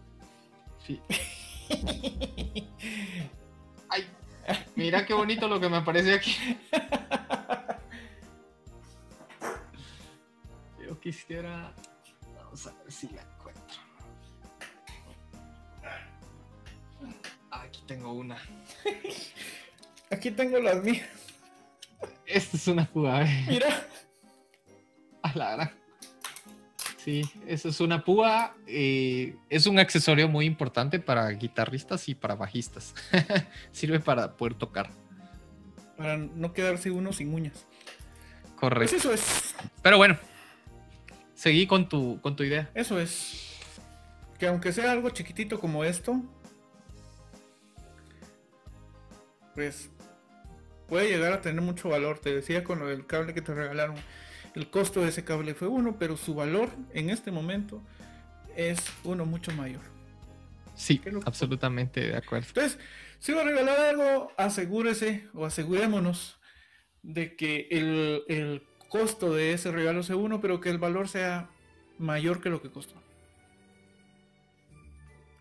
Sí. 0.86 1.02
Ay, 3.90 4.08
mira 4.76 5.06
qué 5.06 5.14
bonito 5.14 5.48
lo 5.48 5.60
que 5.60 5.68
me 5.68 5.78
aparece 5.78 6.14
aquí. 6.14 6.36
Yo 10.82 11.00
quisiera. 11.00 11.74
Vamos 12.36 12.68
a 12.68 12.74
ver 12.74 12.92
si 12.92 13.10
la 13.10 13.22
encuentro. 13.22 13.80
Aquí 17.52 17.84
tengo 17.88 18.14
una. 18.14 18.38
Aquí 20.12 20.32
tengo 20.32 20.60
las 20.60 20.84
mías. 20.84 21.10
Esta 22.26 22.58
es 22.58 22.68
una 22.68 22.86
púa. 22.86 23.24
¿eh? 23.24 23.46
Mira. 23.48 23.88
A 25.24 25.36
la 25.36 25.56
gran. 25.56 25.85
Sí, 27.06 27.22
eso 27.46 27.70
es 27.70 27.80
una 27.82 28.04
púa. 28.04 28.56
Eh, 28.66 29.36
es 29.52 29.68
un 29.68 29.78
accesorio 29.78 30.28
muy 30.28 30.48
importante 30.48 30.98
para 30.98 31.30
guitarristas 31.30 32.10
y 32.10 32.16
para 32.16 32.34
bajistas. 32.34 32.96
Sirve 33.72 34.00
para 34.00 34.36
poder 34.36 34.56
tocar. 34.56 34.90
Para 35.98 36.18
no 36.18 36.52
quedarse 36.52 36.90
uno 36.90 37.14
sin 37.14 37.32
uñas. 37.32 37.68
Correcto. 38.56 38.92
Pues 38.92 39.06
eso 39.06 39.14
es. 39.14 39.56
Pero 39.84 39.98
bueno, 39.98 40.18
seguí 41.36 41.68
con 41.68 41.88
tu, 41.88 42.20
con 42.22 42.36
tu 42.36 42.42
idea. 42.42 42.72
Eso 42.74 43.00
es. 43.00 43.54
Que 44.40 44.48
aunque 44.48 44.74
sea 44.74 44.92
algo 44.92 45.12
chiquitito 45.12 45.60
como 45.60 45.84
esto, 45.84 46.20
pues 49.54 49.92
puede 50.88 51.10
llegar 51.10 51.34
a 51.34 51.42
tener 51.42 51.62
mucho 51.62 51.88
valor. 51.88 52.18
Te 52.18 52.34
decía 52.34 52.64
con 52.64 52.80
lo 52.80 52.88
del 52.88 53.06
cable 53.06 53.36
que 53.36 53.44
te 53.44 53.54
regalaron. 53.54 53.96
El 54.56 54.70
costo 54.70 55.02
de 55.02 55.10
ese 55.10 55.26
cable 55.26 55.54
fue 55.54 55.68
uno, 55.68 55.98
pero 56.00 56.16
su 56.16 56.34
valor 56.34 56.70
en 56.94 57.10
este 57.10 57.30
momento 57.30 57.82
es 58.56 58.80
uno 59.04 59.26
mucho 59.26 59.52
mayor. 59.52 59.82
Sí, 60.76 61.02
absolutamente 61.26 62.00
de 62.02 62.18
acuerdo. 62.18 62.48
Entonces, 62.48 62.80
si 63.20 63.34
va 63.34 63.42
a 63.42 63.46
regalar 63.46 63.80
algo, 63.80 64.32
asegúrese 64.38 65.28
o 65.34 65.46
asegurémonos 65.46 66.40
de 67.04 67.36
que 67.36 67.68
el, 67.70 68.24
el 68.28 68.64
costo 68.90 69.34
de 69.34 69.54
ese 69.54 69.72
regalo 69.72 70.04
sea 70.04 70.16
uno, 70.16 70.40
pero 70.42 70.62
que 70.62 70.70
el 70.70 70.78
valor 70.78 71.08
sea 71.10 71.50
mayor 71.98 72.42
que 72.42 72.50
lo 72.50 72.62
que 72.62 72.72
costó. 72.72 72.96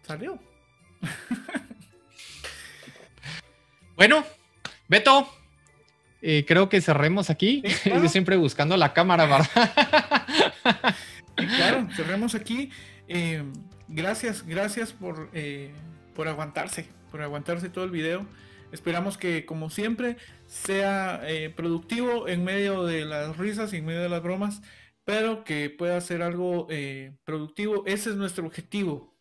Salió. 0.03 0.39
bueno, 3.97 4.25
Beto, 4.89 5.29
eh, 6.27 6.47
creo 6.49 6.71
que 6.71 6.81
cerremos 6.81 7.29
aquí. 7.29 7.63
Sí, 7.67 7.75
claro. 7.91 8.03
Yo 8.03 8.09
siempre 8.09 8.37
buscando 8.37 8.79
la 8.79 8.95
cámara, 8.95 9.27
¿verdad? 9.27 10.95
Claro, 11.37 11.89
cerremos 11.95 12.37
aquí. 12.37 12.71
Eh, 13.09 13.43
gracias, 13.89 14.47
gracias 14.47 14.93
por, 14.93 15.29
eh, 15.35 15.73
por 16.15 16.29
aguantarse, 16.29 16.89
por 17.11 17.21
aguantarse 17.23 17.69
todo 17.69 17.85
el 17.85 17.91
video. 17.91 18.25
Esperamos 18.71 19.19
que, 19.19 19.45
como 19.45 19.69
siempre, 19.69 20.17
sea 20.47 21.23
productivo 21.57 22.29
en 22.29 22.45
medio 22.45 22.85
de 22.85 23.05
las 23.05 23.37
risas 23.37 23.73
y 23.73 23.79
en 23.79 23.85
medio 23.85 24.01
de 24.01 24.09
las 24.09 24.23
bromas, 24.23 24.63
pero 25.05 25.43
que 25.43 25.71
pueda 25.71 26.01
ser 26.01 26.23
algo 26.23 26.69
productivo. 27.25 27.83
Ese 27.85 28.11
es 28.11 28.17
nuestro 28.17 28.47
objetivo, 28.47 29.17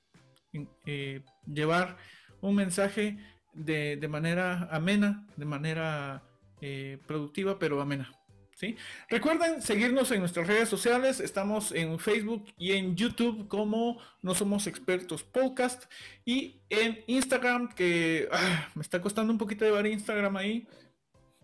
llevar 1.45 1.97
un 2.41 2.55
mensaje 2.55 3.17
de, 3.53 3.97
de 3.97 4.07
manera 4.07 4.69
amena, 4.71 5.25
de 5.35 5.45
manera 5.45 6.23
eh, 6.65 6.97
productiva, 7.05 7.59
pero 7.59 7.81
amena. 7.81 8.09
¿sí? 8.55 8.77
Recuerden 9.09 9.61
seguirnos 9.61 10.09
en 10.11 10.21
nuestras 10.21 10.47
redes 10.47 10.69
sociales. 10.69 11.19
Estamos 11.19 11.73
en 11.73 11.99
Facebook 11.99 12.45
y 12.57 12.71
en 12.71 12.95
YouTube 12.95 13.49
como 13.49 13.99
No 14.21 14.33
Somos 14.33 14.65
Expertos 14.65 15.23
Podcast. 15.23 15.91
Y 16.23 16.61
en 16.69 17.03
Instagram, 17.07 17.73
que 17.75 18.29
ah, 18.31 18.69
me 18.75 18.81
está 18.81 19.01
costando 19.01 19.33
un 19.33 19.39
poquito 19.39 19.65
llevar 19.65 19.85
Instagram 19.85 20.37
ahí. 20.37 20.65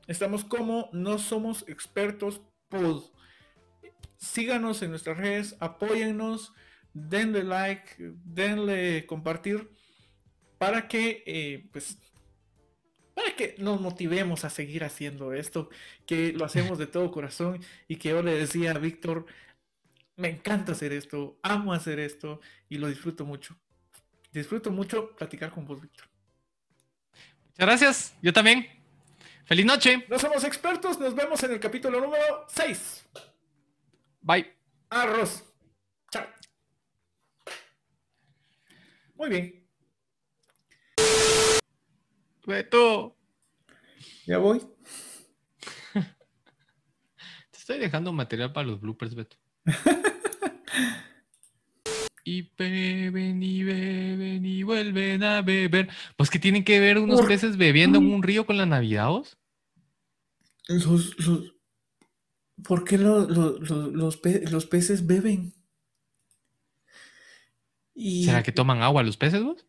Estamos 0.07 0.45
como 0.45 0.89
No 0.93 1.17
Somos 1.17 1.67
Expertos 1.67 2.39
Pod. 2.69 3.03
Síganos 4.15 4.81
en 4.83 4.91
nuestras 4.91 5.17
redes, 5.17 5.57
apóyennos, 5.59 6.53
denle 6.93 7.43
like, 7.43 7.93
denle 8.23 9.05
compartir 9.05 9.69
para 10.57 10.87
que 10.87 11.23
eh, 11.25 11.67
pues 11.73 11.97
para 13.19 13.35
que 13.35 13.55
nos 13.57 13.81
motivemos 13.81 14.45
a 14.45 14.49
seguir 14.49 14.85
haciendo 14.85 15.33
esto, 15.33 15.69
que 16.05 16.31
lo 16.31 16.45
hacemos 16.45 16.77
de 16.77 16.87
todo 16.87 17.11
corazón 17.11 17.61
y 17.89 17.97
que 17.97 18.09
yo 18.09 18.23
le 18.23 18.33
decía 18.33 18.71
a 18.71 18.77
Víctor, 18.77 19.25
me 20.15 20.29
encanta 20.29 20.71
hacer 20.71 20.93
esto, 20.93 21.37
amo 21.43 21.73
hacer 21.73 21.99
esto 21.99 22.39
y 22.69 22.77
lo 22.77 22.87
disfruto 22.87 23.25
mucho. 23.25 23.57
Disfruto 24.31 24.71
mucho 24.71 25.13
platicar 25.17 25.51
con 25.51 25.65
vos, 25.65 25.81
Víctor. 25.81 26.07
Muchas 27.11 27.57
gracias, 27.57 28.15
yo 28.21 28.31
también. 28.31 28.67
Feliz 29.43 29.65
noche. 29.65 30.05
No 30.07 30.17
somos 30.17 30.45
expertos, 30.45 30.97
nos 30.97 31.13
vemos 31.13 31.43
en 31.43 31.51
el 31.51 31.59
capítulo 31.59 31.99
número 31.99 32.45
6. 32.47 33.05
Bye. 34.21 34.47
Arroz. 34.89 35.43
Chao. 36.09 36.25
Muy 39.15 39.29
bien. 39.29 39.58
Beto. 42.49 43.15
Ya 44.25 44.39
voy. 44.39 44.59
Te 47.51 47.57
estoy 47.57 47.77
dejando 47.77 48.11
material 48.11 48.51
para 48.51 48.67
los 48.67 48.81
bloopers, 48.81 49.13
Beto. 49.13 49.37
y 52.23 52.41
beben 52.57 53.43
y 53.43 53.63
beben 53.63 54.45
y 54.45 54.63
vuelven 54.63 55.23
a 55.23 55.43
beber. 55.43 55.89
Pues 56.17 56.31
que 56.31 56.39
tienen 56.39 56.63
que 56.63 56.79
ver 56.79 56.97
unos 56.97 57.21
peces 57.21 57.55
bebiendo 57.55 57.99
en 57.99 58.11
un 58.11 58.23
río 58.23 58.47
con 58.47 58.57
la 58.57 58.65
Navidad. 58.65 59.11
Los, 60.67 61.19
los- 61.19 61.53
¿Por 62.63 62.83
qué 62.83 62.97
lo- 62.97 63.29
lo- 63.29 63.59
lo- 63.59 63.91
los, 63.91 64.17
pe- 64.17 64.49
los 64.49 64.65
peces 64.65 65.05
beben? 65.05 65.53
¿Y, 67.93 68.25
¿Será 68.25 68.41
que 68.41 68.51
toman 68.51 68.81
agua 68.81 69.03
los 69.03 69.17
peces, 69.17 69.43
vos? 69.43 69.67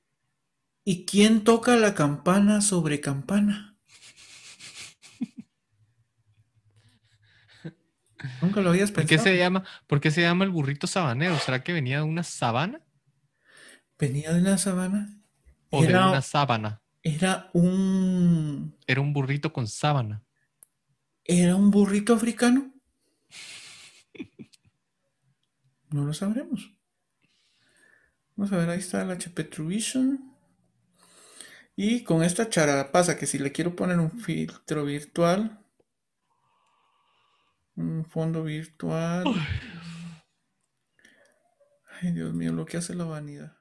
¿Y 0.85 1.05
quién 1.07 1.45
toca 1.45 1.77
la 1.77 1.95
campana 1.95 2.61
sobre 2.61 3.01
campana? 3.01 3.79
Nunca 8.43 8.61
lo 8.61 8.71
habías 8.71 8.91
¿Por 8.91 9.05
qué 9.07 9.17
pensado. 9.17 9.35
se 9.35 9.39
llama, 9.39 9.65
por 9.87 10.01
qué 10.01 10.11
se 10.11 10.21
llama 10.23 10.45
el 10.45 10.51
burrito 10.51 10.87
sabanero? 10.87 11.39
¿Será 11.39 11.63
que 11.63 11.73
venía 11.73 11.99
de 11.99 12.05
una 12.05 12.23
sabana 12.23 12.81
Venía 13.99 14.33
de 14.33 14.41
una 14.41 14.57
sabana. 14.59 15.21
o 15.71 15.83
de 15.83 15.89
una 15.95 16.23
sábana? 16.23 16.83
era 17.03 17.51
un 17.55 18.77
Era 18.87 19.01
un 19.01 19.13
burrito 19.13 19.53
con 19.53 19.67
sábana. 19.67 20.23
¿Era 21.25 21.55
un 21.57 21.71
burrito 21.71 22.15
africano? 22.15 22.73
No 25.91 26.05
lo 26.05 26.13
sabremos. 26.15 26.73
Vamos 28.37 28.53
a 28.53 28.57
ver, 28.59 28.71
ahí 28.71 28.79
está 28.79 29.03
el 29.03 29.11
HP 29.11 29.49
Vision. 29.63 30.30
Y 31.83 32.05
con 32.05 32.23
esta 32.23 32.51
charada 32.51 32.93
pasa 32.93 33.17
que 33.17 33.25
si 33.25 33.39
le 33.39 33.53
quiero 33.53 33.75
poner 33.75 33.99
un 33.99 34.11
filtro 34.11 34.85
virtual, 34.85 35.65
un 37.75 38.05
fondo 38.05 38.43
virtual. 38.43 39.25
Ay, 42.03 42.13
Dios 42.13 42.35
mío, 42.35 42.53
lo 42.53 42.67
que 42.67 42.77
hace 42.77 42.95
la 42.95 43.05
vanidad. 43.05 43.57